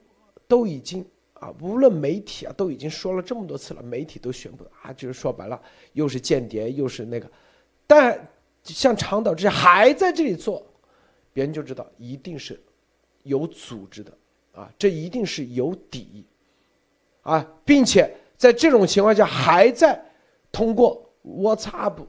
[0.50, 5.62] 都已经啊，无论媒体啊，都已经说了这么多次了，媒体都宣布啊，就是说白了，
[5.92, 7.30] 又是间谍，又是那个，
[7.86, 8.28] 但
[8.64, 10.66] 像长岛这样还在这里做，
[11.32, 12.60] 别人就知道一定是
[13.22, 14.12] 有组织的
[14.50, 16.26] 啊，这一定是有底
[17.22, 20.04] 啊，并且在这种情况下还在
[20.50, 22.04] 通过 WhatsApp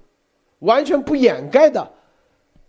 [0.59, 1.93] 完全不掩盖的，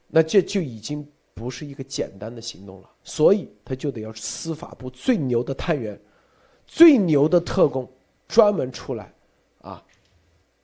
[0.09, 1.11] 那这就已经。
[1.35, 5.99] 不是一个简单的行动了，所以他就得要司法部最牛的探员、
[6.67, 7.91] 最牛的特工
[8.29, 9.13] 专门出来，
[9.63, 9.83] 啊，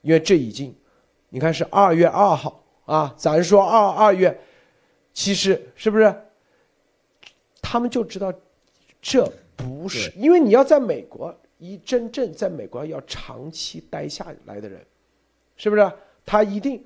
[0.02, 0.74] 因为这已经，
[1.30, 4.38] 你看是二月二号啊，咱说二二月，
[5.14, 6.14] 其实是不是？
[7.62, 8.32] 他们就知道，
[9.00, 14.84] 这不是因为你要在美国一真正在美国要长期待下来的人，
[15.56, 15.92] 是不是？
[16.26, 16.84] 他一定，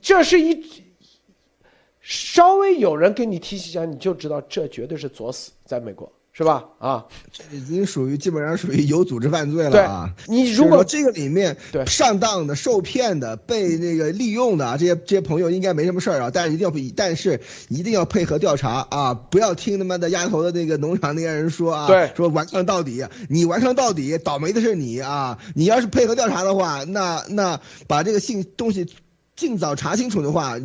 [0.00, 0.91] 这是一。
[2.02, 6.64] 稍微有人给你提醒一下，你就知道这绝对是作死，在美国是吧？
[6.78, 10.14] 啊，这已经属于基本上属于有组织犯罪了啊！
[10.26, 19.14] 你如果这个里面对上当的、受骗的、被那个利用的啊，这些这些朋友应该没什么事儿啊，但是一定要但是一定要配合调查啊！
[19.14, 25.38] 不要听他妈的丫头的那个农场那些人说啊，对，说顽抗到底，你顽抗到底，倒霉的是你啊！
[25.54, 28.86] 你要是配合调查的话，那那把这个信东西
[29.36, 30.58] 尽早查清楚的话。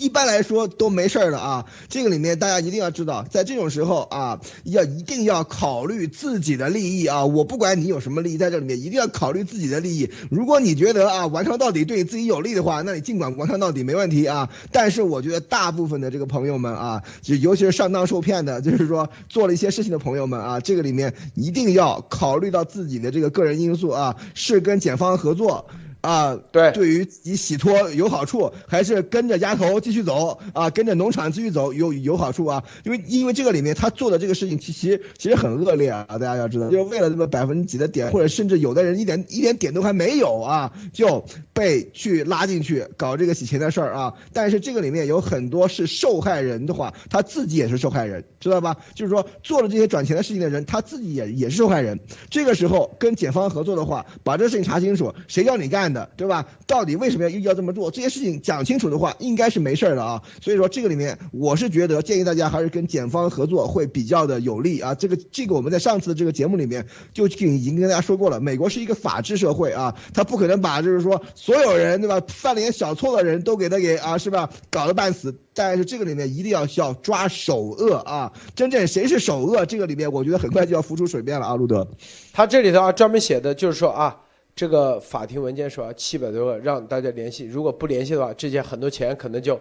[0.00, 7.26] 一般来说都没事儿的啊，这个里面大家一定要知道，在这种时候啊，要一定要考虑自己的利益啊。
[7.26, 10.10] 我不管你有什么利益，在这里面一定要考虑自己的利益。
[10.30, 14.48] 如果你觉得啊，完成到底对你自己有利的话，那你尽管完成到底没问题啊。
[14.72, 25.66] 但是我觉得大部分的这个朋友们啊，就尤其是上当受骗的，就是说做了一些事情的朋友们啊，这个里面一定要考虑到自己的这个个人因素啊，是跟检方合作。
[26.00, 32.64] 啊，对，对于自己洗脱有好处，还是跟着丫头继续走啊，跟着农场继续走有有好处啊？
[32.84, 44.14] 因为因为这个里面他做的这个事情其实其实很恶劣啊，大家要知道，就是为了那么百分之几的点，或者甚至有的人一点一点点都还没有啊，就被去拉进去搞这个洗钱的事儿啊。
[44.32, 48.76] 但是这个里面有很多是受害人的话，他自己也是受害人，知道吧？
[48.94, 52.00] 就是说做了这些转钱的事情的人，他自己也也是受害人。
[52.30, 56.46] 这个时候跟检方合作的话，把这个事情查清楚，谁叫你干的，对吧？
[56.66, 57.90] 到底为什么要要这么做？
[57.90, 60.22] 这些事情讲清楚的话，应该是没事儿的啊。
[60.40, 64.94] 所以说这个里面，我是觉得建议大家还是跟检方合作会比较的有利啊。
[64.94, 75.34] 这个这个我们在上次的这个节目里面就已经跟大家说过了，美国是一个法治社会啊，他不可能把就是说所有人对吧，犯了点小错的人都给他给啊是吧，搞得半死。
[75.52, 81.88] 但是这个里面一定要要抓首恶啊，真正谁是首恶，这个里面我觉得很快就要浮出水面了啊，路德。
[82.32, 84.16] 他这里头啊专门写的就是说啊。
[84.60, 89.58] 这个法庭文件说七百多个让大家联系，如果不联系的话，这些很多钱可能就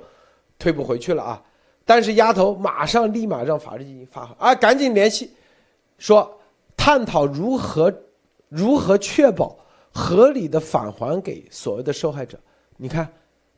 [0.57, 1.41] 退不回去了啊。
[1.85, 5.31] 但是丫头马上立马让法律进行发啊，赶紧联系，
[5.99, 6.29] 说
[6.75, 7.89] 探讨如何
[8.49, 9.57] 如何确保
[9.93, 12.37] 合理的返还给所谓的受害者。
[12.75, 13.09] 你看，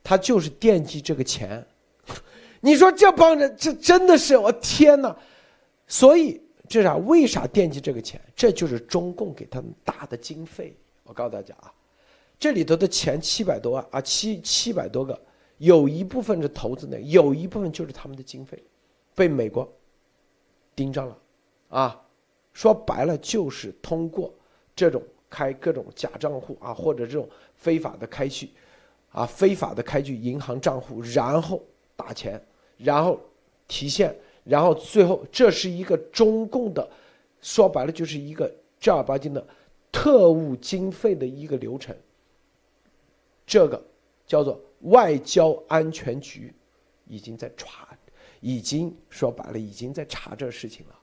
[0.03, 1.65] 他就是惦记这个钱，
[2.59, 5.18] 你说这帮人这真的是我天哪！
[5.88, 6.39] 所以
[6.69, 6.97] 这啥？
[6.97, 8.22] 为啥惦记这个钱？
[8.35, 10.77] 这就是中共给他们大的经费。
[11.11, 11.69] 我告诉大家啊，
[12.39, 15.19] 这里头的钱七百多万啊，七七百多个，
[15.57, 18.63] 有一部分是投资的，有一部分就是他们的经费，
[19.13, 19.69] 被美国
[20.73, 21.17] 盯上了，
[21.67, 22.01] 啊，
[22.53, 24.33] 说白了就是通过
[24.73, 28.49] 这种开各种假账户啊，或者这种非法的开具，
[29.11, 31.61] 啊，非法的开具银行账户，然后
[31.97, 32.41] 打钱，
[32.77, 33.19] 然后
[33.67, 34.15] 提现，
[34.45, 36.89] 然后最后这是一个中共的，
[37.41, 39.45] 说白了就是一个正儿八经的。
[39.91, 41.95] 特务经费的一个流程，
[43.45, 43.84] 这个
[44.26, 46.53] 叫做外交安全局，
[47.07, 47.89] 已经在查，
[48.39, 50.95] 已经说白了，已经在查这事情了。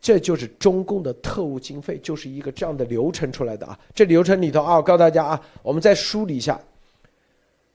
[0.00, 3.78] 这就是中共的特务经费，就是一个这样的流程出来的啊。
[3.92, 6.60] 这流程里头啊，我告诉大家啊，我们再梳理一下，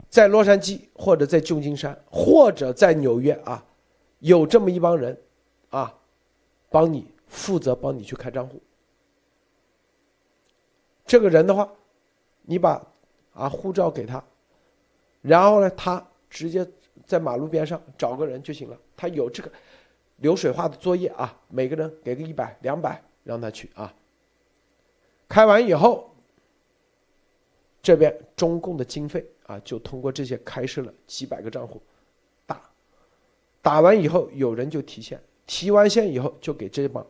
[0.10, 3.66] 在洛杉矶或者在旧金山或者在纽约啊，
[4.20, 5.20] 有这么一帮人
[5.70, 5.94] 啊，
[6.70, 8.62] 帮你负责帮你去开账户。
[11.06, 11.70] 这个人的话，
[12.44, 12.82] 你把
[13.34, 14.24] 啊护照给他，
[15.22, 16.66] 然后呢，他直接
[17.06, 18.78] 在马路边上找个人就行了。
[18.96, 19.52] 他有这个
[20.18, 23.94] 流水化的作业啊，每个人给个一百、两百，让他去啊。
[25.28, 26.10] 开完以后，
[27.82, 31.82] 这边中共的经费啊，就通过这些开设了几百个账户，
[32.46, 32.62] 打，
[33.62, 37.06] 打完以后有人就提现，提完现以后就给这帮，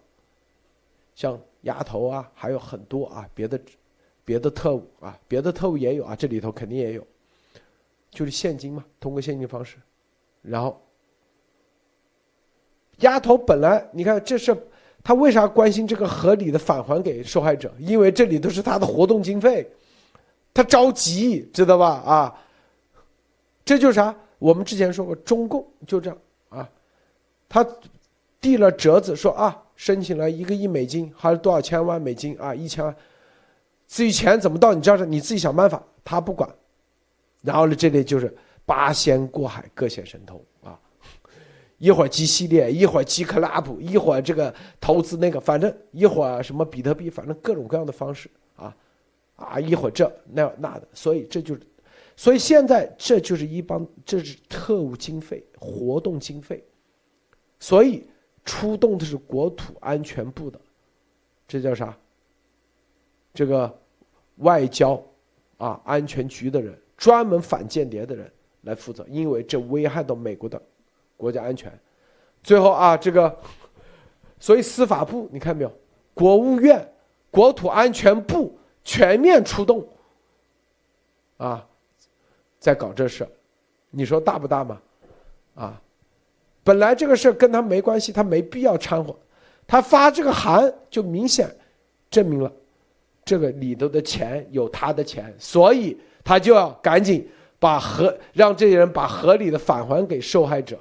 [1.14, 3.62] 像丫头啊，还有很多啊别的。
[4.26, 7.06] 别的特务啊，别的特务也有啊，这里头肯定也有，
[8.10, 9.78] 就是现金嘛，通过现金方式，
[10.42, 10.82] 然后，
[13.00, 14.56] 丫头本来你看这是
[15.04, 17.74] 他为啥关心这个合理的返还给受害者？
[17.78, 19.70] 因为这里都是他的活动经费，
[20.54, 21.90] 他着急，知道吧？
[22.06, 22.42] 啊，
[23.66, 24.16] 这就是啥？
[24.40, 26.18] 我们之前说过，中共就这样
[26.50, 26.70] 啊，
[27.50, 27.66] 他
[28.40, 32.96] 递了折子说啊，申请了一个亿美金还是多少千万美金啊，一千万。
[33.94, 36.50] 至于钱怎么到你这儿，你自己想办法，他不管。
[37.44, 40.80] 然后呢，这里就是八仙过海，各显神通啊！
[41.78, 44.52] 一会儿积系列，一会儿积 club，一会儿这个
[44.82, 48.76] 投资那个，反正一会儿什么比特币，反正各种各样的方式啊
[49.36, 49.60] 啊！
[49.60, 51.62] 一会儿这那那的，所以这就是，
[52.16, 56.64] 所以现在这就是一帮，这是特务经费、活动经费，
[57.60, 58.08] 所以
[58.44, 60.60] 出动的是国土安全部的，
[61.48, 61.96] 这叫啥？
[63.36, 63.72] 这个。
[64.44, 65.02] 外交，
[65.58, 70.62] 啊，安全局的人，专门反间谍的人来负责，因为这危害到美国的
[71.18, 71.72] 国家安全。
[72.44, 73.36] 最后啊，这个，
[74.40, 75.72] 所以司法部你看没有？
[76.14, 76.88] 国务院、
[77.32, 79.88] 国土安全部全面出动，
[81.38, 81.66] 啊，
[82.60, 83.28] 在搞这事，
[83.90, 84.82] 你说大不大嘛？
[85.56, 85.82] 啊，
[86.64, 89.16] 本来这个事跟他没关系，他没必要掺和，
[89.66, 91.50] 他发这个函就明显
[92.10, 92.52] 证明了。
[93.26, 97.26] 这个里头的钱有他的钱，所以他就要赶紧
[97.58, 100.78] 把合让这些人把合理的返还给受害者。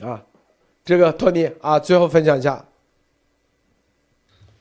[0.00, 0.24] 啊，
[0.84, 2.64] 这个托尼啊，最后分享一下。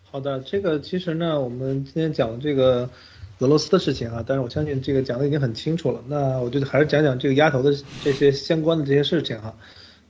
[0.02, 2.90] 好的，这个其实呢，我们今天讲这个
[3.38, 6.03] 俄罗斯的事情啊，但是我相信这个讲的已经很清楚了。
[6.07, 7.72] 那我觉得还是讲讲这个丫头的
[8.03, 9.56] 这些相关的这些事情哈。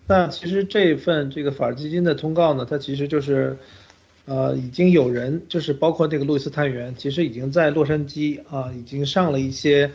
[0.07, 3.57] 那其实这份这个法治基金的通告呢，它其实就是。
[4.25, 9.91] 呃，已经有人就是包括这个路易斯探员，其实已经在洛杉矶啊，已经上了一些，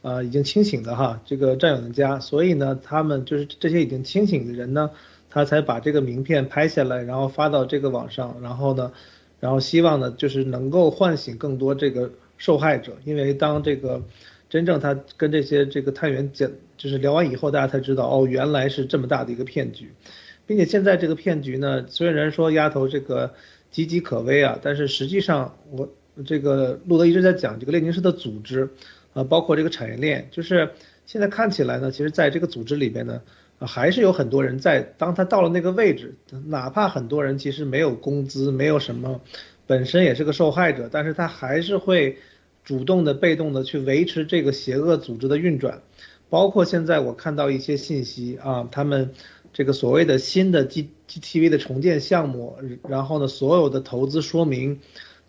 [0.00, 4.92] 呃，已经清醒的哈这个战友的家，所以呢，他们就是这些已经清醒的人呢，
[5.28, 8.92] 他才把这个名片拍下来，然后发到这个网上，然后呢，
[9.40, 14.02] 然后希望呢，就是能够唤醒更多这个受害者，因为当这个
[14.48, 19.92] 真正他跟这些这个探员讲，就是聊完以后，大家才知道哦，原来是这么大的一个骗局，
[20.46, 23.34] 并且现在这个骗局呢，虽然说丫头这个。
[23.76, 24.58] 岌岌可危啊！
[24.62, 25.86] 但是实际上，我
[26.24, 28.70] 这个路德一直在讲这个列宁式的组织，
[29.12, 30.70] 啊，包括这个产业链，就是
[31.04, 33.20] 现在看起来呢，其实在这个组织里边呢，
[33.58, 34.80] 还是有很多人在。
[34.96, 36.14] 当他到了那个位置，
[36.46, 39.20] 哪怕很多人其实没有工资，没有什么，
[39.66, 42.16] 本身也是个受害者，但是他还是会
[42.64, 45.82] 主动的、被动的去维持这个邪恶组织的运转。
[46.30, 49.12] 包括现在我看到一些信息啊，他们。
[49.56, 54.80] 这个所谓的新的 G G T V 的重建项目，然后呢，所有的投资说明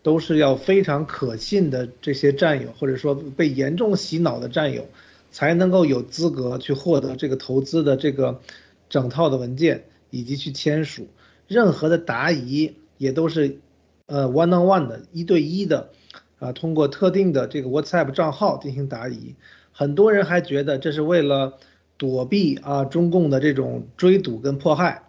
[0.03, 4.85] 都是要非常可信的这些战友，或者说被严重洗脑的战友，
[5.31, 8.41] 才能够有资格去获得这个投资的这个
[8.89, 11.07] 整套的文件以及去签署。
[11.47, 13.59] 任何的答疑也都是
[14.07, 15.91] 呃 one on one 的一对一的
[16.39, 19.35] 啊，通过特定的这个 WhatsApp 账号进行答疑。
[19.71, 21.57] 很多人还觉得这是为了。
[21.97, 25.03] 躲避啊，中共的这种追堵跟迫害，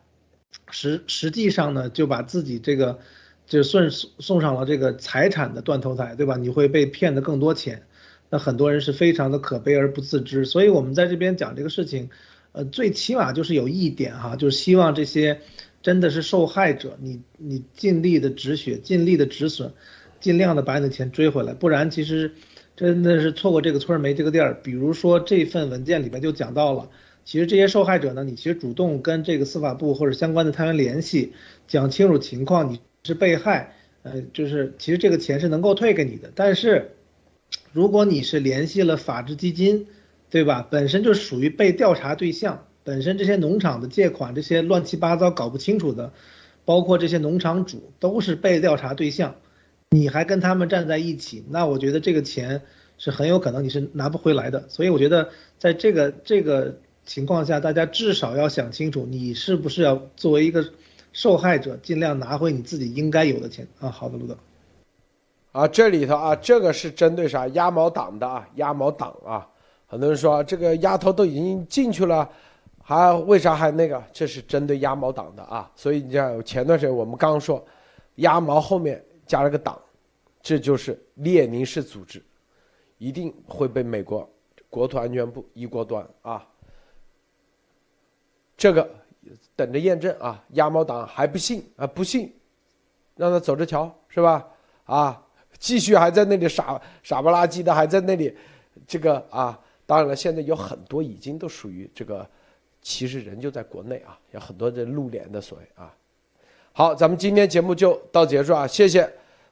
[0.70, 2.98] 实实际上呢，就把自己这个
[3.47, 6.36] 就送送上了这个财产的断头台，对吧？
[6.36, 7.82] 你会被骗的更多钱，
[8.31, 10.44] 那很多人是非常的可悲而不自知。
[10.44, 12.09] 所以我们在这边讲这个事情，
[12.52, 15.40] 呃，最起码就是有一点哈，就是希望这些
[15.82, 19.73] 真的是受害者，你你尽力的止血，尽力的止损，
[20.20, 22.32] 尽量的把你的钱追回来，不然其实。
[22.79, 24.55] 真的是错过这个村儿没这个店儿。
[24.63, 26.89] 比如说这份文件里面就讲到了，
[27.25, 31.33] 其实这些受害者呢，你其实主动跟这个司法部或者相关的探员联系，
[31.67, 33.75] 讲清楚情况，你是被害，
[34.05, 36.31] 呃，就是其实这个钱是能够退给你的。
[36.37, 36.93] 但是，
[37.73, 39.89] 如果你是联系了法治基金，
[40.31, 40.65] 对吧？
[40.71, 46.13] 本身就属于被调查对象，本身这些农场的借款这些乱七八糟搞不清楚的，
[46.65, 49.35] 包括这些农场主都是被调查对象。
[49.90, 52.60] 你还跟他们站在一起，那我觉得这个钱
[52.98, 54.69] 是很有可能你是拿不回来的。
[54.69, 60.62] 所以我觉得在这个这个情况下，大家至少要想清楚，你是不是要作为一个
[61.15, 63.89] 受害者，尽量拿回你自己应该有的钱啊。
[63.89, 64.36] 好的，陆总。
[65.52, 67.48] 啊，这里头啊，这个是针对啥？
[67.48, 69.48] 鸭毛党的啊，鸭毛党啊。
[69.86, 72.28] 很多人说这个丫头都已经进去了，
[72.82, 74.05] 还为啥还那个？
[74.12, 75.70] 这是针对鸭毛党的啊。
[75.74, 77.65] 所以你像前段时间我们刚说，
[78.16, 79.02] 鸭毛后面。
[79.29, 79.81] 加了个党，
[80.43, 82.21] 这就是列宁式组织，
[82.97, 84.29] 一定会被美国
[84.69, 86.45] 国土安全部一锅端啊！
[88.57, 88.91] 这个
[89.55, 90.43] 等着验证啊！
[90.55, 91.87] 鸭毛党还不信啊？
[91.87, 92.35] 不信，
[93.15, 94.49] 让他走着瞧，是吧？
[94.85, 95.23] 啊，
[95.59, 98.37] 继续还在那里傻傻不拉几的，还在那里，
[98.87, 102.29] 这个啊，当然了，现在有很多已经都属于这个，
[102.81, 105.95] 其实人就在国内啊，有很多的露脸的所谓啊。
[106.73, 108.67] 好，咱们今天节目就到结束啊！
[108.67, 109.09] 谢谢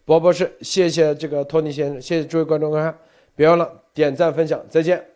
[0.07, 2.99] 博博士，谢谢这个托尼先生，谢谢诸位观众观看，
[3.35, 5.16] 别忘了点赞分享，再见。